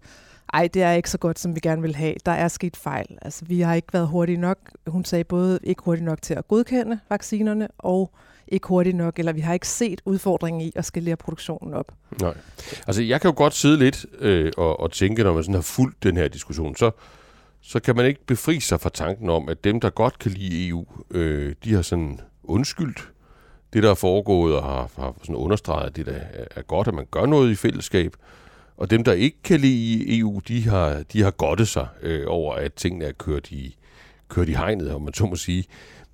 ej, 0.53 0.69
det 0.75 0.83
er 0.83 0.93
ikke 0.93 1.11
så 1.11 1.19
godt, 1.19 1.39
som 1.39 1.55
vi 1.55 1.61
gerne 1.61 1.83
vil 1.83 1.97
have. 1.97 2.15
Der 2.27 2.33
er 2.33 2.49
sket 2.49 2.77
fejl. 2.77 3.19
Altså, 3.23 3.45
vi 3.45 3.61
har 3.61 3.75
ikke 3.75 3.93
været 3.93 4.09
hurtige 4.09 4.39
nok. 4.39 4.59
Hun 4.87 5.05
sagde 5.05 5.25
både 5.25 5.59
ikke 5.63 5.83
hurtigt 5.85 6.05
nok 6.05 6.23
til 6.23 6.35
at 6.35 6.49
godkende 6.49 6.99
vaccinerne, 7.11 7.69
og 7.79 8.11
ikke 8.49 8.69
hurtigt 8.69 8.97
nok, 8.97 9.19
eller 9.19 9.33
vi 9.33 9.41
har 9.41 9.55
ikke 9.55 9.69
set 9.69 10.01
udfordringen 10.05 10.61
i 10.61 10.73
at 10.77 10.85
skalere 10.85 11.17
produktionen 11.17 11.75
op. 11.75 11.93
Nej. 12.21 12.35
Altså, 12.87 13.03
jeg 13.03 13.21
kan 13.21 13.31
jo 13.31 13.37
godt 13.37 13.55
sidde 13.55 13.79
lidt 13.79 14.07
øh, 14.19 14.53
og, 14.57 14.81
og 14.81 14.93
tænke, 14.93 15.23
når 15.23 15.35
man 15.35 15.43
sådan 15.43 15.55
har 15.55 15.63
fulgt 15.63 16.03
den 16.03 16.17
her 16.17 16.29
diskussion, 16.29 16.77
så, 16.77 16.91
så 17.63 17.81
kan 17.81 17.97
man 17.97 18.07
ikke 18.07 18.27
befri 18.27 18.61
sig 18.61 18.81
fra 18.81 18.91
tanken 18.91 19.31
om, 19.31 19.49
at 19.49 19.65
dem, 19.65 19.81
der 19.81 19.91
godt 19.91 20.19
kan 20.19 20.31
lide 20.31 20.69
EU, 20.69 20.87
øh, 21.11 21.55
de 21.65 21.75
har 21.75 21.83
sådan 21.83 22.21
undskyldt 22.43 23.11
det, 23.73 23.83
der 23.83 23.91
er 23.91 23.95
foregået, 23.95 24.57
og 24.57 24.63
har, 24.63 24.91
har 24.97 25.15
sådan 25.23 25.35
understreget, 25.35 25.87
at 25.87 25.97
det 25.97 26.07
der 26.07 26.21
er 26.57 26.63
godt, 26.63 26.89
at 26.89 26.95
man 26.95 27.07
gør 27.11 27.27
noget 27.27 27.51
i 27.51 27.55
fællesskab. 27.55 28.17
Og 28.77 28.91
dem, 28.91 29.05
der 29.05 29.13
ikke 29.13 29.43
kan 29.45 29.61
lide 29.61 30.19
EU, 30.19 30.41
de 30.49 30.69
har, 30.69 31.03
de 31.13 31.23
har 31.23 31.31
godtet 31.31 31.69
sig 31.69 31.87
øh, 32.03 32.25
over, 32.27 32.55
at 32.55 32.75
tingene 32.75 33.05
er 33.05 33.13
kørt 33.13 33.51
i, 33.51 33.77
kørt 34.29 34.49
i 34.49 34.53
hegnet, 34.53 34.93
om 34.93 35.03
man 35.03 35.15
så 35.15 35.27
må 35.27 35.37
sige. 35.37 35.65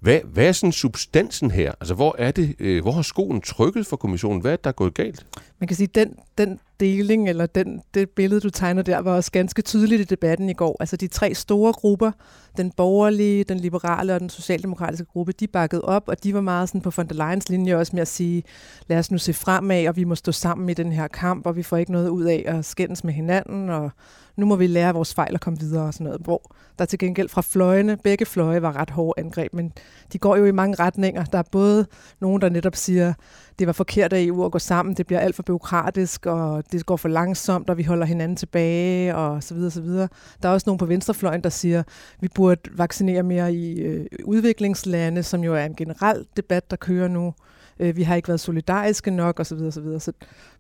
Hvad, 0.01 0.21
hvad 0.25 0.49
er 0.49 0.53
sådan 0.53 0.73
substansen 0.73 1.51
her? 1.51 1.73
Altså, 1.81 1.95
hvor 1.95 2.15
er 2.19 2.31
det, 2.31 2.57
øh, 2.59 2.83
hvor 2.83 2.93
har 2.93 3.03
skoen 3.03 3.41
trykket 3.41 3.87
for 3.87 3.97
kommissionen? 3.97 4.41
Hvad 4.41 4.53
er 4.53 4.57
det, 4.57 4.65
der 4.65 4.71
er 4.71 4.75
gået 4.75 4.95
galt? 4.95 5.27
Man 5.59 5.69
kan 5.69 5.77
sige, 5.77 5.87
den, 5.87 6.17
den 6.39 6.61
deling, 6.81 7.29
eller 7.29 7.47
den, 7.47 7.83
det 7.95 8.11
billede, 8.11 8.41
du 8.41 8.51
tegner 8.51 8.83
der, 8.83 8.99
var 8.99 9.15
også 9.15 9.33
ganske 9.33 9.63
tydeligt 9.63 10.01
i 10.01 10.05
debatten 10.05 10.49
i 10.49 10.53
går. 10.53 10.77
Altså 10.81 10.97
de 10.97 11.07
tre 11.07 11.35
store 11.35 11.73
grupper, 11.73 12.11
den 12.57 12.73
borgerlige, 12.77 13.45
den 13.45 13.59
liberale 13.59 14.15
og 14.15 14.21
den 14.21 14.31
socialdemokratiske 14.31 15.05
gruppe, 15.05 15.33
de 15.33 15.47
bakkede 15.47 15.83
op, 15.83 16.09
og 16.09 16.25
de 16.25 16.35
var 16.35 16.41
meget 16.41 16.69
sådan 16.69 16.81
på 16.81 16.93
von 16.97 17.07
der 17.07 17.35
Leyen's 17.35 17.47
linje 17.49 17.77
også 17.77 17.97
med 17.97 18.03
at 18.03 18.09
sige, 18.09 18.43
lad 18.87 18.99
os 18.99 19.11
nu 19.11 19.19
se 19.19 19.33
fremad, 19.33 19.89
og 19.89 19.97
vi 19.97 20.05
må 20.05 20.15
stå 20.15 20.33
sammen 20.33 20.69
i 20.69 20.75
den 20.75 20.93
her 20.93 21.09
kamp, 21.09 21.47
og 21.47 21.57
vi 21.57 21.63
får 21.63 21.77
ikke 21.77 21.93
noget 21.93 22.09
ud 22.09 22.25
af 22.25 22.45
at 22.47 22.65
skændes 22.65 23.05
med 23.05 23.13
hinanden, 23.13 23.71
og 23.71 23.91
nu 24.37 24.47
må 24.47 24.57
vi 24.57 24.67
lære 24.67 24.95
vores 24.95 25.15
fejl 25.15 25.35
og 25.35 25.41
komme 25.41 25.59
videre 25.59 25.87
og 25.87 25.95
sådan 25.95 26.05
noget. 26.05 26.21
Hvor 26.21 26.55
der 26.79 26.85
til 26.85 26.99
gengæld 26.99 27.29
fra 27.29 27.43
fløjene, 27.43 27.97
begge 27.97 28.27
fløje 28.27 28.63
var 28.63 28.77
ret 28.77 28.91
hårde 28.91 29.21
angreb, 29.21 29.55
men 29.55 29.73
de 30.13 30.19
går 30.19 30.37
jo 30.37 30.45
i 30.45 30.53
mange 30.53 30.75
retninger. 30.75 31.25
Der 31.25 31.39
er 31.39 31.43
både 31.53 31.87
nogen, 32.21 32.43
der 32.43 32.49
netop 32.49 32.77
siger, 32.77 33.15
det 33.59 33.67
var 33.67 33.73
forkert 33.73 34.13
af 34.13 34.23
EU 34.23 34.45
at 34.45 34.53
gå 34.53 34.59
sammen, 34.59 34.95
det 34.95 35.07
bliver 35.07 35.21
alt 35.21 35.35
for 35.35 35.43
byråkratisk, 35.43 36.27
og 36.27 36.65
det 36.73 36.87
går 36.87 36.97
for 36.97 37.09
langsomt, 37.09 37.71
og 37.71 37.79
vi 37.79 37.83
holder 37.83 38.07
hinanden 38.07 38.37
tilbage, 38.37 39.17
og 39.17 39.43
så 39.43 39.55
videre, 39.55 39.71
så 39.71 39.81
videre. 39.81 40.09
Der 40.43 40.49
er 40.49 40.53
også 40.53 40.65
nogen 40.67 40.79
på 40.79 40.87
venstrefløjen, 40.87 41.41
der 41.41 41.51
siger, 41.51 41.83
vi 42.21 42.29
burde 42.35 42.61
vaccinere 42.73 43.23
mere 43.23 43.55
i 43.55 43.81
øh, 43.81 44.07
udviklingslande, 44.25 45.23
som 45.23 45.45
jo 45.45 45.55
er 45.55 45.65
en 45.65 45.75
generel 45.75 46.27
debat, 46.37 46.71
der 46.71 46.77
kører 46.77 47.09
nu 47.09 47.35
øh, 47.79 47.97
vi 47.97 48.03
har 48.03 48.17
ikke 48.17 48.29
været 48.29 48.41
solidariske 48.41 49.11
nok 49.11 49.41
osv. 49.41 49.59
osv. 49.59 49.99
Så 49.99 50.13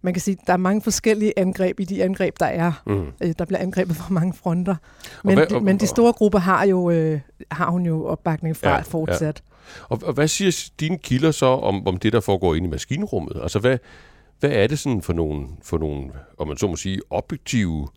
man 0.02 0.14
kan 0.14 0.20
sige, 0.20 0.36
at 0.40 0.46
der 0.46 0.52
er 0.52 0.56
mange 0.56 0.82
forskellige 0.82 1.32
angreb 1.38 1.80
i 1.80 1.84
de 1.84 2.04
angreb, 2.04 2.34
der 2.40 2.46
er. 2.46 2.82
Mm. 2.86 3.06
Øh, 3.22 3.34
der 3.38 3.44
bliver 3.44 3.60
angrebet 3.60 3.96
fra 3.96 4.12
mange 4.12 4.32
fronter. 4.32 4.76
Men, 5.24 5.34
hvad, 5.34 5.52
og, 5.52 5.62
men 5.62 5.80
de 5.80 5.86
store 5.86 6.12
grupper 6.12 6.38
har 6.38 6.66
jo 6.66 6.90
øh, 6.90 7.20
har 7.50 7.70
hun 7.70 7.86
jo 7.86 8.06
opbakning 8.06 8.56
fra 8.56 8.70
ja, 8.70 8.80
fortsat. 8.80 9.42
Ja. 9.50 9.55
Og, 9.88 10.00
og 10.02 10.12
hvad 10.12 10.28
siger 10.28 10.70
dine 10.80 10.98
kilder 10.98 11.30
så 11.30 11.46
om, 11.46 11.86
om 11.86 11.96
det, 11.96 12.12
der 12.12 12.20
foregår 12.20 12.54
inde 12.54 12.66
i 12.66 12.70
maskinrummet? 12.70 13.42
Altså 13.42 13.58
hvad, 13.58 13.78
hvad 14.40 14.50
er 14.50 14.66
det 14.66 14.78
sådan 14.78 15.02
for 15.02 15.12
nogle, 15.12 15.46
for 15.62 15.78
nogle 15.78 16.12
om 16.38 16.48
man 16.48 16.56
så 16.56 16.66
må 16.66 16.76
sige, 16.76 17.00
objektive 17.10 17.88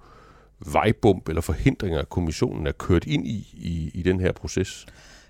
vejbump 0.71 1.29
eller 1.29 1.41
forhindringer, 1.41 2.03
kommissionen 2.03 2.67
er 2.67 2.71
kørt 2.71 3.05
ind 3.05 3.27
i, 3.27 3.47
i, 3.53 3.91
i 3.93 4.01
den 4.01 4.19
her 4.19 4.31
proces? 4.31 4.85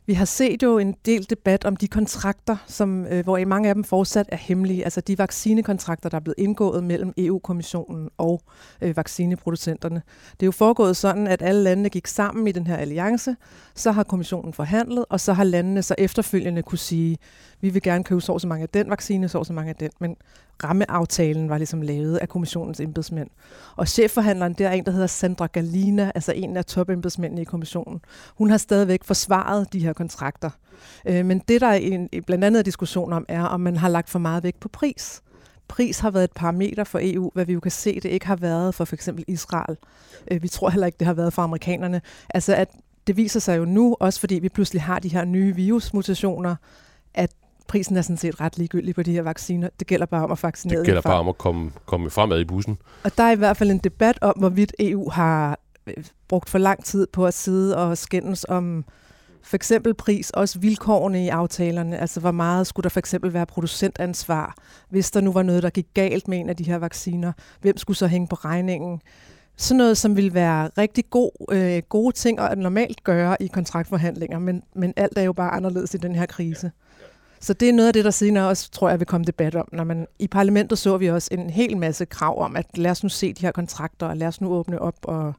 Vi 0.10 0.14
har 0.14 0.26
set 0.26 0.64
jo 0.64 0.78
en 0.78 0.96
del 1.06 1.30
debat 1.30 1.66
om 1.66 1.76
de 1.76 1.88
kontrakter, 1.88 2.58
som, 2.68 3.06
øh, 3.06 3.24
hvor 3.24 3.46
mange 3.46 3.70
af 3.70 3.76
dem 3.76 3.84
fortsat 3.84 4.26
er 4.30 4.38
hemmelige. 4.38 4.84
Altså 4.84 5.02
de 5.02 5.18
vaccinekontrakter, 5.18 6.10
der 6.10 6.18
er 6.18 6.22
blevet 6.22 6.36
indgået 6.38 6.84
mellem 6.84 7.14
EU-kommissionen 7.18 8.10
og 8.18 8.42
øh, 8.82 8.98
vaccineproducenterne. 8.98 10.02
Det 10.32 10.44
er 10.44 10.48
jo 10.48 10.52
foregået 10.52 10.98
sådan, 10.98 11.28
at 11.28 11.42
alle 11.42 11.64
landene 11.64 11.90
gik 11.90 12.08
sammen 12.08 12.48
i 12.48 12.52
den 12.52 12.68
her 12.68 12.76
alliance, 12.76 13.36
så 13.76 13.92
har 13.92 14.04
kommissionen 14.04 14.54
forhandlet, 14.54 15.06
og 15.10 15.20
så 15.20 15.34
har 15.34 15.44
landene 15.44 15.84
så 15.84 15.96
efterfølgende 15.98 16.62
kunne 16.62 16.78
sige, 16.78 17.18
vi 17.62 17.70
vil 17.70 17.82
gerne 17.82 18.04
købe 18.04 18.22
så 18.22 18.40
så 18.40 18.48
mange 18.48 18.64
af 18.64 18.70
den 18.70 18.90
vaccine, 18.90 19.30
så 19.30 19.44
så 19.44 19.54
mange 19.54 19.70
af 19.70 19.76
den. 19.76 19.90
Men 20.00 20.16
rammeaftalen 20.64 21.50
var 21.50 21.58
ligesom 21.58 21.82
lavet 21.82 22.18
af 22.18 22.30
kommissionens 22.30 22.80
embedsmænd. 22.80 23.30
Og 23.76 23.88
chefforhandleren 23.88 24.54
der 24.54 24.68
er 24.68 24.74
en, 24.74 24.86
der 24.86 24.92
hedder 24.92 25.08
Sandra 25.08 25.48
Galina, 25.48 26.12
altså 26.16 26.32
en 26.32 26.58
af 26.58 26.66
topembedsmændene 26.66 27.42
i 27.42 27.46
kommissionen. 27.46 28.02
Hun 28.38 28.50
har 28.50 28.58
stadigvæk 28.58 29.04
forsvaret 29.04 29.74
de 29.74 29.80
her 29.80 29.94
kontrakter. 29.94 30.50
Øh, 31.06 31.26
men 31.26 31.40
det, 31.48 31.62
der 31.62 31.68
er 31.68 31.74
en, 31.74 32.10
blandt 32.28 32.44
andet 32.44 32.66
diskussion 32.66 33.14
om, 33.14 33.26
er, 33.28 33.44
om 33.44 33.60
man 33.60 33.78
har 33.78 33.90
lagt 33.90 34.10
for 34.10 34.20
meget 34.20 34.44
vægt 34.44 34.60
på 34.60 34.70
pris. 34.70 35.22
Pris 35.68 36.00
har 36.00 36.12
været 36.12 36.24
et 36.24 36.32
parameter 36.36 36.84
for 36.84 37.00
EU, 37.02 37.32
hvad 37.34 37.46
vi 37.46 37.54
jo 37.54 37.60
kan 37.60 37.72
se, 37.72 37.96
det 37.96 38.10
ikke 38.10 38.28
har 38.28 38.36
været 38.36 38.76
for 38.76 38.86
f.eks. 38.86 39.10
Israel. 39.28 39.78
Øh, 40.32 40.44
vi 40.44 40.48
tror 40.48 40.70
heller 40.70 40.88
ikke, 40.88 40.98
det 41.00 41.08
har 41.08 41.14
været 41.14 41.34
for 41.34 41.42
amerikanerne. 41.42 42.02
Altså, 42.30 42.56
at 42.56 42.70
det 43.08 43.18
viser 43.18 43.40
sig 43.40 43.58
jo 43.58 43.66
nu, 43.66 43.98
også 44.00 44.20
fordi 44.20 44.36
vi 44.36 44.50
pludselig 44.50 44.82
har 44.82 45.00
de 45.00 45.10
her 45.10 45.26
nye 45.26 45.56
virusmutationer, 45.56 46.56
at 47.14 47.32
prisen 47.70 47.98
er 47.98 48.02
sådan 48.02 48.18
set 48.18 48.42
ret 48.42 48.58
ligegyldig 48.58 48.96
på 48.96 49.04
de 49.04 49.12
her 49.12 49.22
vacciner. 49.22 49.70
Det 49.80 49.88
gælder 49.88 50.06
bare 50.06 50.24
om 50.24 50.32
at 50.32 50.44
vaccinere. 50.44 50.78
Det 50.78 50.86
gælder 50.86 51.02
bare 51.02 51.20
om 51.20 51.28
at 51.28 51.38
komme, 51.38 51.72
komme 51.86 52.10
fremad 52.10 52.40
i 52.40 52.46
bussen. 52.46 52.78
Og 53.04 53.18
der 53.18 53.24
er 53.24 53.32
i 53.32 53.36
hvert 53.36 53.58
fald 53.58 53.72
en 53.72 53.78
debat 53.78 54.20
om, 54.22 54.34
hvorvidt 54.38 54.74
EU 54.80 55.10
har 55.10 55.60
øh, 55.88 56.04
brugt 56.28 56.50
for 56.50 56.58
lang 56.58 56.84
tid 56.84 57.08
på 57.14 57.26
at 57.26 57.34
sidde 57.34 57.78
og 57.78 57.98
skændes 57.98 58.46
om 58.50 58.86
for 59.44 59.56
eksempel 59.56 59.94
pris, 59.94 60.30
også 60.30 60.60
vilkårene 60.60 61.26
i 61.26 61.28
aftalerne. 61.28 61.98
Altså, 61.98 62.20
hvor 62.20 62.32
meget 62.32 62.68
skulle 62.68 62.84
der 62.84 62.90
for 62.90 63.00
eksempel 63.00 63.34
være 63.34 63.46
producentansvar, 63.46 64.56
hvis 64.90 65.12
der 65.12 65.22
nu 65.22 65.32
var 65.32 65.44
noget, 65.44 65.64
der 65.64 65.70
gik 65.70 65.88
galt 65.94 66.28
med 66.28 66.38
en 66.38 66.50
af 66.50 66.56
de 66.56 66.64
her 66.64 66.78
vacciner? 66.78 67.32
Hvem 67.62 67.78
skulle 67.78 67.98
så 67.98 68.08
hænge 68.08 68.28
på 68.28 68.36
regningen? 68.36 69.02
Sådan 69.58 69.78
noget, 69.78 69.98
som 69.98 70.16
vil 70.16 70.34
være 70.34 70.70
rigtig 70.78 71.10
god, 71.10 71.32
øh, 71.52 71.82
gode 71.90 72.16
ting 72.16 72.40
at 72.40 72.58
normalt 72.58 73.04
gøre 73.04 73.42
i 73.42 73.48
kontraktforhandlinger, 73.48 74.40
men, 74.40 74.64
men 74.76 74.94
alt 74.98 75.18
er 75.18 75.24
jo 75.24 75.34
bare 75.34 75.52
anderledes 75.52 75.94
i 75.94 75.98
den 75.98 76.16
her 76.16 76.26
krise. 76.26 76.72
Så 77.42 77.54
det 77.54 77.70
er 77.70 77.74
noget 77.74 77.88
af 77.88 77.94
det, 77.94 78.06
der 78.06 78.12
senere 78.12 78.48
også, 78.48 78.72
tror 78.72 78.90
jeg, 78.90 79.00
vil 79.00 79.08
komme 79.08 79.26
debat 79.26 79.56
om. 79.56 79.70
Når 79.72 79.84
man, 79.84 80.08
I 80.20 80.28
parlamentet 80.28 80.78
så 80.78 80.98
vi 80.98 81.10
også 81.10 81.30
en 81.32 81.50
hel 81.50 81.78
masse 81.78 82.06
krav 82.06 82.42
om, 82.42 82.56
at 82.56 82.78
lad 82.78 82.92
os 82.92 83.04
nu 83.04 83.10
se 83.10 83.34
de 83.34 83.42
her 83.42 83.52
kontrakter, 83.52 84.08
og 84.08 84.18
lad 84.18 84.28
os 84.28 84.42
nu 84.42 84.50
åbne 84.50 84.82
op. 84.82 84.96
Og, 85.04 85.34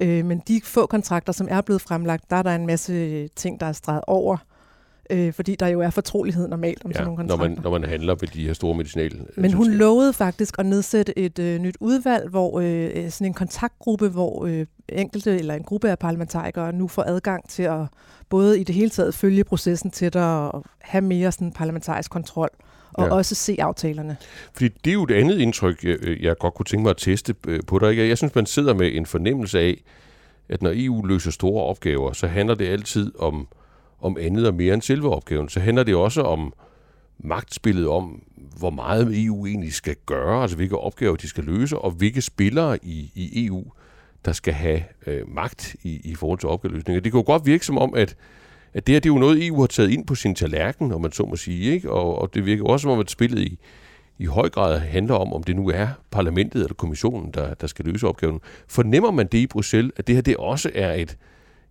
øh, 0.00 0.24
men 0.24 0.42
de 0.48 0.60
få 0.64 0.86
kontrakter, 0.86 1.32
som 1.32 1.48
er 1.50 1.60
blevet 1.60 1.82
fremlagt, 1.82 2.30
der 2.30 2.36
er 2.36 2.42
der 2.42 2.54
en 2.54 2.66
masse 2.66 3.28
ting, 3.28 3.60
der 3.60 3.66
er 3.66 3.72
streget 3.72 4.02
over 4.06 4.36
øh, 5.10 5.32
fordi 5.32 5.54
der 5.54 5.66
jo 5.66 5.80
er 5.80 5.90
fortrolighed 5.90 6.48
normalt 6.48 6.84
om 6.84 6.90
ja, 6.90 6.94
sådan 6.94 7.06
nogle 7.06 7.16
kontrakter. 7.16 7.48
Når 7.48 7.54
man, 7.54 7.62
når 7.62 7.78
man 7.78 7.90
handler 7.90 8.14
ved 8.14 8.28
de 8.28 8.46
her 8.46 8.52
store 8.52 8.74
medicinale... 8.74 9.18
Øh, 9.18 9.42
Men 9.42 9.52
hun 9.52 9.70
lovede 9.70 10.12
faktisk 10.12 10.54
at 10.58 10.66
nedsætte 10.66 11.18
et 11.18 11.38
øh, 11.38 11.58
nyt 11.60 11.76
udvalg, 11.80 12.30
hvor 12.30 12.60
øh, 12.60 12.90
øh, 12.94 13.10
sådan 13.10 13.26
en 13.26 13.34
kontaktgruppe, 13.34 14.08
hvor 14.08 14.46
øh, 14.46 14.66
enkelte 14.88 15.38
eller 15.38 15.54
en 15.54 15.62
gruppe 15.62 15.90
af 15.90 15.98
parlamentarikere 15.98 16.72
nu 16.72 16.88
får 16.88 17.02
adgang 17.02 17.48
til 17.48 17.62
at 17.62 17.80
både 18.28 18.60
i 18.60 18.64
det 18.64 18.74
hele 18.74 18.90
taget 18.90 19.14
følge 19.14 19.44
processen 19.44 19.90
til 19.90 20.16
og 20.16 20.64
have 20.80 21.02
mere 21.02 21.32
sådan 21.32 21.52
parlamentarisk 21.52 22.10
kontrol 22.10 22.50
og 22.92 23.06
ja. 23.06 23.14
også 23.14 23.34
se 23.34 23.56
aftalerne. 23.58 24.16
Fordi 24.52 24.68
det 24.68 24.90
er 24.90 24.94
jo 24.94 25.02
et 25.02 25.10
andet 25.10 25.38
indtryk, 25.38 25.84
jeg, 25.84 25.96
jeg 26.20 26.38
godt 26.38 26.54
kunne 26.54 26.66
tænke 26.66 26.82
mig 26.82 26.90
at 26.90 26.96
teste 26.96 27.34
på 27.66 27.78
dig. 27.78 27.96
Jeg 27.96 28.18
synes, 28.18 28.34
man 28.34 28.46
sidder 28.46 28.74
med 28.74 28.90
en 28.92 29.06
fornemmelse 29.06 29.58
af, 29.58 29.82
at 30.48 30.62
når 30.62 30.72
EU 30.74 31.02
løser 31.04 31.30
store 31.30 31.64
opgaver, 31.64 32.12
så 32.12 32.26
handler 32.26 32.54
det 32.54 32.66
altid 32.66 33.12
om 33.18 33.48
om 34.04 34.16
andet 34.20 34.48
og 34.48 34.54
mere 34.54 34.74
end 34.74 34.82
selve 34.82 35.10
opgaven, 35.10 35.48
så 35.48 35.60
handler 35.60 35.82
det 35.82 35.94
også 35.94 36.22
om 36.22 36.52
magtspillet 37.18 37.88
om, 37.88 38.22
hvor 38.58 38.70
meget 38.70 39.24
EU 39.24 39.46
egentlig 39.46 39.72
skal 39.72 39.96
gøre, 40.06 40.42
altså 40.42 40.56
hvilke 40.56 40.78
opgaver 40.78 41.16
de 41.16 41.28
skal 41.28 41.44
løse, 41.44 41.78
og 41.78 41.90
hvilke 41.90 42.22
spillere 42.22 42.78
i, 42.82 43.12
i 43.14 43.46
EU, 43.46 43.64
der 44.24 44.32
skal 44.32 44.54
have 44.54 44.82
øh, 45.06 45.34
magt 45.34 45.76
i, 45.82 46.00
i 46.04 46.14
forhold 46.14 46.38
til 46.38 46.48
opgaveløsninger. 46.48 47.00
Det 47.00 47.12
kan 47.12 47.18
jo 47.20 47.26
godt 47.26 47.46
virke 47.46 47.66
som 47.66 47.78
om, 47.78 47.94
at, 47.94 48.16
at 48.74 48.86
det 48.86 48.92
her 48.92 49.00
det 49.00 49.08
er 49.08 49.14
jo 49.14 49.18
noget, 49.18 49.46
EU 49.46 49.60
har 49.60 49.66
taget 49.66 49.90
ind 49.90 50.06
på 50.06 50.14
sin 50.14 50.34
tallerken, 50.34 50.92
om 50.92 51.00
man 51.00 51.12
så 51.12 51.22
må 51.22 51.36
sige, 51.36 51.72
ikke? 51.72 51.90
Og, 51.90 52.18
og 52.18 52.34
det 52.34 52.46
virker 52.46 52.64
også 52.64 52.82
som 52.82 52.90
om, 52.90 53.00
at 53.00 53.10
spillet 53.10 53.38
i, 53.38 53.58
i 54.18 54.24
høj 54.24 54.48
grad 54.48 54.78
handler 54.78 55.14
om, 55.14 55.32
om 55.32 55.42
det 55.42 55.56
nu 55.56 55.68
er 55.68 55.88
parlamentet 56.10 56.62
eller 56.62 56.74
kommissionen, 56.74 57.30
der, 57.34 57.54
der 57.54 57.66
skal 57.66 57.84
løse 57.84 58.06
opgaven. 58.08 58.40
Fornemmer 58.68 59.10
man 59.10 59.26
det 59.26 59.38
i 59.38 59.46
Bruxelles, 59.46 59.92
at 59.96 60.06
det 60.06 60.14
her 60.14 60.22
det 60.22 60.36
også 60.36 60.70
er 60.74 60.92
et, 60.92 61.16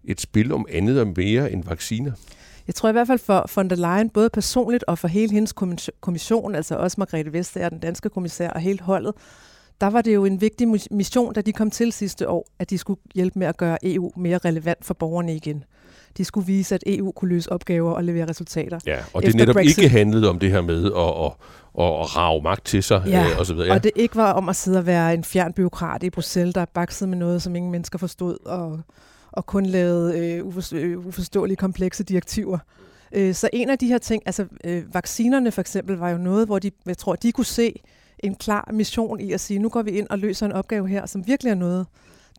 et 0.05 0.21
spil 0.21 0.51
om 0.51 0.65
andet 0.69 0.99
og 0.99 1.07
mere 1.17 1.51
end 1.51 1.63
vacciner? 1.63 2.11
Jeg 2.67 2.75
tror 2.75 2.89
i 2.89 2.91
hvert 2.91 3.07
fald 3.07 3.19
for 3.19 3.49
von 3.55 3.69
der 3.69 3.75
Leyen, 3.75 4.09
både 4.09 4.29
personligt 4.29 4.83
og 4.87 4.99
for 4.99 5.07
hele 5.07 5.31
hendes 5.31 5.53
kommission, 6.01 6.55
altså 6.55 6.75
også 6.75 6.95
Margrethe 6.97 7.33
Vestager, 7.33 7.69
den 7.69 7.79
danske 7.79 8.09
kommissær 8.09 8.49
og 8.49 8.59
hele 8.59 8.79
holdet, 8.81 9.13
der 9.81 9.87
var 9.87 10.01
det 10.01 10.13
jo 10.13 10.25
en 10.25 10.41
vigtig 10.41 10.67
mission, 10.91 11.33
da 11.33 11.41
de 11.41 11.53
kom 11.53 11.71
til 11.71 11.91
sidste 11.91 12.29
år, 12.29 12.47
at 12.59 12.69
de 12.69 12.77
skulle 12.77 12.99
hjælpe 13.15 13.39
med 13.39 13.47
at 13.47 13.57
gøre 13.57 13.77
EU 13.83 14.11
mere 14.15 14.37
relevant 14.37 14.85
for 14.85 14.93
borgerne 14.93 15.35
igen. 15.35 15.63
De 16.17 16.25
skulle 16.25 16.47
vise, 16.47 16.75
at 16.75 16.83
EU 16.87 17.11
kunne 17.11 17.29
løse 17.29 17.51
opgaver 17.51 17.91
og 17.91 18.03
levere 18.03 18.29
resultater. 18.29 18.79
Ja, 18.85 18.97
og 19.13 19.23
det 19.23 19.35
netop 19.35 19.53
Brexit. 19.53 19.77
ikke 19.77 19.89
handlede 19.89 20.29
om 20.29 20.39
det 20.39 20.51
her 20.51 20.61
med 20.61 20.85
at, 20.85 21.25
at, 21.25 21.31
at, 21.79 21.99
at 22.01 22.17
rave 22.17 22.41
magt 22.41 22.65
til 22.65 22.83
sig 22.83 23.03
ja, 23.07 23.23
øh, 23.23 23.39
og 23.39 23.45
så 23.45 23.53
videre. 23.53 23.67
Ja. 23.67 23.73
og 23.73 23.83
det 23.83 23.91
ikke 23.95 24.15
var 24.15 24.31
om 24.31 24.49
at 24.49 24.55
sidde 24.55 24.77
og 24.77 24.85
være 24.85 25.13
en 25.13 25.23
fjern 25.23 25.53
byråkrat 25.53 26.03
i 26.03 26.09
Bruxelles, 26.09 26.53
der 26.53 26.65
baksede 26.65 27.09
med 27.09 27.17
noget, 27.17 27.41
som 27.41 27.55
ingen 27.55 27.71
mennesker 27.71 27.99
forstod, 27.99 28.37
og 28.45 28.79
og 29.33 29.45
kun 29.45 29.65
lavet 29.65 30.15
øh, 30.15 30.45
øh, 30.73 31.07
uforståelige 31.07 31.57
komplekse 31.57 32.03
direktiver. 32.03 32.57
Øh, 33.11 33.33
så 33.33 33.49
en 33.53 33.69
af 33.69 33.77
de 33.77 33.87
her 33.87 33.97
ting, 33.97 34.23
altså 34.25 34.45
øh, 34.63 34.93
vaccinerne 34.93 35.51
for 35.51 35.61
eksempel, 35.61 35.97
var 35.97 36.09
jo 36.09 36.17
noget, 36.17 36.47
hvor 36.47 36.59
de, 36.59 36.71
jeg 36.85 36.97
tror, 36.97 37.15
de 37.15 37.31
kunne 37.31 37.45
se 37.45 37.81
en 38.19 38.35
klar 38.35 38.69
mission 38.73 39.19
i 39.19 39.31
at 39.31 39.39
sige, 39.39 39.59
nu 39.59 39.69
går 39.69 39.81
vi 39.81 39.91
ind 39.91 40.07
og 40.09 40.19
løser 40.19 40.45
en 40.45 40.51
opgave 40.51 40.87
her, 40.87 41.05
som 41.05 41.27
virkelig 41.27 41.51
er 41.51 41.55
noget, 41.55 41.87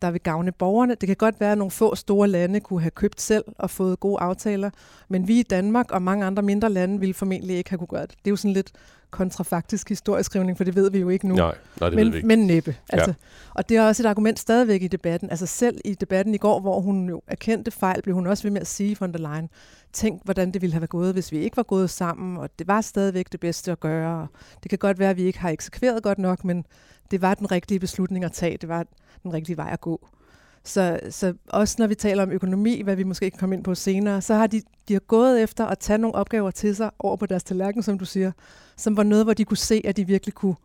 der 0.01 0.11
vil 0.11 0.21
gavne 0.21 0.51
borgerne. 0.51 0.95
Det 0.95 1.07
kan 1.07 1.15
godt 1.15 1.39
være, 1.39 1.51
at 1.51 1.57
nogle 1.57 1.71
få 1.71 1.95
store 1.95 2.27
lande 2.27 2.59
kunne 2.59 2.81
have 2.81 2.91
købt 2.91 3.21
selv 3.21 3.43
og 3.57 3.69
fået 3.69 3.99
gode 3.99 4.19
aftaler, 4.19 4.69
men 5.09 5.27
vi 5.27 5.39
i 5.39 5.43
Danmark 5.43 5.91
og 5.91 6.01
mange 6.01 6.25
andre 6.25 6.43
mindre 6.43 6.69
lande 6.69 6.99
ville 6.99 7.13
formentlig 7.13 7.57
ikke 7.57 7.69
have 7.69 7.77
kunne 7.77 7.87
gøre 7.87 8.01
det. 8.01 8.09
Det 8.11 8.27
er 8.27 8.29
jo 8.29 8.35
sådan 8.35 8.53
lidt 8.53 8.71
kontrafaktisk 9.15 9.89
historieskrivning, 9.89 10.57
for 10.57 10.63
det 10.63 10.75
ved 10.75 10.91
vi 10.91 10.99
jo 10.99 11.09
ikke 11.09 11.27
nu. 11.27 11.35
Nej, 11.35 11.55
nej 11.79 11.89
det 11.89 11.95
men, 11.95 12.05
ved 12.05 12.11
vi 12.11 12.17
ikke. 12.17 12.27
Men 12.27 12.39
næppe. 12.39 12.75
Altså, 12.89 13.09
ja. 13.09 13.15
Og 13.53 13.69
det 13.69 13.77
er 13.77 13.87
også 13.87 14.03
et 14.03 14.07
argument 14.07 14.39
stadigvæk 14.39 14.81
i 14.83 14.87
debatten. 14.87 15.29
Altså 15.29 15.45
selv 15.45 15.77
i 15.85 15.93
debatten 15.93 16.33
i 16.33 16.37
går, 16.37 16.59
hvor 16.59 16.79
hun 16.79 17.09
jo 17.09 17.21
erkendte 17.27 17.71
fejl, 17.71 18.01
blev 18.01 18.15
hun 18.15 18.27
også 18.27 18.43
ved 18.43 18.51
med 18.51 18.61
at 18.61 18.67
sige 18.67 18.97
von 18.99 19.13
der 19.13 19.19
Leyen, 19.19 19.49
tænk, 19.93 20.21
hvordan 20.23 20.51
det 20.51 20.61
ville 20.61 20.73
have 20.73 20.81
været 20.81 20.89
gået, 20.89 21.13
hvis 21.13 21.31
vi 21.31 21.37
ikke 21.37 21.57
var 21.57 21.63
gået 21.63 21.89
sammen, 21.89 22.37
og 22.37 22.49
det 22.59 22.67
var 22.67 22.81
stadigvæk 22.81 23.31
det 23.31 23.39
bedste 23.39 23.71
at 23.71 23.79
gøre. 23.79 24.27
Det 24.63 24.69
kan 24.69 24.79
godt 24.79 24.99
være, 24.99 25.09
at 25.09 25.17
vi 25.17 25.23
ikke 25.23 25.39
har 25.39 25.49
eksekveret 25.49 26.03
godt 26.03 26.19
nok, 26.19 26.45
men 26.45 26.65
det 27.11 27.21
var 27.21 27.33
den 27.33 27.51
rigtige 27.51 27.79
beslutning 27.79 28.25
at 28.25 28.31
tage. 28.31 28.57
Det 28.57 28.69
var 28.69 28.85
den 29.23 29.33
rigtige 29.33 29.57
vej 29.57 29.69
at 29.71 29.81
gå. 29.81 30.07
Så, 30.65 30.99
så 31.09 31.33
også 31.49 31.75
når 31.79 31.87
vi 31.87 31.95
taler 31.95 32.23
om 32.23 32.31
økonomi, 32.31 32.81
hvad 32.81 32.95
vi 32.95 33.03
måske 33.03 33.29
kan 33.29 33.39
komme 33.39 33.55
ind 33.55 33.63
på 33.63 33.75
senere, 33.75 34.21
så 34.21 34.33
har 34.33 34.47
de, 34.47 34.61
de 34.87 34.93
har 34.93 34.99
gået 34.99 35.43
efter 35.43 35.65
at 35.65 35.79
tage 35.79 35.97
nogle 35.97 36.15
opgaver 36.15 36.51
til 36.51 36.75
sig 36.75 36.91
over 36.99 37.15
på 37.15 37.25
deres 37.25 37.43
tallerken, 37.43 37.83
som 37.83 37.99
du 37.99 38.05
siger, 38.05 38.31
som 38.77 38.97
var 38.97 39.03
noget, 39.03 39.25
hvor 39.25 39.33
de 39.33 39.45
kunne 39.45 39.57
se, 39.57 39.81
at 39.85 39.97
de 39.97 40.07
virkelig 40.07 40.33
kunne 40.33 40.55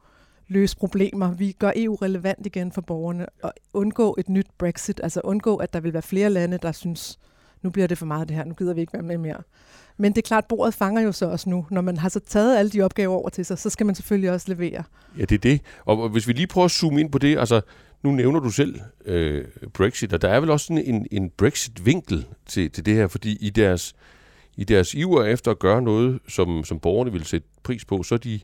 løse 0.48 0.76
problemer. 0.76 1.32
Vi 1.32 1.52
gør 1.52 1.72
EU 1.76 1.94
relevant 1.94 2.46
igen 2.46 2.72
for 2.72 2.80
borgerne 2.80 3.26
og 3.42 3.52
undgå 3.72 4.16
et 4.18 4.28
nyt 4.28 4.46
Brexit, 4.58 5.00
altså 5.02 5.20
undgå, 5.24 5.56
at 5.56 5.72
der 5.72 5.80
vil 5.80 5.92
være 5.92 6.02
flere 6.02 6.30
lande, 6.30 6.58
der 6.62 6.72
synes, 6.72 7.18
nu 7.62 7.70
bliver 7.70 7.86
det 7.86 7.98
for 7.98 8.06
meget 8.06 8.28
det 8.28 8.36
her, 8.36 8.44
nu 8.44 8.54
gider 8.54 8.74
vi 8.74 8.80
ikke 8.80 8.92
være 8.92 9.02
med 9.02 9.18
mere. 9.18 9.42
Men 9.96 10.12
det 10.12 10.18
er 10.18 10.26
klart, 10.26 10.44
bordet 10.46 10.74
fanger 10.74 11.02
jo 11.02 11.12
så 11.12 11.26
også 11.26 11.50
nu. 11.50 11.66
Når 11.70 11.80
man 11.80 11.96
har 11.96 12.08
så 12.08 12.20
taget 12.20 12.58
alle 12.58 12.70
de 12.70 12.82
opgaver 12.82 13.14
over 13.14 13.28
til 13.28 13.44
sig, 13.44 13.58
så 13.58 13.70
skal 13.70 13.86
man 13.86 13.94
selvfølgelig 13.94 14.30
også 14.30 14.46
levere. 14.48 14.84
Ja, 15.18 15.24
det 15.24 15.32
er 15.32 15.38
det. 15.38 15.60
Og 15.84 16.08
hvis 16.08 16.28
vi 16.28 16.32
lige 16.32 16.46
prøver 16.46 16.64
at 16.64 16.70
zoome 16.70 17.00
ind 17.00 17.12
på 17.12 17.18
det, 17.18 17.38
altså 17.38 17.60
nu 18.02 18.10
nævner 18.10 18.40
du 18.40 18.50
selv 18.50 18.80
øh, 19.04 19.44
Brexit, 19.74 20.12
og 20.12 20.22
der 20.22 20.28
er 20.28 20.40
vel 20.40 20.50
også 20.50 20.66
sådan 20.66 20.84
en, 20.84 21.06
en 21.10 21.30
Brexit-vinkel 21.30 22.26
til, 22.46 22.70
til 22.70 22.86
det 22.86 22.94
her, 22.94 23.06
fordi 23.06 23.36
i 23.40 23.50
deres, 23.50 23.94
i 24.56 24.64
deres 24.64 24.94
iver 24.94 25.24
efter 25.24 25.50
at 25.50 25.58
gøre 25.58 25.82
noget, 25.82 26.18
som, 26.28 26.64
som 26.64 26.80
borgerne 26.80 27.12
vil 27.12 27.24
sætte 27.24 27.48
pris 27.62 27.84
på, 27.84 28.02
så 28.02 28.14
er 28.14 28.18
de, 28.18 28.40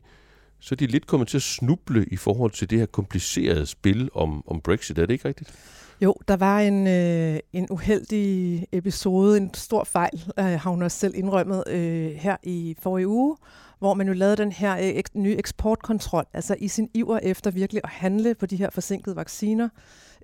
så 0.59 0.75
er 0.75 0.77
de 0.77 0.87
lidt 0.87 1.07
kommet 1.07 1.27
til 1.27 1.37
at 1.37 1.41
snuble 1.41 2.05
i 2.05 2.15
forhold 2.15 2.51
til 2.51 2.69
det 2.69 2.79
her 2.79 2.85
komplicerede 2.85 3.65
spil 3.65 4.09
om, 4.13 4.43
om 4.47 4.61
Brexit. 4.61 4.97
Er 4.97 5.05
det 5.05 5.13
ikke 5.13 5.27
rigtigt? 5.27 5.53
Jo, 6.01 6.15
der 6.27 6.35
var 6.35 6.59
en, 6.59 6.87
øh, 6.87 7.39
en 7.53 7.67
uheldig 7.69 8.65
episode, 8.71 9.37
en 9.37 9.53
stor 9.53 9.83
fejl, 9.83 10.23
øh, 10.39 10.45
har 10.45 10.69
hun 10.69 10.81
også 10.81 10.99
selv 10.99 11.13
indrømmet 11.15 11.63
øh, 11.67 12.11
her 12.11 12.37
i 12.43 12.75
forrige 12.81 13.07
uge, 13.07 13.37
hvor 13.79 13.93
man 13.93 14.07
jo 14.07 14.13
lavede 14.13 14.35
den 14.37 14.51
her 14.51 14.73
øh, 14.73 14.83
ek, 14.83 15.15
nye 15.15 15.35
eksportkontrol, 15.35 16.25
altså 16.33 16.55
i 16.59 16.67
sin 16.67 16.89
iver 16.93 17.19
efter 17.23 17.51
virkelig 17.51 17.81
at 17.83 17.89
handle 17.89 18.35
på 18.35 18.45
de 18.45 18.55
her 18.55 18.69
forsinkede 18.69 19.15
vacciner. 19.15 19.69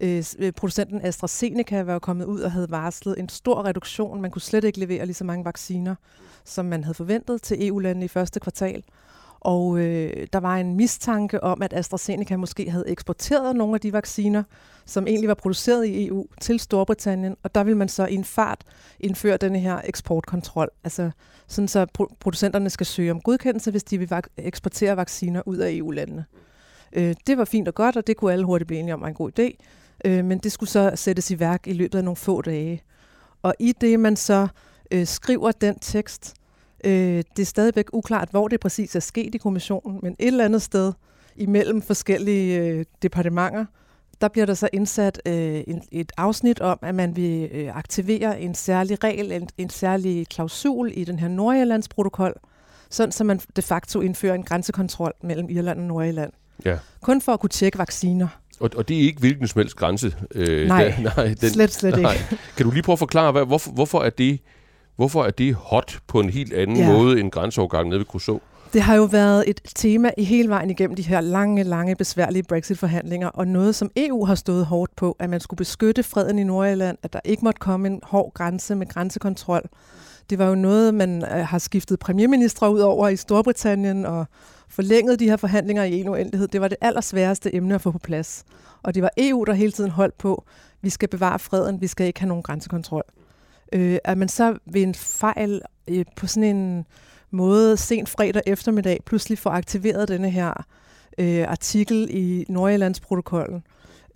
Øh, 0.02 0.24
øh, 0.40 0.52
producenten 0.52 1.02
AstraZeneca 1.06 1.82
var 1.82 1.94
jo 1.94 2.00
kommet 2.00 2.26
ud 2.26 2.42
og 2.42 2.52
havde 2.52 2.72
varslet 2.72 3.20
en 3.20 3.30
stor 3.30 3.66
reduktion. 3.66 4.22
Man 4.22 4.32
kunne 4.32 4.42
slet 4.42 4.64
ikke 4.64 4.80
levere 4.80 5.06
lige 5.06 5.14
så 5.14 5.24
mange 5.24 5.46
vacciner, 5.46 5.96
som 6.46 6.66
man 6.66 6.84
havde 6.84 6.96
forventet 6.96 7.42
til 7.42 7.68
EU-landene 7.68 8.06
i 8.06 8.08
første 8.08 8.40
kvartal. 8.40 8.84
Og 9.44 9.80
øh, 9.80 10.28
der 10.34 10.40
var 10.40 10.58
en 10.58 10.76
mistanke 10.76 11.44
om, 11.44 11.62
at 11.62 11.74
AstraZeneca 11.74 12.38
måske 12.38 12.72
havde 12.72 12.88
eksporteret 12.88 13.56
nogle 13.56 13.74
af 13.76 13.82
de 13.82 13.94
vacciner, 13.94 14.44
som 14.86 15.08
egentlig 15.08 15.28
var 15.28 15.34
produceret 15.34 15.86
i 15.86 16.08
EU, 16.08 16.26
til 16.42 16.60
Storbritannien. 16.60 17.36
Og 17.44 17.56
der 17.56 17.64
vil 17.64 17.78
man 17.78 17.90
så 17.90 18.06
i 18.06 18.14
en 18.14 18.24
fart 18.24 18.62
indføre 19.00 19.38
denne 19.38 19.60
her 19.60 19.82
eksportkontrol. 19.84 20.70
Altså 20.84 21.12
sådan 21.48 21.68
så 21.68 21.86
producenterne 22.20 22.70
skal 22.70 22.86
søge 22.86 23.12
om 23.12 23.22
godkendelse, 23.22 23.72
hvis 23.72 23.84
de 23.84 23.98
vil 23.98 24.10
eksportere 24.38 24.98
vacciner 24.98 25.42
ud 25.46 25.58
af 25.58 25.72
EU-landene. 25.72 26.26
Øh, 26.94 27.16
det 27.28 27.38
var 27.38 27.46
fint 27.46 27.68
og 27.68 27.76
godt, 27.76 27.98
og 27.98 28.08
det 28.08 28.18
kunne 28.18 28.34
alle 28.34 28.46
hurtigt 28.46 28.68
blive 28.68 28.80
enige 28.80 28.94
om 28.94 29.02
var 29.02 29.08
en 29.08 29.14
god 29.14 29.40
idé. 29.40 29.58
Øh, 30.06 30.26
men 30.26 30.38
det 30.38 30.52
skulle 30.52 30.70
så 30.70 30.92
sættes 30.96 31.32
i 31.32 31.40
værk 31.40 31.68
i 31.68 31.74
løbet 31.74 31.98
af 31.98 32.04
nogle 32.04 32.16
få 32.16 32.42
dage. 32.42 32.84
Og 33.42 33.56
i 33.60 33.72
det, 33.82 34.00
man 34.00 34.16
så 34.16 34.48
øh, 34.92 35.08
skriver 35.08 35.52
den 35.52 35.80
tekst, 35.80 36.34
Øh, 36.84 37.24
det 37.36 37.42
er 37.42 37.46
stadigvæk 37.46 37.86
uklart, 37.94 38.30
hvor 38.32 38.48
det 38.48 38.60
præcis 38.60 38.96
er 38.96 39.00
sket 39.00 39.36
i 39.36 39.38
kommissionen, 39.38 40.00
men 40.04 40.16
et 40.20 40.28
eller 40.28 40.46
andet 40.46 40.62
sted 40.62 40.94
imellem 41.36 41.82
forskellige 41.82 42.60
øh, 42.60 42.86
departementer, 43.02 43.66
der 44.22 44.28
bliver 44.28 44.46
der 44.46 44.54
så 44.54 44.70
indsat 44.74 45.22
øh, 45.26 45.64
en, 45.68 45.82
et 45.92 46.12
afsnit 46.18 46.60
om, 46.60 46.80
at 46.82 46.96
man 46.96 47.16
vil 47.16 47.50
øh, 47.52 47.76
aktivere 47.76 48.42
en 48.42 48.56
særlig 48.56 49.04
regel, 49.04 49.32
en, 49.32 49.50
en 49.58 49.70
særlig 49.70 50.28
klausul 50.28 50.92
i 50.94 51.04
den 51.04 51.20
her 51.20 51.28
Nordjyllands 51.28 51.88
protokol, 51.88 52.34
sådan 52.90 53.12
så 53.12 53.24
man 53.24 53.40
de 53.56 53.62
facto 53.62 54.02
indfører 54.02 54.36
en 54.36 54.44
grænsekontrol 54.44 55.14
mellem 55.24 55.50
Irland 55.50 55.80
og 55.80 55.86
Nordjylland. 55.86 56.32
Ja. 56.66 56.78
Kun 57.02 57.22
for 57.22 57.34
at 57.34 57.40
kunne 57.40 57.50
tjekke 57.50 57.78
vacciner. 57.78 58.28
Og, 58.60 58.70
og 58.76 58.88
det 58.88 58.98
er 58.98 59.02
ikke 59.02 59.20
hvilken 59.20 59.48
som 59.48 59.60
helst 59.60 59.76
grænse? 59.76 60.16
Øh, 60.36 60.68
nej, 60.68 60.84
der, 60.84 61.04
nej 61.18 61.36
den, 61.42 61.50
slet, 61.50 61.74
slet 61.74 62.02
nej. 62.02 62.14
ikke. 62.14 62.38
Kan 62.58 62.66
du 62.66 62.72
lige 62.72 62.84
prøve 62.84 62.94
at 62.94 63.00
forklare, 63.00 63.32
hvad, 63.32 63.46
hvorfor, 63.46 63.72
hvorfor 63.72 64.02
er 64.02 64.10
det 64.10 64.40
Hvorfor 64.96 65.24
er 65.24 65.32
det 65.32 65.56
hot 65.56 66.00
på 66.08 66.20
en 66.20 66.30
helt 66.30 66.54
anden 66.54 66.78
ja. 66.78 66.92
måde 66.92 67.20
end 67.20 67.32
grænseovergang 67.32 67.90
nede 67.90 68.00
ved 68.00 68.06
Crusoe? 68.06 68.40
Det 68.74 68.82
har 68.82 68.96
jo 68.96 69.04
været 69.04 69.44
et 69.48 69.62
tema 69.76 70.12
i 70.18 70.24
hele 70.24 70.50
vejen 70.50 70.70
igennem 70.70 70.96
de 70.96 71.02
her 71.02 71.22
lange, 71.22 71.64
lange, 71.64 71.96
besværlige 71.96 72.44
Brexit-forhandlinger, 72.44 73.28
og 73.28 73.48
noget, 73.48 73.76
som 73.76 73.92
EU 73.96 74.26
har 74.26 74.36
stået 74.36 74.66
hårdt 74.66 74.96
på, 74.96 75.16
at 75.20 75.30
man 75.30 75.40
skulle 75.40 75.58
beskytte 75.58 76.04
freden 76.04 76.40
i 76.40 76.44
Nordjylland, 76.44 76.98
at 77.04 77.14
der 77.14 77.20
ikke 77.26 77.46
måtte 77.46 77.60
komme 77.60 77.88
en 77.88 78.00
hård 78.04 78.34
grænse 78.34 78.76
med 78.76 78.88
grænsekontrol. 78.88 79.62
Det 80.30 80.40
var 80.40 80.48
jo 80.48 80.56
noget, 80.56 80.94
man 80.94 81.24
øh, 81.24 81.48
har 81.48 81.60
skiftet 81.60 82.00
premierminister 82.00 82.68
ud 82.68 82.80
over 82.80 83.08
i 83.08 83.16
Storbritannien 83.16 84.06
og 84.06 84.26
forlænget 84.70 85.20
de 85.20 85.30
her 85.30 85.38
forhandlinger 85.38 85.84
i 85.84 86.00
en 86.00 86.08
uendelighed. 86.10 86.48
Det 86.48 86.62
var 86.62 86.68
det 86.68 86.78
allersværeste 86.82 87.56
emne 87.56 87.76
at 87.76 87.82
få 87.82 87.92
på 87.92 88.00
plads. 88.00 88.44
Og 88.84 88.96
det 88.96 89.04
var 89.04 89.10
EU, 89.18 89.44
der 89.44 89.54
hele 89.54 89.72
tiden 89.72 89.90
holdt 89.90 90.18
på, 90.18 90.46
vi 90.82 90.90
skal 90.90 91.10
bevare 91.10 91.40
freden, 91.40 91.82
vi 91.82 91.88
skal 91.88 92.08
ikke 92.08 92.20
have 92.20 92.28
nogen 92.28 92.44
grænsekontrol 92.44 93.04
øh, 93.74 93.98
at 94.04 94.18
man 94.18 94.30
så 94.30 94.58
ved 94.66 94.82
en 94.82 94.96
fejl 94.96 95.62
øh, 95.88 96.06
på 96.16 96.28
sådan 96.28 96.56
en 96.56 96.86
måde 97.32 97.78
sent 97.78 98.10
fredag 98.10 98.42
eftermiddag 98.46 99.00
pludselig 99.06 99.38
får 99.38 99.50
aktiveret 99.50 100.08
denne 100.08 100.30
her 100.30 100.66
øh, 101.18 101.46
artikel 101.48 102.08
i 102.12 102.46
Nordjyllandsprotokollen, 102.50 103.64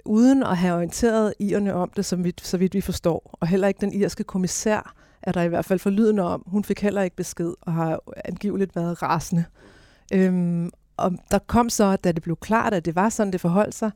uden 0.06 0.44
at 0.44 0.58
have 0.58 0.76
orienteret 0.76 1.34
irerne 1.40 1.74
om 1.74 1.92
det, 1.96 2.06
som 2.06 2.24
vi, 2.24 2.34
så 2.42 2.58
vidt 2.58 2.74
vi 2.74 2.82
forstår. 2.82 3.38
Og 3.40 3.48
heller 3.48 3.68
ikke 3.68 3.82
den 3.82 3.94
irske 3.94 4.24
kommissær 4.24 4.94
er 5.22 5.32
der 5.32 5.42
i 5.42 5.48
hvert 5.48 5.66
fald 5.66 5.80
forlydende 5.80 6.24
om. 6.24 6.44
Hun 6.46 6.64
fik 6.64 6.82
heller 6.82 7.02
ikke 7.02 7.16
besked 7.16 7.54
og 7.62 7.74
har 7.74 8.00
angiveligt 8.26 8.76
været 8.76 9.04
rasende. 9.04 9.44
Øhm, 10.14 10.70
og 10.98 11.12
der 11.32 11.40
kom 11.40 11.70
så, 11.70 11.96
da 11.96 12.12
det 12.12 12.24
blev 12.24 12.36
klart, 12.36 12.74
at 12.74 12.86
det 12.86 12.96
var 12.96 13.10
sådan, 13.10 13.34
det 13.34 13.42
forholdt 13.42 13.76
sig, 13.76 13.92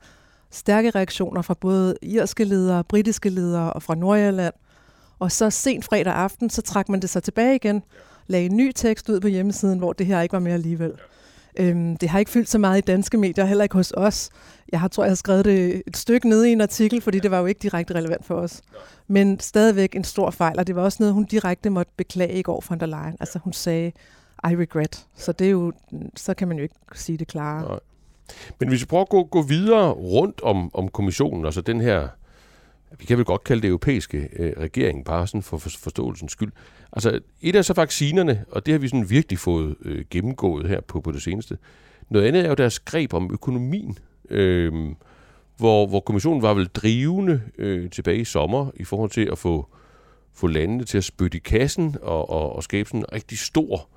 stærke 0.51 0.89
reaktioner 0.89 1.41
fra 1.41 1.53
både 1.53 1.95
irske 2.01 2.43
ledere, 2.43 2.83
britiske 2.83 3.29
ledere 3.29 3.73
og 3.73 3.83
fra 3.83 3.95
Nordjylland, 3.95 4.53
og 5.21 5.31
så 5.31 5.49
sent 5.49 5.85
fredag 5.85 6.13
aften, 6.13 6.49
så 6.49 6.61
trak 6.61 6.89
man 6.89 6.99
det 6.99 7.09
så 7.09 7.19
tilbage 7.19 7.55
igen, 7.55 7.83
lagde 8.27 8.45
en 8.45 8.57
ny 8.57 8.71
tekst 8.75 9.09
ud 9.09 9.19
på 9.19 9.27
hjemmesiden, 9.27 9.79
hvor 9.79 9.93
det 9.93 10.05
her 10.05 10.21
ikke 10.21 10.33
var 10.33 10.39
mere 10.39 10.53
alligevel. 10.53 10.91
Øhm, 11.59 11.97
det 11.97 12.09
har 12.09 12.19
ikke 12.19 12.31
fyldt 12.31 12.49
så 12.49 12.57
meget 12.57 12.77
i 12.77 12.81
danske 12.81 13.17
medier, 13.17 13.45
heller 13.45 13.63
ikke 13.63 13.75
hos 13.75 13.93
os. 13.97 14.29
Jeg 14.71 14.79
har, 14.79 14.87
tror, 14.87 15.03
jeg 15.03 15.11
har 15.11 15.15
skrevet 15.15 15.45
det 15.45 15.83
et 15.87 15.97
stykke 15.97 16.29
nede 16.29 16.49
i 16.49 16.51
en 16.51 16.61
artikel, 16.61 17.01
fordi 17.01 17.19
det 17.19 17.31
var 17.31 17.39
jo 17.39 17.45
ikke 17.45 17.59
direkte 17.59 17.95
relevant 17.95 18.25
for 18.25 18.35
os. 18.35 18.61
Men 19.07 19.39
stadigvæk 19.39 19.95
en 19.95 20.03
stor 20.03 20.31
fejl, 20.31 20.59
og 20.59 20.67
det 20.67 20.75
var 20.75 20.81
også 20.81 20.97
noget, 20.99 21.13
hun 21.13 21.23
direkte 21.23 21.69
måtte 21.69 21.91
beklage 21.97 22.39
i 22.39 22.41
går 22.41 22.61
fra 22.61 22.75
der 22.75 22.85
Leyen. 22.85 23.17
Altså 23.19 23.39
hun 23.39 23.53
sagde, 23.53 23.91
I 24.51 24.55
regret. 24.55 25.05
Så 25.15 25.31
det 25.31 25.47
er 25.47 25.51
jo, 25.51 25.73
så 26.15 26.33
kan 26.33 26.47
man 26.47 26.57
jo 26.57 26.63
ikke 26.63 26.75
sige 26.93 27.17
det 27.17 27.27
klare. 27.27 27.61
Nej. 27.61 27.79
Men 28.59 28.69
hvis 28.69 28.81
vi 28.81 28.85
prøver 28.85 29.03
at 29.03 29.09
gå, 29.09 29.23
gå 29.23 29.41
videre 29.41 29.91
rundt 29.91 30.41
om, 30.41 30.75
om 30.75 30.87
kommissionen, 30.87 31.45
altså 31.45 31.61
den 31.61 31.81
her 31.81 32.07
vi 32.99 33.05
kan 33.05 33.17
vel 33.17 33.25
godt 33.25 33.43
kalde 33.43 33.61
det 33.61 33.67
europæiske 33.67 34.29
øh, 34.39 34.53
regering, 34.57 35.05
bare 35.05 35.27
sådan 35.27 35.43
for, 35.43 35.57
for 35.57 35.69
forståelsens 35.69 36.31
skyld. 36.31 36.51
Altså, 36.93 37.19
et 37.41 37.55
er 37.55 37.61
så 37.61 37.73
vaccinerne, 37.73 38.45
og 38.51 38.65
det 38.65 38.71
har 38.71 38.79
vi 38.79 38.87
sådan 38.87 39.09
virkelig 39.09 39.39
fået 39.39 39.75
øh, 39.81 40.05
gennemgået 40.09 40.67
her 40.67 40.81
på, 40.81 41.01
på 41.01 41.11
det 41.11 41.21
seneste. 41.21 41.57
Noget 42.09 42.27
andet 42.27 42.45
er 42.45 42.49
jo 42.49 42.55
deres 42.55 42.79
greb 42.79 43.13
om 43.13 43.29
økonomien, 43.33 43.97
øh, 44.29 44.73
hvor, 45.57 45.87
hvor 45.87 45.99
kommissionen 45.99 46.41
var 46.41 46.53
vel 46.53 46.67
drivende 46.67 47.41
øh, 47.57 47.89
tilbage 47.89 48.19
i 48.19 48.25
sommer 48.25 48.71
i 48.75 48.83
forhold 48.83 49.09
til 49.09 49.29
at 49.31 49.37
få, 49.37 49.67
få 50.33 50.47
landene 50.47 50.83
til 50.83 50.97
at 50.97 51.03
spytte 51.03 51.37
i 51.37 51.41
kassen 51.45 51.95
og, 52.01 52.29
og, 52.29 52.55
og 52.55 52.63
skabe 52.63 52.89
sådan 52.89 52.99
en 52.99 53.13
rigtig 53.13 53.39
stor 53.39 53.89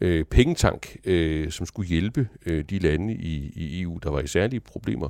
øh, 0.00 0.24
pengetank, 0.24 0.96
øh, 1.04 1.50
som 1.50 1.66
skulle 1.66 1.88
hjælpe 1.88 2.28
øh, 2.46 2.64
de 2.70 2.78
lande 2.78 3.14
i, 3.14 3.52
i 3.56 3.82
EU, 3.82 3.98
der 4.02 4.10
var 4.10 4.20
i 4.20 4.26
særlige 4.26 4.60
problemer, 4.60 5.08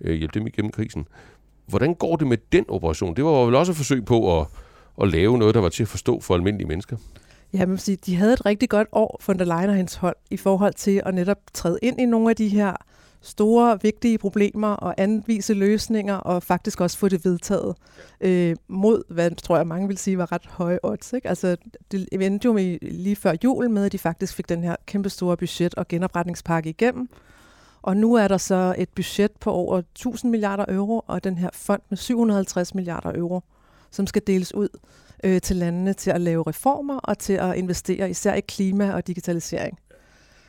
øh, 0.00 0.14
hjælpe 0.14 0.38
dem 0.38 0.46
igennem 0.46 0.72
krisen. 0.72 1.06
Hvordan 1.70 1.94
går 1.94 2.16
det 2.16 2.26
med 2.26 2.38
den 2.52 2.64
operation? 2.68 3.16
Det 3.16 3.24
var 3.24 3.30
vel 3.30 3.54
også 3.54 3.72
et 3.72 3.76
forsøg 3.76 4.04
på 4.04 4.40
at, 4.40 4.46
at 5.02 5.08
lave 5.08 5.38
noget, 5.38 5.54
der 5.54 5.60
var 5.60 5.68
til 5.68 5.82
at 5.82 5.88
forstå 5.88 6.20
for 6.20 6.34
almindelige 6.34 6.68
mennesker. 6.68 6.96
Ja, 7.52 7.66
man 7.66 7.78
sige, 7.78 7.98
de 8.06 8.16
havde 8.16 8.32
et 8.32 8.46
rigtig 8.46 8.68
godt 8.68 8.88
år 8.92 9.16
for 9.20 9.32
der 9.32 9.44
Leyen 9.44 9.70
og 9.70 9.76
hendes 9.76 9.94
hold 9.94 10.16
i 10.30 10.36
forhold 10.36 10.74
til 10.74 11.02
at 11.06 11.14
netop 11.14 11.38
træde 11.54 11.78
ind 11.82 12.00
i 12.00 12.04
nogle 12.04 12.30
af 12.30 12.36
de 12.36 12.48
her 12.48 12.76
store, 13.22 13.78
vigtige 13.82 14.18
problemer 14.18 14.68
og 14.68 14.94
anvise 14.98 15.54
løsninger, 15.54 16.14
og 16.14 16.42
faktisk 16.42 16.80
også 16.80 16.98
få 16.98 17.08
det 17.08 17.24
vedtaget 17.24 17.74
øh, 18.20 18.56
mod, 18.68 19.02
hvad 19.14 19.30
tror 19.30 19.56
jeg 19.56 19.66
mange 19.66 19.88
vil 19.88 19.98
sige 19.98 20.18
var 20.18 20.32
ret 20.32 20.46
høje 20.46 20.78
odds. 20.82 21.12
Ikke? 21.12 21.28
Altså, 21.28 21.56
det 21.92 22.08
endte 22.12 22.46
jo 22.46 22.52
med, 22.52 22.78
lige 22.82 23.16
før 23.16 23.34
jul 23.44 23.70
med, 23.70 23.84
at 23.84 23.92
de 23.92 23.98
faktisk 23.98 24.34
fik 24.34 24.48
den 24.48 24.64
her 24.64 24.76
kæmpe 24.86 25.08
store 25.08 25.36
budget- 25.36 25.74
og 25.74 25.88
genopretningspakke 25.88 26.70
igennem, 26.70 27.08
og 27.82 27.96
nu 27.96 28.14
er 28.14 28.28
der 28.28 28.36
så 28.36 28.74
et 28.78 28.88
budget 28.88 29.30
på 29.40 29.52
over 29.52 29.78
1000 29.78 30.30
milliarder 30.30 30.64
euro, 30.68 31.04
og 31.06 31.24
den 31.24 31.38
her 31.38 31.50
fond 31.52 31.82
med 31.88 31.98
750 31.98 32.74
milliarder 32.74 33.12
euro, 33.14 33.40
som 33.90 34.06
skal 34.06 34.22
deles 34.26 34.54
ud 34.54 34.68
øh, 35.24 35.40
til 35.40 35.56
landene 35.56 35.92
til 35.92 36.10
at 36.10 36.20
lave 36.20 36.44
reformer 36.46 36.98
og 36.98 37.18
til 37.18 37.32
at 37.32 37.56
investere 37.56 38.10
især 38.10 38.34
i 38.34 38.40
klima 38.40 38.92
og 38.92 39.06
digitalisering. 39.06 39.78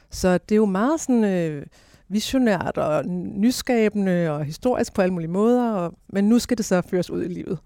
Så 0.10 0.38
det 0.38 0.52
er 0.52 0.58
jo 0.58 0.66
meget 0.66 1.02
sådan 1.02 1.24
øh, 1.24 1.66
visionært 2.10 2.78
og 2.78 3.06
nyskabende 3.06 4.32
og 4.32 4.46
historisk 4.46 4.94
på 4.94 5.02
alle 5.02 5.14
mulige 5.14 5.32
måder, 5.32 5.72
og, 5.72 5.94
men 6.10 6.30
nu 6.30 6.40
skal 6.40 6.58
det 6.58 6.66
så 6.66 6.82
føres 6.82 7.10
ud 7.10 7.24
i 7.24 7.28
livet. 7.28 7.60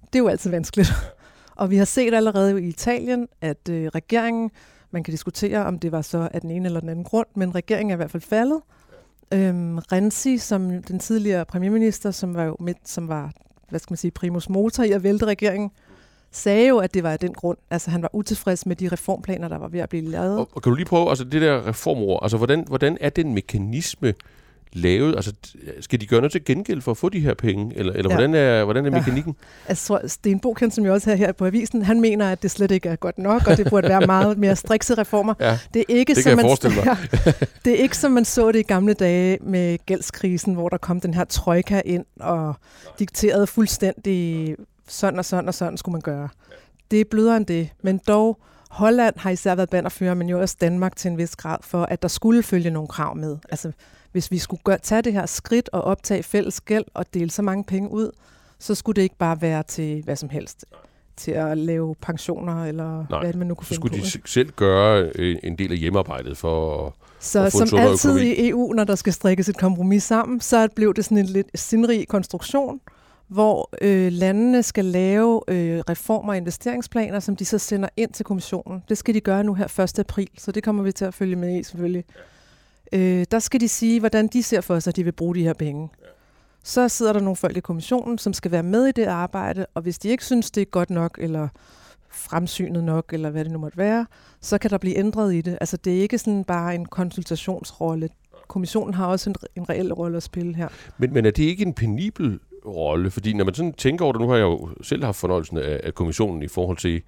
Det 0.00 0.14
er 0.14 0.22
jo 0.22 0.28
altid 0.28 0.50
vanskeligt. 0.50 0.92
og 1.60 1.70
vi 1.70 1.76
har 1.76 1.84
set 1.84 2.14
allerede 2.14 2.64
i 2.64 2.68
Italien, 2.68 3.28
at 3.40 3.68
øh, 3.70 3.86
regeringen, 3.86 4.50
man 4.90 5.02
kan 5.02 5.12
diskutere, 5.12 5.64
om 5.64 5.78
det 5.78 5.92
var 5.92 6.02
så 6.02 6.28
af 6.34 6.40
den 6.40 6.50
ene 6.50 6.66
eller 6.66 6.80
den 6.80 6.88
anden 6.88 7.04
grund, 7.04 7.26
men 7.36 7.54
regeringen 7.54 7.90
er 7.90 7.94
i 7.94 7.96
hvert 7.96 8.10
fald 8.10 8.22
faldet, 8.22 8.60
Øhm, 9.32 9.78
Renzi, 9.78 10.38
som 10.38 10.82
den 10.82 10.98
tidligere 10.98 11.44
premierminister, 11.44 12.10
som 12.10 12.34
var 12.34 12.44
jo 12.44 12.56
midt, 12.60 12.88
som 12.88 13.08
var, 13.08 13.32
hvad 13.70 13.80
skal 13.80 13.92
man 13.92 13.98
sige, 13.98 14.10
primus 14.10 14.48
motor 14.48 14.84
i 14.84 14.90
at 14.90 15.02
vælte 15.02 15.26
regeringen, 15.26 15.70
sagde 16.30 16.68
jo, 16.68 16.78
at 16.78 16.94
det 16.94 17.02
var 17.02 17.10
af 17.10 17.18
den 17.18 17.34
grund. 17.34 17.58
Altså 17.70 17.90
han 17.90 18.02
var 18.02 18.10
utilfreds 18.12 18.66
med 18.66 18.76
de 18.76 18.88
reformplaner, 18.88 19.48
der 19.48 19.58
var 19.58 19.68
ved 19.68 19.80
at 19.80 19.88
blive 19.88 20.04
lavet. 20.04 20.38
Og, 20.38 20.48
og 20.52 20.62
kan 20.62 20.70
du 20.70 20.76
lige 20.76 20.86
prøve, 20.86 21.08
altså 21.08 21.24
det 21.24 21.42
der 21.42 21.66
reformord, 21.66 22.18
altså 22.22 22.36
hvordan, 22.36 22.64
hvordan 22.66 22.98
er 23.00 23.10
den 23.10 23.34
mekanisme 23.34 24.14
lavet? 24.74 25.16
Altså, 25.16 25.32
skal 25.80 26.00
de 26.00 26.06
gøre 26.06 26.20
noget 26.20 26.32
til 26.32 26.44
gengæld 26.44 26.80
for 26.80 26.90
at 26.90 26.96
få 26.96 27.08
de 27.08 27.20
her 27.20 27.34
penge? 27.34 27.72
Eller, 27.76 27.92
eller 27.92 28.10
ja. 28.10 28.16
hvordan, 28.16 28.34
er, 28.34 28.64
hvordan 28.64 28.86
er 28.86 28.90
mekanikken? 28.90 29.36
Ja. 29.38 29.68
Altså, 29.68 30.00
Sten 30.06 30.40
Boken, 30.40 30.70
som 30.70 30.84
jeg 30.84 30.92
også 30.92 31.10
har 31.10 31.16
her 31.16 31.32
på 31.32 31.46
avisen, 31.46 31.82
han 31.82 32.00
mener, 32.00 32.32
at 32.32 32.42
det 32.42 32.50
slet 32.50 32.70
ikke 32.70 32.88
er 32.88 32.96
godt 32.96 33.18
nok, 33.18 33.46
og 33.46 33.56
det 33.56 33.70
burde 33.70 33.88
være 33.88 34.06
meget 34.06 34.38
mere 34.38 34.56
strikse 34.56 34.94
reformer. 34.94 35.34
Ja, 35.40 35.58
det 35.74 35.84
er 35.88 35.94
ikke, 35.94 36.14
det 36.14 36.24
som 36.24 36.36
man, 36.36 36.46
ja, 36.84 36.96
det 37.64 37.72
er 37.72 37.82
ikke 37.82 37.96
som 37.96 38.12
man 38.12 38.24
så 38.24 38.52
det 38.52 38.58
i 38.58 38.62
gamle 38.62 38.94
dage 38.94 39.38
med 39.40 39.78
gældskrisen, 39.86 40.54
hvor 40.54 40.68
der 40.68 40.76
kom 40.76 41.00
den 41.00 41.14
her 41.14 41.24
trojka 41.24 41.82
ind 41.84 42.04
og 42.20 42.54
dikterede 42.98 43.46
fuldstændig 43.46 44.54
sådan 44.88 45.18
og 45.18 45.24
sådan 45.24 45.48
og 45.48 45.54
sådan 45.54 45.76
skulle 45.76 45.92
man 45.92 46.00
gøre. 46.00 46.28
Det 46.90 47.00
er 47.00 47.04
blødere 47.10 47.36
end 47.36 47.46
det, 47.46 47.68
men 47.82 48.00
dog 48.08 48.38
Holland 48.74 49.14
har 49.18 49.30
især 49.30 49.54
været 49.54 49.70
banderfører, 49.70 50.14
men 50.14 50.28
jo 50.28 50.40
også 50.40 50.56
Danmark 50.60 50.96
til 50.96 51.10
en 51.10 51.18
vis 51.18 51.36
grad, 51.36 51.58
for 51.60 51.82
at 51.82 52.02
der 52.02 52.08
skulle 52.08 52.42
følge 52.42 52.70
nogle 52.70 52.88
krav 52.88 53.16
med. 53.16 53.36
Altså, 53.50 53.72
hvis 54.12 54.30
vi 54.30 54.38
skulle 54.38 54.62
gøre, 54.64 54.78
tage 54.78 55.02
det 55.02 55.12
her 55.12 55.26
skridt 55.26 55.70
og 55.72 55.82
optage 55.82 56.22
fælles 56.22 56.60
gæld 56.60 56.84
og 56.94 57.14
dele 57.14 57.30
så 57.30 57.42
mange 57.42 57.64
penge 57.64 57.90
ud, 57.90 58.10
så 58.58 58.74
skulle 58.74 58.96
det 58.96 59.02
ikke 59.02 59.16
bare 59.18 59.40
være 59.42 59.62
til 59.62 60.02
hvad 60.04 60.16
som 60.16 60.28
helst. 60.28 60.64
Til 61.16 61.30
at 61.30 61.58
lave 61.58 61.94
pensioner, 61.94 62.64
eller 62.64 63.06
Nej, 63.10 63.20
hvad 63.20 63.32
man 63.32 63.46
nu 63.46 63.54
kunne 63.54 63.66
finde 63.66 63.80
skulle 63.80 63.98
på. 63.98 64.04
de 64.04 64.28
selv 64.28 64.50
gøre 64.56 65.10
øh, 65.14 65.36
en 65.42 65.58
del 65.58 65.72
af 65.72 65.78
hjemmearbejdet 65.78 66.36
for 66.36 66.86
at 66.86 66.92
så 67.20 67.40
at 67.40 67.52
få 67.52 67.66
som 67.66 67.78
altid 67.78 68.10
økonomi. 68.10 68.30
i 68.34 68.48
EU, 68.48 68.72
når 68.72 68.84
der 68.84 68.94
skal 68.94 69.12
strikkes 69.12 69.48
et 69.48 69.58
kompromis 69.58 70.02
sammen, 70.02 70.40
så 70.40 70.68
blev 70.76 70.94
det 70.94 71.04
sådan 71.04 71.18
en 71.18 71.26
lidt 71.26 71.46
sindrig 71.54 72.08
konstruktion, 72.08 72.80
hvor 73.28 73.70
øh, 73.82 74.12
landene 74.12 74.62
skal 74.62 74.84
lave 74.84 75.40
øh, 75.48 75.78
reformer 75.88 76.32
og 76.32 76.36
investeringsplaner, 76.36 77.20
som 77.20 77.36
de 77.36 77.44
så 77.44 77.58
sender 77.58 77.88
ind 77.96 78.12
til 78.12 78.24
kommissionen. 78.24 78.82
Det 78.88 78.98
skal 78.98 79.14
de 79.14 79.20
gøre 79.20 79.44
nu 79.44 79.54
her 79.54 79.80
1. 79.80 79.98
april, 79.98 80.28
så 80.38 80.52
det 80.52 80.62
kommer 80.62 80.82
vi 80.82 80.92
til 80.92 81.04
at 81.04 81.14
følge 81.14 81.36
med 81.36 81.60
i 81.60 81.62
selvfølgelig. 81.62 82.04
Øh, 82.92 83.26
der 83.30 83.38
skal 83.38 83.60
de 83.60 83.68
sige, 83.68 84.00
hvordan 84.00 84.26
de 84.26 84.42
ser 84.42 84.60
for 84.60 84.78
sig, 84.78 84.90
at 84.90 84.96
de 84.96 85.04
vil 85.04 85.12
bruge 85.12 85.34
de 85.34 85.42
her 85.42 85.52
penge. 85.52 85.88
Så 86.62 86.88
sidder 86.88 87.12
der 87.12 87.20
nogle 87.20 87.36
folk 87.36 87.56
i 87.56 87.60
kommissionen, 87.60 88.18
som 88.18 88.32
skal 88.32 88.50
være 88.50 88.62
med 88.62 88.86
i 88.86 88.92
det 88.92 89.04
arbejde, 89.04 89.66
og 89.74 89.82
hvis 89.82 89.98
de 89.98 90.08
ikke 90.08 90.24
synes, 90.24 90.50
det 90.50 90.60
er 90.60 90.64
godt 90.64 90.90
nok, 90.90 91.18
eller 91.20 91.48
fremsynet 92.10 92.84
nok, 92.84 93.12
eller 93.12 93.30
hvad 93.30 93.44
det 93.44 93.52
nu 93.52 93.58
måtte 93.58 93.78
være, 93.78 94.06
så 94.40 94.58
kan 94.58 94.70
der 94.70 94.78
blive 94.78 94.96
ændret 94.96 95.34
i 95.34 95.40
det. 95.40 95.58
Altså 95.60 95.76
det 95.76 95.96
er 95.98 96.02
ikke 96.02 96.18
sådan 96.18 96.44
bare 96.44 96.74
en 96.74 96.86
konsultationsrolle. 96.86 98.08
Kommissionen 98.48 98.94
har 98.94 99.06
også 99.06 99.30
en, 99.30 99.36
en 99.56 99.68
reel 99.68 99.92
rolle 99.92 100.16
at 100.16 100.22
spille 100.22 100.54
her. 100.54 100.68
Men, 100.98 101.12
men 101.12 101.26
er 101.26 101.30
det 101.30 101.42
ikke 101.42 101.62
en 101.62 101.74
penibel 101.74 102.40
rolle? 102.66 103.10
Fordi 103.10 103.32
når 103.32 103.44
man 103.44 103.54
sådan 103.54 103.72
tænker 103.72 104.04
over 104.04 104.12
det, 104.12 104.20
nu 104.20 104.28
har 104.28 104.36
jeg 104.36 104.42
jo 104.42 104.68
selv 104.82 105.04
haft 105.04 105.20
fornøjelsen 105.20 105.58
af, 105.58 105.80
af 105.84 105.94
kommissionen 105.94 106.42
i 106.42 106.48
forhold 106.48 106.76
til, 106.76 107.02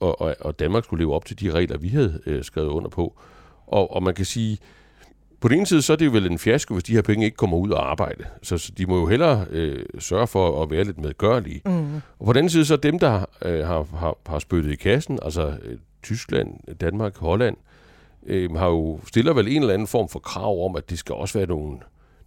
og, 0.00 0.20
og, 0.20 0.36
og 0.40 0.58
Danmark 0.58 0.84
skulle 0.84 1.04
leve 1.04 1.14
op 1.14 1.24
til 1.24 1.40
de 1.40 1.50
regler, 1.50 1.78
vi 1.78 1.88
havde 1.88 2.20
øh, 2.26 2.44
skrevet 2.44 2.68
under 2.68 2.88
på. 2.88 3.20
Og, 3.66 3.92
og 3.92 4.02
man 4.02 4.14
kan 4.14 4.24
sige, 4.24 4.58
på 5.40 5.48
den 5.48 5.56
ene 5.56 5.66
side, 5.66 5.82
så 5.82 5.92
er 5.92 5.96
det 5.96 6.06
jo 6.06 6.10
vel 6.10 6.30
en 6.30 6.38
fiasko, 6.38 6.74
hvis 6.74 6.84
de 6.84 6.92
her 6.92 7.02
penge 7.02 7.24
ikke 7.24 7.36
kommer 7.36 7.56
ud 7.56 7.70
og 7.70 7.90
arbejde. 7.90 8.24
Så, 8.42 8.58
så 8.58 8.72
de 8.78 8.86
må 8.86 8.98
jo 8.98 9.06
hellere 9.06 9.46
øh, 9.50 9.84
sørge 9.98 10.26
for 10.26 10.62
at 10.62 10.70
være 10.70 10.84
lidt 10.84 10.98
medgørlige. 10.98 11.60
Mm. 11.66 11.94
Og 12.18 12.26
på 12.26 12.32
den 12.32 12.38
anden 12.38 12.50
side, 12.50 12.64
så 12.64 12.76
dem, 12.76 12.98
der 12.98 13.24
øh, 13.44 13.66
har, 13.66 13.86
har, 13.96 14.16
har 14.26 14.38
spyttet 14.38 14.72
i 14.72 14.76
kassen, 14.76 15.18
altså 15.22 15.56
øh, 15.62 15.78
Tyskland, 16.02 16.74
Danmark, 16.80 17.16
Holland, 17.16 17.56
øh, 18.26 18.54
har 18.54 18.66
jo 18.66 19.00
stiller 19.08 19.32
vel 19.32 19.48
en 19.48 19.62
eller 19.62 19.74
anden 19.74 19.88
form 19.88 20.08
for 20.08 20.18
krav 20.18 20.64
om, 20.64 20.76
at 20.76 20.90
det 20.90 20.98
skal 20.98 21.14
også 21.14 21.38
være 21.38 21.48
nogle 21.48 21.78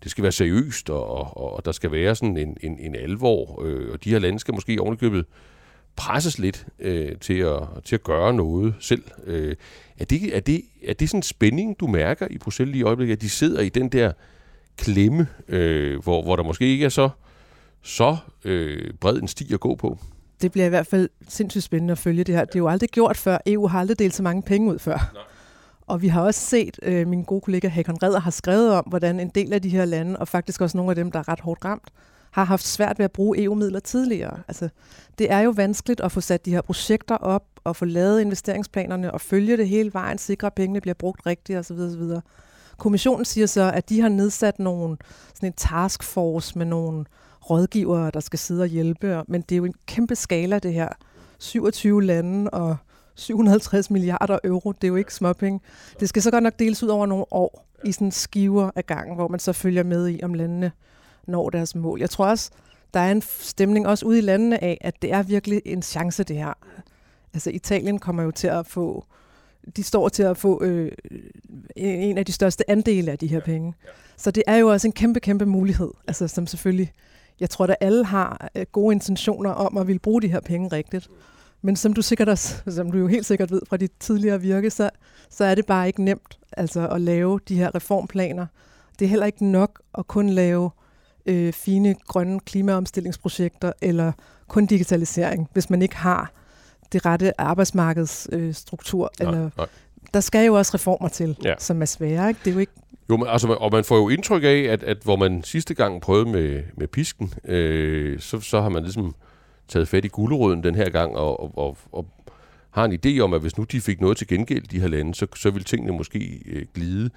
det 0.04 0.12
skal 0.12 0.22
være 0.22 0.32
seriøst, 0.32 0.90
og, 0.90 1.38
og, 1.38 1.56
og 1.56 1.66
der 1.66 1.72
skal 1.72 1.92
være 1.92 2.16
sådan 2.16 2.38
en, 2.38 2.58
en, 2.62 2.80
en 2.80 2.96
alvor, 2.96 3.62
øh, 3.66 3.92
og 3.92 4.04
de 4.04 4.10
her 4.10 4.20
lande 4.20 4.40
skal 4.40 4.54
måske 4.54 4.82
ovenikøbet 4.82 5.26
presses 5.96 6.40
lidt 6.40 6.66
øh, 6.80 7.16
til, 7.18 7.34
at, 7.34 7.62
til 7.86 7.96
at 7.96 8.04
gøre 8.04 8.34
noget 8.34 8.74
selv. 8.80 9.04
Øh, 9.26 9.56
er, 9.98 10.06
det, 10.06 10.36
er, 10.36 10.40
det, 10.40 10.62
er 10.88 10.94
det 10.94 11.10
sådan 11.10 11.18
en 11.18 11.24
spænding, 11.24 11.80
du 11.80 11.88
mærker 11.88 12.28
i 12.30 12.38
Bruxelles 12.38 12.78
i 12.78 12.84
øjeblikket, 12.84 13.16
at 13.16 13.22
de 13.22 13.30
sidder 13.30 13.62
i 13.62 13.70
den 13.70 13.90
der 13.90 14.12
klemme, 14.78 15.28
øh, 15.48 16.04
hvor, 16.04 16.24
hvor 16.24 16.36
der 16.36 16.44
måske 16.44 16.66
ikke 16.66 16.86
er 16.86 16.90
så, 16.90 17.10
så 17.82 18.18
øh, 18.46 18.94
bred 19.00 19.18
en 19.18 19.28
sti 19.28 19.54
at 19.54 19.60
gå 19.60 19.76
på? 19.76 19.98
Det 20.42 20.52
bliver 20.52 20.66
i 20.66 20.70
hvert 20.70 20.88
fald 20.88 21.10
sindssygt 21.28 21.64
spændende 21.64 21.92
at 21.92 21.98
følge 21.98 22.24
det 22.24 22.36
her. 22.36 22.46
Det 22.46 22.56
er 22.56 22.60
jo 22.60 22.68
aldrig 22.68 22.90
gjort 22.90 23.18
før. 23.18 23.38
EU 23.46 23.68
har 23.68 23.80
aldrig 23.80 24.00
delt 24.00 24.14
så 24.14 24.24
mange 24.24 24.42
penge 24.42 24.74
ud 24.74 24.80
før. 24.80 25.12
Nej. 25.14 25.24
Og 25.88 26.02
vi 26.02 26.08
har 26.08 26.22
også 26.22 26.40
set, 26.40 26.80
øh, 26.84 27.08
min 27.08 27.24
gode 27.24 27.42
kollega 27.42 27.68
Hakon 27.68 28.04
Redder 28.04 28.20
har 28.20 28.32
skrevet 28.32 28.72
om, 28.72 28.86
hvordan 28.88 29.20
en 29.20 29.30
del 29.30 29.54
af 29.54 29.62
de 29.62 29.70
her 29.70 29.86
lande, 29.86 30.20
og 30.20 30.28
faktisk 30.28 30.62
også 30.62 30.78
nogle 30.78 30.92
af 30.92 30.96
dem, 30.96 31.12
der 31.12 31.20
er 31.20 31.28
ret 31.28 31.40
hårdt 31.40 31.66
ramt, 31.66 31.90
har 32.32 32.44
haft 32.44 32.66
svært 32.66 33.00
ved 33.00 33.06
at 33.06 33.12
bruge 33.12 33.44
EU-midler 33.44 33.80
tidligere. 33.80 34.40
Altså, 34.48 34.70
det 35.18 35.32
er 35.32 35.40
jo 35.40 35.50
vanskeligt 35.50 36.02
at 36.02 36.12
få 36.12 36.22
sat 36.22 36.46
de 36.46 36.52
her 36.52 36.62
projekter 36.62 37.16
op, 37.16 37.44
og 37.64 37.76
få 37.76 37.86
lavet 37.86 38.22
investeringsplanerne, 38.22 39.12
og 39.12 39.22
følge 39.22 39.58
det 39.58 39.68
hele 39.68 39.94
vejen, 39.94 40.18
sikre 40.18 40.48
at 40.48 40.54
pengene 40.54 40.82
bliver 40.82 40.94
brugt 40.94 41.26
rigtigt 41.26 41.60
osv. 41.60 41.78
osv. 41.80 42.22
Kommissionen 42.78 43.26
siger 43.26 43.48
så, 43.48 43.72
at 43.72 43.90
de 43.90 44.02
har 44.02 44.10
nedsat 44.10 44.60
nogle, 44.60 44.98
sådan 45.36 45.50
en 45.50 45.54
taskforce 45.54 46.58
med 46.58 46.66
nogle 46.66 47.06
rådgivere, 47.50 48.12
der 48.14 48.20
skal 48.20 48.40
sidde 48.40 48.62
og 48.62 48.68
hjælpe, 48.68 49.24
men 49.28 49.42
det 49.42 49.56
er 49.56 49.58
jo 49.58 49.66
en 49.66 49.74
kæmpe 49.86 50.16
skala, 50.16 50.60
det 50.60 50.74
her. 50.74 50.90
27 51.40 52.04
lande 52.04 52.50
og 52.50 52.78
750 53.16 53.92
milliarder 53.92 54.40
euro, 54.44 54.72
det 54.72 54.84
er 54.84 54.88
jo 54.88 54.96
ikke 54.96 55.14
småpenge. 55.14 55.60
Det 56.00 56.10
skal 56.10 56.22
så 56.22 56.32
godt 56.32 56.44
nok 56.44 56.60
deles 56.60 56.84
ud 56.84 56.90
over 56.90 57.06
nogle 57.06 57.26
år 57.32 57.68
i 57.86 57.92
sådan 57.92 58.12
skiver 58.12 58.72
af 58.76 58.86
gangen, 58.86 59.16
hvor 59.16 59.28
man 59.28 59.40
så 59.40 59.54
følger 59.54 59.84
med 59.84 60.10
i, 60.10 60.20
om 60.24 60.34
landene 60.34 60.72
når 61.28 61.50
deres 61.50 61.76
mål. 61.76 62.00
Jeg 62.00 62.10
tror 62.10 62.26
også, 62.26 62.52
der 62.94 63.00
er 63.00 63.12
en 63.12 63.22
stemning 63.22 63.88
også 63.88 64.06
ude 64.06 64.18
i 64.18 64.22
landene 64.22 64.64
af, 64.64 64.78
at 64.82 65.02
det 65.02 65.14
er 65.14 65.24
virkelig 65.24 65.62
en 65.66 65.82
chance, 65.82 66.24
det 66.24 66.38
her. 66.38 66.54
Altså 67.34 67.50
Italien 67.50 68.00
kommer 68.00 68.24
jo 68.24 68.32
til 68.32 68.48
at 68.48 68.68
få, 68.68 69.06
de 69.76 69.84
står 69.84 70.10
til 70.10 70.24
at 70.24 70.38
få 70.38 70.64
øh, 70.64 70.92
en 71.76 72.18
af 72.18 72.26
de 72.26 72.32
største 72.32 72.70
andele 72.70 73.12
af 73.12 73.18
de 73.18 73.28
her 73.28 73.40
penge. 73.40 73.74
Så 74.18 74.32
det 74.32 74.44
er 74.48 74.56
jo 74.56 74.68
også 74.68 74.88
en 74.88 74.92
kæmpe, 74.92 75.20
kæmpe 75.20 75.46
mulighed, 75.46 75.92
altså 76.08 76.28
som 76.28 76.48
selvfølgelig, 76.48 76.92
jeg 77.40 77.50
tror, 77.50 77.66
at 77.66 77.76
alle 77.82 78.06
har 78.06 78.50
øh, 78.56 78.66
gode 78.72 78.94
intentioner 78.94 79.50
om 79.50 79.78
at 79.78 79.88
ville 79.88 80.00
bruge 80.00 80.22
de 80.22 80.28
her 80.28 80.40
penge 80.40 80.68
rigtigt. 80.68 81.10
Men 81.62 81.76
som 81.76 81.94
du 81.94 82.02
sikkert 82.02 82.30
også, 82.30 82.56
som 82.68 82.92
du 82.92 82.98
jo 82.98 83.08
helt 83.08 83.26
sikkert 83.26 83.52
ved 83.52 83.62
fra 83.70 83.78
dit 83.78 83.92
tidligere 84.00 84.42
virke, 84.42 84.70
så, 84.70 84.90
så 85.30 85.46
er 85.46 85.56
det 85.56 85.66
bare 85.66 85.88
ikke 85.88 86.04
nemt 86.04 86.40
altså 86.58 86.88
at 86.88 87.02
lave 87.02 87.40
de 87.48 87.56
her 87.56 87.76
reformplaner. 87.76 88.46
Det 89.00 89.06
er 89.06 89.10
heller 89.10 89.26
ikke 89.26 89.46
nok 89.46 89.82
at 89.98 90.08
kun 90.08 90.30
lave 90.30 90.70
øh, 91.26 91.54
fine 91.54 91.96
grønne 92.08 92.40
klimaomstillingsprojekter 92.40 93.72
eller 93.82 94.12
kun 94.48 94.66
digitalisering, 94.66 95.50
hvis 95.54 95.70
man 95.70 95.82
ikke 95.82 95.96
har 95.96 96.32
det 96.92 97.06
rette 97.06 97.42
arbejdsmarkedsstruktur. 97.42 99.12
Øh, 99.22 99.28
eller, 99.28 99.50
nej. 99.58 99.68
Der 100.14 100.20
skal 100.20 100.46
jo 100.46 100.54
også 100.54 100.72
reformer 100.74 101.10
til, 101.10 101.38
ja. 101.44 101.54
som 101.60 101.82
er 101.82 101.86
svære. 101.86 102.30
Ikke? 102.30 102.40
Det 102.46 102.50
er 102.50 102.54
jo 102.54 102.60
ikke 102.60 102.74
jo, 103.10 103.18
men, 103.18 103.28
altså, 103.28 103.48
og 103.48 103.72
man 103.72 103.84
får 103.84 103.98
jo 103.98 104.10
indtryk 104.10 104.44
af, 104.44 104.68
at, 104.70 104.84
at 104.84 104.98
hvor 105.04 105.16
man 105.16 105.44
sidste 105.44 105.74
gang 105.74 106.02
prøvede 106.02 106.30
med, 106.30 106.64
med 106.78 106.88
pisken, 106.88 107.34
øh, 107.46 108.20
så, 108.20 108.40
så 108.40 108.62
har 108.62 108.70
man 108.70 108.84
ligesom 108.84 109.16
taget 109.72 109.88
fat 109.88 110.06
i 110.06 110.08
gulerøden 110.08 110.64
den 110.64 110.76
her 110.76 110.90
gang, 110.90 111.16
og, 111.16 111.44
og, 111.44 111.58
og, 111.58 111.78
og 111.92 112.06
har 112.72 112.86
en 112.86 113.00
idé 113.06 113.20
om, 113.20 113.34
at 113.34 113.42
hvis 113.42 113.58
nu 113.58 113.64
de 113.64 113.82
fik 113.82 114.02
noget 114.02 114.18
til 114.18 114.28
gengæld, 114.28 114.64
de 114.64 114.80
her 114.80 114.88
lande, 114.88 115.16
så, 115.16 115.28
så 115.36 115.52
vil 115.52 115.64
tingene 115.64 115.92
måske 115.92 116.42
øh, 116.46 116.66
glide. 116.74 117.10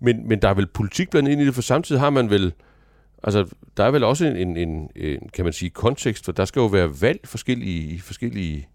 Men, 0.00 0.28
men 0.28 0.42
der 0.42 0.48
er 0.48 0.54
vel 0.54 0.66
politik 0.66 1.10
blandt 1.10 1.28
ind 1.28 1.40
i 1.40 1.46
det, 1.46 1.54
for 1.54 1.62
samtidig 1.62 2.00
har 2.00 2.10
man 2.10 2.30
vel, 2.30 2.52
altså 3.22 3.46
der 3.76 3.84
er 3.84 3.90
vel 3.90 4.04
også 4.04 4.26
en, 4.26 4.36
en, 4.36 4.56
en, 4.56 4.90
en 4.96 5.28
kan 5.34 5.44
man 5.44 5.52
sige, 5.52 5.70
kontekst, 5.70 6.24
for 6.24 6.32
der 6.32 6.44
skal 6.44 6.60
jo 6.60 6.66
være 6.66 6.90
valg 7.00 7.20
forskellige, 7.24 7.94
i 7.94 7.98
forskellige 7.98 8.68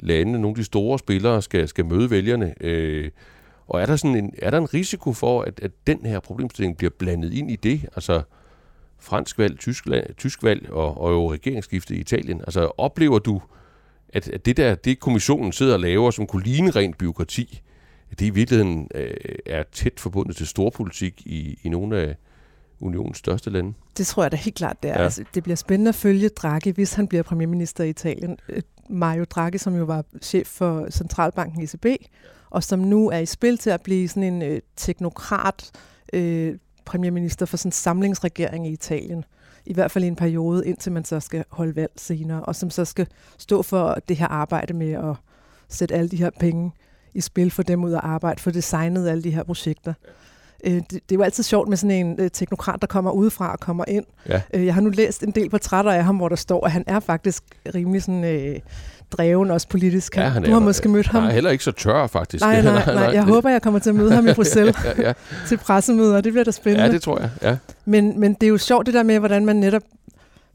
lande. 0.00 0.32
Nogle 0.32 0.48
af 0.48 0.54
de 0.54 0.64
store 0.64 0.98
spillere 0.98 1.42
skal, 1.42 1.68
skal 1.68 1.84
møde 1.84 2.10
vælgerne. 2.10 2.54
Øh, 2.60 3.10
og 3.66 3.82
er 3.82 3.86
der, 3.86 3.96
sådan 3.96 4.16
en, 4.16 4.34
er 4.38 4.50
der 4.50 4.58
en 4.58 4.74
risiko 4.74 5.12
for, 5.12 5.42
at, 5.42 5.60
at 5.62 5.70
den 5.86 6.06
her 6.06 6.20
problemstilling 6.20 6.76
bliver 6.76 6.90
blandet 6.98 7.32
ind 7.32 7.50
i 7.50 7.56
det? 7.56 7.82
Altså, 7.94 8.22
fransk 9.04 9.38
valg, 9.38 9.58
tysk, 9.58 9.88
tysk 10.16 10.42
valg 10.42 10.70
og, 10.70 11.00
og 11.00 11.12
jo 11.12 11.32
regeringsskifte 11.32 11.94
i 11.94 11.98
Italien. 11.98 12.40
Altså 12.40 12.72
oplever 12.78 13.18
du, 13.18 13.42
at, 14.08 14.28
at 14.28 14.46
det 14.46 14.56
der, 14.56 14.74
det 14.74 15.00
kommissionen 15.00 15.52
sidder 15.52 15.74
og 15.74 15.80
laver, 15.80 16.10
som 16.10 16.26
kunne 16.26 16.42
ligne 16.42 16.70
rent 16.70 16.98
byråkrati, 16.98 17.62
det 18.18 18.26
i 18.26 18.30
virkeligheden 18.30 18.88
øh, 18.94 19.14
er 19.46 19.62
tæt 19.72 20.00
forbundet 20.00 20.36
til 20.36 20.46
storpolitik 20.46 21.22
i, 21.26 21.58
i 21.62 21.68
nogle 21.68 21.98
af 21.98 22.16
unionens 22.80 23.18
største 23.18 23.50
lande? 23.50 23.72
Det 23.98 24.06
tror 24.06 24.22
jeg 24.22 24.32
da 24.32 24.36
helt 24.36 24.56
klart, 24.56 24.82
det 24.82 24.90
er. 24.90 24.94
Ja. 24.98 25.04
Altså, 25.04 25.24
det 25.34 25.42
bliver 25.42 25.56
spændende 25.56 25.88
at 25.88 25.94
følge 25.94 26.28
Draghi, 26.28 26.70
hvis 26.70 26.94
han 26.94 27.08
bliver 27.08 27.22
premierminister 27.22 27.84
i 27.84 27.88
Italien. 27.88 28.38
Øh, 28.48 28.62
Mario 28.90 29.24
Draghi, 29.24 29.58
som 29.58 29.76
jo 29.76 29.84
var 29.84 30.04
chef 30.22 30.46
for 30.46 30.90
centralbanken 30.90 31.62
ECB, 31.62 31.86
og 32.50 32.62
som 32.64 32.78
nu 32.78 33.10
er 33.10 33.18
i 33.18 33.26
spil 33.26 33.58
til 33.58 33.70
at 33.70 33.82
blive 33.82 34.08
sådan 34.08 34.22
en 34.22 34.42
øh, 34.42 34.60
teknokrat, 34.76 35.70
øh, 36.12 36.54
premierminister 36.84 37.46
for 37.46 37.56
sådan 37.56 37.68
en 37.68 37.72
samlingsregering 37.72 38.66
i 38.66 38.72
Italien. 38.72 39.24
I 39.66 39.74
hvert 39.74 39.90
fald 39.90 40.04
i 40.04 40.06
en 40.06 40.16
periode, 40.16 40.66
indtil 40.66 40.92
man 40.92 41.04
så 41.04 41.20
skal 41.20 41.44
holde 41.50 41.76
valg 41.76 41.92
senere, 41.96 42.42
og 42.42 42.56
som 42.56 42.70
så 42.70 42.84
skal 42.84 43.06
stå 43.38 43.62
for 43.62 43.98
det 44.08 44.16
her 44.16 44.26
arbejde 44.26 44.74
med 44.74 44.92
at 44.92 45.16
sætte 45.68 45.94
alle 45.94 46.08
de 46.08 46.16
her 46.16 46.30
penge 46.40 46.72
i 47.14 47.20
spil 47.20 47.50
for 47.50 47.62
dem 47.62 47.84
ud 47.84 47.92
at 47.92 48.00
arbejde, 48.02 48.42
for 48.42 48.50
designet 48.50 49.08
alle 49.08 49.22
de 49.22 49.30
her 49.30 49.42
projekter. 49.42 49.94
Øh, 50.64 50.72
det, 50.72 50.90
det 50.90 51.12
er 51.12 51.16
jo 51.16 51.22
altid 51.22 51.42
sjovt 51.42 51.68
med 51.68 51.76
sådan 51.76 52.06
en 52.06 52.20
øh, 52.20 52.30
teknokrat, 52.30 52.80
der 52.80 52.86
kommer 52.86 53.10
udefra 53.10 53.52
og 53.52 53.60
kommer 53.60 53.84
ind. 53.88 54.04
Ja. 54.28 54.42
Øh, 54.54 54.66
jeg 54.66 54.74
har 54.74 54.80
nu 54.80 54.90
læst 54.90 55.22
en 55.22 55.30
del 55.30 55.50
portrætter 55.50 55.92
af 55.92 56.04
ham, 56.04 56.16
hvor 56.16 56.28
der 56.28 56.36
står, 56.36 56.66
at 56.66 56.72
han 56.72 56.84
er 56.86 57.00
faktisk 57.00 57.42
rimelig 57.74 58.02
sådan... 58.02 58.24
Øh, 58.24 58.60
dreven 59.10 59.50
også 59.50 59.68
politisk. 59.68 60.16
Ja, 60.16 60.28
han 60.28 60.42
du 60.42 60.48
er, 60.48 60.52
har 60.52 60.60
måske 60.60 60.88
mødt 60.88 61.06
ham. 61.06 61.22
Nej, 61.22 61.32
heller 61.32 61.50
ikke 61.50 61.64
så 61.64 61.72
tør, 61.72 62.06
faktisk. 62.06 62.44
Nej, 62.44 62.62
nej, 62.62 62.94
nej. 62.94 63.02
Jeg 63.02 63.22
håber, 63.22 63.50
jeg 63.50 63.62
kommer 63.62 63.80
til 63.80 63.90
at 63.90 63.96
møde 63.96 64.12
ham 64.12 64.28
i 64.28 64.32
Bruxelles 64.32 64.76
ja, 64.84 65.02
ja. 65.02 65.12
til 65.48 65.56
pressemøder. 65.56 66.20
Det 66.20 66.32
bliver 66.32 66.44
da 66.44 66.50
spændende. 66.50 66.84
Ja, 66.84 66.92
det 66.92 67.02
tror 67.02 67.20
jeg. 67.20 67.30
Ja. 67.42 67.56
Men, 67.84 68.20
men 68.20 68.34
det 68.34 68.42
er 68.42 68.50
jo 68.50 68.58
sjovt 68.58 68.86
det 68.86 68.94
der 68.94 69.02
med, 69.02 69.18
hvordan 69.18 69.44
man 69.44 69.56
netop 69.56 69.82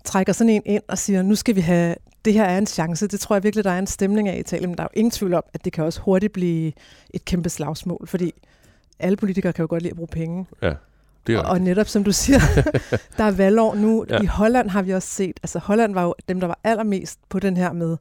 trækker 0.06 0.34
sådan 0.34 0.50
en 0.50 0.62
ind 0.66 0.84
og 0.88 0.98
siger, 0.98 1.22
nu 1.22 1.36
skal 1.36 1.56
vi 1.56 1.62
have, 1.62 1.96
det 2.26 2.34
her 2.34 2.44
er 2.44 2.58
en 2.58 2.68
chance. 2.68 3.08
Det 3.08 3.20
tror 3.20 3.36
jeg 3.36 3.44
virkelig, 3.44 3.64
der 3.64 3.72
er 3.72 3.80
en 3.80 3.88
stemning 3.88 4.30
af 4.30 4.38
i 4.38 4.40
Italien. 4.40 4.70
Men 4.70 4.78
der 4.78 4.84
er 4.84 4.88
jo 4.96 5.00
ingen 5.00 5.12
tvivl 5.12 5.34
om, 5.34 5.44
at 5.54 5.66
det 5.66 5.74
kan 5.74 5.84
også 5.84 6.02
hurtigt 6.02 6.34
blive 6.34 6.72
et 7.14 7.26
kæmpe 7.26 7.50
slagsmål, 7.50 8.08
fordi 8.08 8.34
alle 9.00 9.18
politikere 9.18 9.54
kan 9.54 9.64
jo 9.64 9.68
godt 9.70 9.84
lide 9.84 9.92
at 9.92 9.96
bruge 9.96 10.08
penge. 10.08 10.46
Ja. 10.62 10.74
Det 11.28 11.36
er 11.36 11.40
og, 11.40 11.50
og 11.50 11.62
netop 11.62 11.88
som 11.88 12.04
du 12.04 12.12
siger, 12.12 12.40
der 13.18 13.24
er 13.24 13.32
valgår 13.32 13.76
nu. 13.76 14.06
Ja. 14.10 14.22
I 14.22 14.26
Holland 14.26 14.70
har 14.70 14.82
vi 14.82 14.94
også 14.94 15.10
set, 15.10 15.40
altså 15.44 15.60
Holland 15.60 15.94
var 15.94 16.04
jo 16.04 16.16
dem, 16.28 16.40
der 16.40 16.48
var 16.48 16.60
allermest 16.64 17.20
på 17.30 17.40
den 17.40 17.58
her 17.58 17.74
med, 17.74 17.98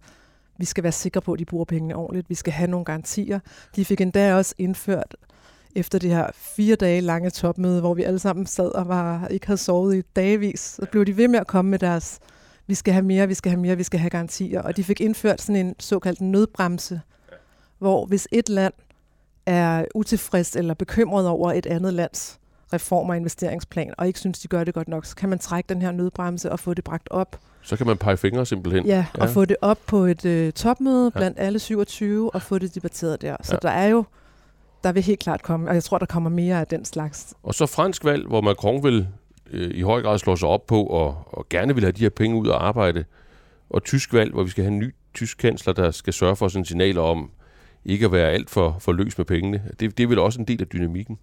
vi 0.59 0.65
skal 0.65 0.85
være 0.85 0.93
sikre 0.93 1.21
på, 1.21 1.33
at 1.33 1.39
de 1.39 1.45
bruger 1.45 1.65
pengene 1.65 1.97
ordentligt. 1.97 2.31
Vi 2.31 2.35
skal 2.35 2.53
have 2.53 2.71
nogle 2.71 2.85
garantier. 2.85 3.41
De 3.77 3.85
fik 3.85 4.01
endda 4.01 4.35
også 4.35 4.55
indført 4.59 5.17
efter 5.77 5.99
det 5.99 6.11
her 6.11 6.31
fire 6.35 6.77
dage 6.77 7.01
lange 7.01 7.31
topmøde, 7.31 7.81
hvor 7.81 7.95
vi 7.95 8.03
alle 8.03 8.19
sammen 8.19 8.47
sad 8.47 8.69
og 8.69 8.89
var, 8.89 9.29
ikke 9.29 9.47
havde 9.47 9.59
sovet 9.59 9.97
i 9.97 10.03
dagevis, 10.17 10.61
så 10.61 10.87
blev 10.91 11.07
de 11.07 11.17
ved 11.17 11.29
med 11.29 11.39
at 11.39 11.47
komme 11.47 11.71
med 11.71 11.79
deres, 11.79 12.19
vi 12.67 12.75
skal 12.75 12.93
have 12.93 13.05
mere, 13.05 13.29
vi 13.29 13.35
skal 13.35 13.51
have 13.51 13.61
mere, 13.61 13.77
vi 13.77 13.83
skal 13.83 14.01
have 14.01 14.11
garantier. 14.11 14.63
Og 14.63 14.77
de 14.77 14.85
fik 14.85 15.01
indført 15.01 15.41
sådan 15.41 15.67
en 15.67 15.75
såkaldt 15.79 16.21
nødbremse, 16.21 17.01
hvor 17.79 18.07
hvis 18.07 18.29
et 18.33 18.49
land 18.49 18.75
er 19.47 19.85
utilfreds 19.95 20.57
eller 20.57 20.75
bekymret 20.75 21.29
over 21.29 21.53
et 21.53 21.67
andet 21.67 21.95
lands 21.95 22.38
reform- 22.73 23.11
og 23.11 23.17
investeringsplan, 23.17 23.95
og 23.99 24.07
ikke 24.07 24.19
synes, 24.19 24.39
de 24.39 24.49
gør 24.49 24.65
det 24.65 24.75
godt 24.75 24.89
nok, 24.89 25.05
så 25.05 25.17
kan 25.17 25.29
man 25.29 25.39
trække 25.39 25.69
den 25.69 25.83
her 25.83 25.93
nødbremse 25.93 26.53
og 26.53 26.61
få 26.61 26.75
det 26.75 26.85
bragt 26.85 27.09
op. 27.11 27.39
Så 27.63 27.77
kan 27.77 27.87
man 27.87 27.97
pege 27.97 28.17
fingre 28.17 28.47
simpelthen. 28.47 28.87
Ja, 28.87 29.07
og 29.15 29.27
ja. 29.27 29.33
få 29.33 29.45
det 29.45 29.57
op 29.63 29.79
på 29.87 29.99
et 29.99 30.25
øh, 30.25 30.53
topmøde 30.53 31.11
blandt 31.11 31.39
ja. 31.39 31.43
alle 31.43 31.59
27, 31.59 32.35
og 32.35 32.43
få 32.43 32.59
det 32.59 32.75
debatteret 32.75 33.23
der. 33.23 33.37
Så 33.43 33.53
ja. 33.53 33.69
der 33.69 33.75
er 33.75 33.89
jo, 33.89 34.05
der 34.85 34.93
vil 34.93 35.03
helt 35.03 35.21
klart 35.21 35.43
komme, 35.43 35.69
og 35.69 35.75
jeg 35.75 35.85
tror, 35.85 35.99
der 35.99 36.07
kommer 36.07 36.31
mere 36.31 36.61
af 36.61 36.67
den 36.67 36.85
slags. 36.85 37.35
Og 37.43 37.55
så 37.55 37.67
fransk 37.67 38.05
valg, 38.05 38.27
hvor 38.27 38.41
Macron 38.41 38.85
vil 38.85 39.09
øh, 39.51 39.71
i 39.75 39.83
høj 39.83 40.03
grad 40.03 40.19
slå 40.19 40.37
sig 40.37 40.49
op 40.49 40.67
på, 40.67 40.85
og, 40.85 41.17
og 41.27 41.47
gerne 41.51 41.75
vil 41.75 41.85
have 41.85 41.93
de 41.93 42.01
her 42.01 42.11
penge 42.11 42.37
ud 42.37 42.49
at 42.49 42.55
arbejde. 42.55 43.05
Og 43.71 43.85
tysk 43.85 44.13
valg, 44.13 44.33
hvor 44.33 44.43
vi 44.43 44.51
skal 44.51 44.65
have 44.65 44.73
en 44.73 44.79
ny 44.79 44.95
tysk 45.15 45.39
kansler, 45.39 45.73
der 45.73 45.91
skal 45.91 46.13
sørge 46.13 46.37
for 46.37 46.49
sådan 46.49 46.65
signaler 46.65 47.03
om 47.03 47.31
ikke 47.85 48.05
at 48.05 48.13
være 48.13 48.31
alt 48.31 48.51
for, 48.51 48.77
for 48.81 48.93
løs 48.93 49.19
med 49.19 49.25
pengene. 49.25 49.63
Det, 49.81 49.99
det 49.99 50.05
er 50.05 50.09
vel 50.09 50.19
også 50.19 50.41
en 50.41 50.49
del 50.49 50.61
af 50.61 50.69
dynamikken. 50.69 51.19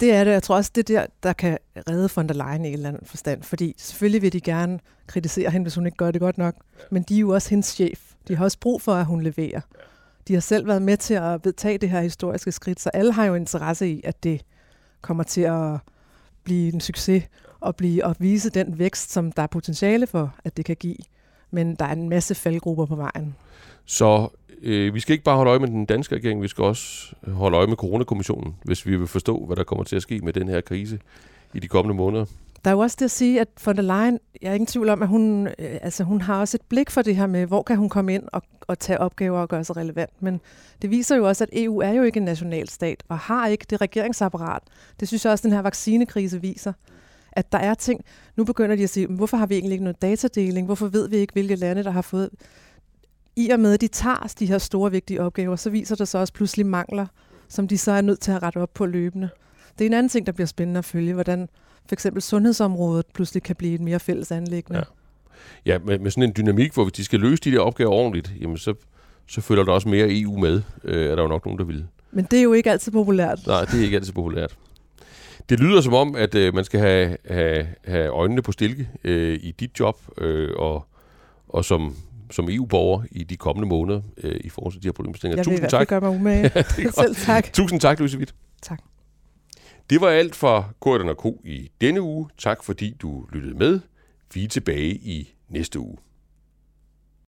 Det 0.00 0.12
er 0.12 0.24
det. 0.24 0.30
Jeg 0.30 0.42
tror 0.42 0.56
også, 0.56 0.70
det 0.74 0.90
er 0.90 0.94
der, 1.00 1.06
der 1.22 1.32
kan 1.32 1.58
redde 1.88 2.08
von 2.16 2.28
der 2.28 2.34
Leyen 2.34 2.64
i 2.64 2.68
en 2.68 2.74
eller 2.74 2.88
anden 2.88 3.06
forstand. 3.06 3.42
Fordi 3.42 3.74
selvfølgelig 3.78 4.22
vil 4.22 4.32
de 4.32 4.40
gerne 4.40 4.78
kritisere 5.06 5.50
hende, 5.50 5.64
hvis 5.64 5.74
hun 5.74 5.86
ikke 5.86 5.96
gør 5.96 6.10
det 6.10 6.20
godt 6.20 6.38
nok. 6.38 6.54
Men 6.90 7.02
de 7.02 7.16
er 7.16 7.20
jo 7.20 7.30
også 7.30 7.50
hendes 7.50 7.66
chef. 7.66 8.00
De 8.28 8.36
har 8.36 8.44
også 8.44 8.58
brug 8.60 8.82
for, 8.82 8.94
at 8.94 9.06
hun 9.06 9.22
leverer. 9.22 9.60
De 10.28 10.34
har 10.34 10.40
selv 10.40 10.66
været 10.66 10.82
med 10.82 10.96
til 10.96 11.14
at 11.14 11.44
vedtage 11.44 11.78
det 11.78 11.90
her 11.90 12.00
historiske 12.00 12.52
skridt, 12.52 12.80
så 12.80 12.90
alle 12.94 13.12
har 13.12 13.24
jo 13.24 13.34
interesse 13.34 13.88
i, 13.88 14.00
at 14.04 14.22
det 14.22 14.44
kommer 15.00 15.24
til 15.24 15.40
at 15.40 15.78
blive 16.44 16.72
en 16.74 16.80
succes 16.80 17.24
og, 17.60 17.76
blive, 17.76 18.04
og 18.04 18.16
vise 18.18 18.50
den 18.50 18.78
vækst, 18.78 19.12
som 19.12 19.32
der 19.32 19.42
er 19.42 19.46
potentiale 19.46 20.06
for, 20.06 20.34
at 20.44 20.56
det 20.56 20.64
kan 20.64 20.76
give. 20.76 20.96
Men 21.50 21.74
der 21.74 21.84
er 21.84 21.92
en 21.92 22.08
masse 22.08 22.34
faldgrupper 22.34 22.86
på 22.86 22.96
vejen. 22.96 23.36
Så 23.84 24.28
øh, 24.62 24.94
vi 24.94 25.00
skal 25.00 25.12
ikke 25.12 25.24
bare 25.24 25.36
holde 25.36 25.50
øje 25.50 25.58
med 25.58 25.68
den 25.68 25.86
danske 25.86 26.14
regering, 26.14 26.42
vi 26.42 26.48
skal 26.48 26.64
også 26.64 27.14
øh, 27.26 27.32
holde 27.32 27.56
øje 27.56 27.66
med 27.66 27.76
coronakommissionen, 27.76 28.54
hvis 28.64 28.86
vi 28.86 28.96
vil 28.96 29.06
forstå, 29.06 29.46
hvad 29.46 29.56
der 29.56 29.64
kommer 29.64 29.84
til 29.84 29.96
at 29.96 30.02
ske 30.02 30.20
med 30.20 30.32
den 30.32 30.48
her 30.48 30.60
krise 30.60 30.98
i 31.54 31.60
de 31.60 31.68
kommende 31.68 31.96
måneder. 31.96 32.24
Der 32.64 32.70
er 32.70 32.74
jo 32.74 32.80
også 32.80 32.96
det 32.98 33.04
at 33.04 33.10
sige, 33.10 33.40
at 33.40 33.48
von 33.64 33.76
der 33.76 33.82
Leyen, 33.82 34.18
jeg 34.42 34.50
er 34.50 34.54
ingen 34.54 34.66
tvivl 34.66 34.88
om, 34.88 35.02
at 35.02 35.08
hun, 35.08 35.46
øh, 35.46 35.54
altså 35.58 36.04
hun 36.04 36.20
har 36.20 36.40
også 36.40 36.56
et 36.56 36.66
blik 36.68 36.90
for 36.90 37.02
det 37.02 37.16
her 37.16 37.26
med, 37.26 37.46
hvor 37.46 37.62
kan 37.62 37.76
hun 37.76 37.88
komme 37.88 38.14
ind 38.14 38.22
og, 38.32 38.42
og 38.60 38.78
tage 38.78 39.00
opgaver 39.00 39.40
og 39.40 39.48
gøre 39.48 39.64
sig 39.64 39.76
relevant. 39.76 40.22
Men 40.22 40.40
det 40.82 40.90
viser 40.90 41.16
jo 41.16 41.28
også, 41.28 41.44
at 41.44 41.50
EU 41.52 41.78
er 41.78 41.92
jo 41.92 42.02
ikke 42.02 42.16
en 42.16 42.24
nationalstat 42.24 43.02
og 43.08 43.18
har 43.18 43.46
ikke 43.46 43.66
det 43.70 43.80
regeringsapparat. 43.80 44.62
Det 45.00 45.08
synes 45.08 45.24
jeg 45.24 45.32
også, 45.32 45.42
at 45.42 45.44
den 45.44 45.52
her 45.52 45.62
vaccinekrise 45.62 46.40
viser 46.40 46.72
at 47.32 47.52
der 47.52 47.58
er 47.58 47.74
ting, 47.74 48.04
nu 48.36 48.44
begynder 48.44 48.76
de 48.76 48.82
at 48.82 48.90
sige, 48.90 49.06
hvorfor 49.06 49.36
har 49.36 49.46
vi 49.46 49.54
egentlig 49.54 49.72
ikke 49.72 49.84
noget 49.84 50.02
datadeling? 50.02 50.66
Hvorfor 50.66 50.88
ved 50.88 51.08
vi 51.08 51.16
ikke, 51.16 51.32
hvilke 51.32 51.54
lande, 51.54 51.84
der 51.84 51.90
har 51.90 52.02
fået... 52.02 52.30
I 53.36 53.50
og 53.50 53.60
med, 53.60 53.74
at 53.74 53.80
de 53.80 53.88
tager 53.88 54.34
de 54.38 54.46
her 54.46 54.58
store, 54.58 54.90
vigtige 54.90 55.22
opgaver, 55.22 55.56
så 55.56 55.70
viser 55.70 55.96
der 55.96 56.04
så 56.04 56.18
også 56.18 56.32
pludselig 56.32 56.66
mangler, 56.66 57.06
som 57.48 57.68
de 57.68 57.78
så 57.78 57.92
er 57.92 58.00
nødt 58.00 58.20
til 58.20 58.32
at 58.32 58.42
rette 58.42 58.56
op 58.56 58.74
på 58.74 58.86
løbende. 58.86 59.28
Det 59.78 59.84
er 59.84 59.86
en 59.88 59.94
anden 59.94 60.08
ting, 60.08 60.26
der 60.26 60.32
bliver 60.32 60.46
spændende 60.46 60.78
at 60.78 60.84
følge, 60.84 61.14
hvordan 61.14 61.48
for 61.86 61.94
eksempel 61.94 62.22
sundhedsområdet 62.22 63.06
pludselig 63.14 63.42
kan 63.42 63.56
blive 63.56 63.74
et 63.74 63.80
mere 63.80 64.00
fælles 64.00 64.32
anlæggende. 64.32 64.84
Ja, 65.66 65.72
ja 65.72 65.78
med, 65.78 65.98
med 65.98 66.10
sådan 66.10 66.22
en 66.22 66.34
dynamik, 66.36 66.74
hvor 66.74 66.84
de 66.84 67.04
skal 67.04 67.20
løse 67.20 67.42
de 67.42 67.52
der 67.52 67.60
opgaver 67.60 67.90
ordentligt, 67.90 68.32
jamen 68.40 68.58
så, 68.58 68.74
så 69.26 69.40
følger 69.40 69.64
der 69.64 69.72
også 69.72 69.88
mere 69.88 70.06
EU 70.10 70.38
med, 70.38 70.62
øh, 70.84 71.10
er 71.10 71.14
der 71.14 71.22
jo 71.22 71.28
nok 71.28 71.44
nogen, 71.44 71.58
der 71.58 71.64
vil. 71.64 71.86
Men 72.12 72.24
det 72.30 72.38
er 72.38 72.42
jo 72.42 72.52
ikke 72.52 72.70
altid 72.70 72.92
populært. 72.92 73.46
Nej, 73.46 73.64
det 73.64 73.80
er 73.80 73.84
ikke 73.84 73.96
altid 73.96 74.12
populært. 74.12 74.56
Det 75.48 75.60
lyder 75.60 75.80
som 75.80 75.94
om, 75.94 76.16
at 76.16 76.34
øh, 76.34 76.54
man 76.54 76.64
skal 76.64 76.80
have, 76.80 77.16
have, 77.30 77.66
have 77.84 78.08
øjnene 78.08 78.42
på 78.42 78.52
stilke 78.52 78.88
øh, 79.04 79.38
i 79.42 79.54
dit 79.60 79.80
job, 79.80 79.98
øh, 80.18 80.50
og, 80.56 80.86
og 81.48 81.64
som, 81.64 81.96
som 82.30 82.48
EU-borger 82.50 83.04
i 83.10 83.22
de 83.24 83.36
kommende 83.36 83.68
måneder 83.68 84.02
øh, 84.16 84.40
i 84.44 84.48
forhold 84.48 84.72
til 84.72 84.82
de 84.82 84.88
her 84.88 84.92
problemstillinger. 84.92 85.36
Jeg 85.38 85.44
Tusind 85.44 85.60
vil 85.60 85.70
tak. 85.70 85.88
gøre 85.88 86.00
mig 86.00 86.10
umage. 86.10 86.42
ja, 86.54 86.62
Selv 86.90 87.14
tak. 87.16 87.52
Tusind 87.52 87.80
tak, 87.80 87.98
Louise 87.98 88.18
Witt. 88.18 88.34
Tak. 88.62 88.82
Det 89.90 90.00
var 90.00 90.08
alt 90.08 90.36
fra 90.36 90.64
Korten 90.80 91.08
og 91.08 91.16
Ko 91.16 91.40
i 91.44 91.70
denne 91.80 92.02
uge. 92.02 92.28
Tak 92.38 92.64
fordi 92.64 92.96
du 93.02 93.26
lyttede 93.32 93.54
med. 93.54 93.80
Vi 94.34 94.44
er 94.44 94.48
tilbage 94.48 94.90
i 94.94 95.34
næste 95.48 95.80
uge. 95.80 95.96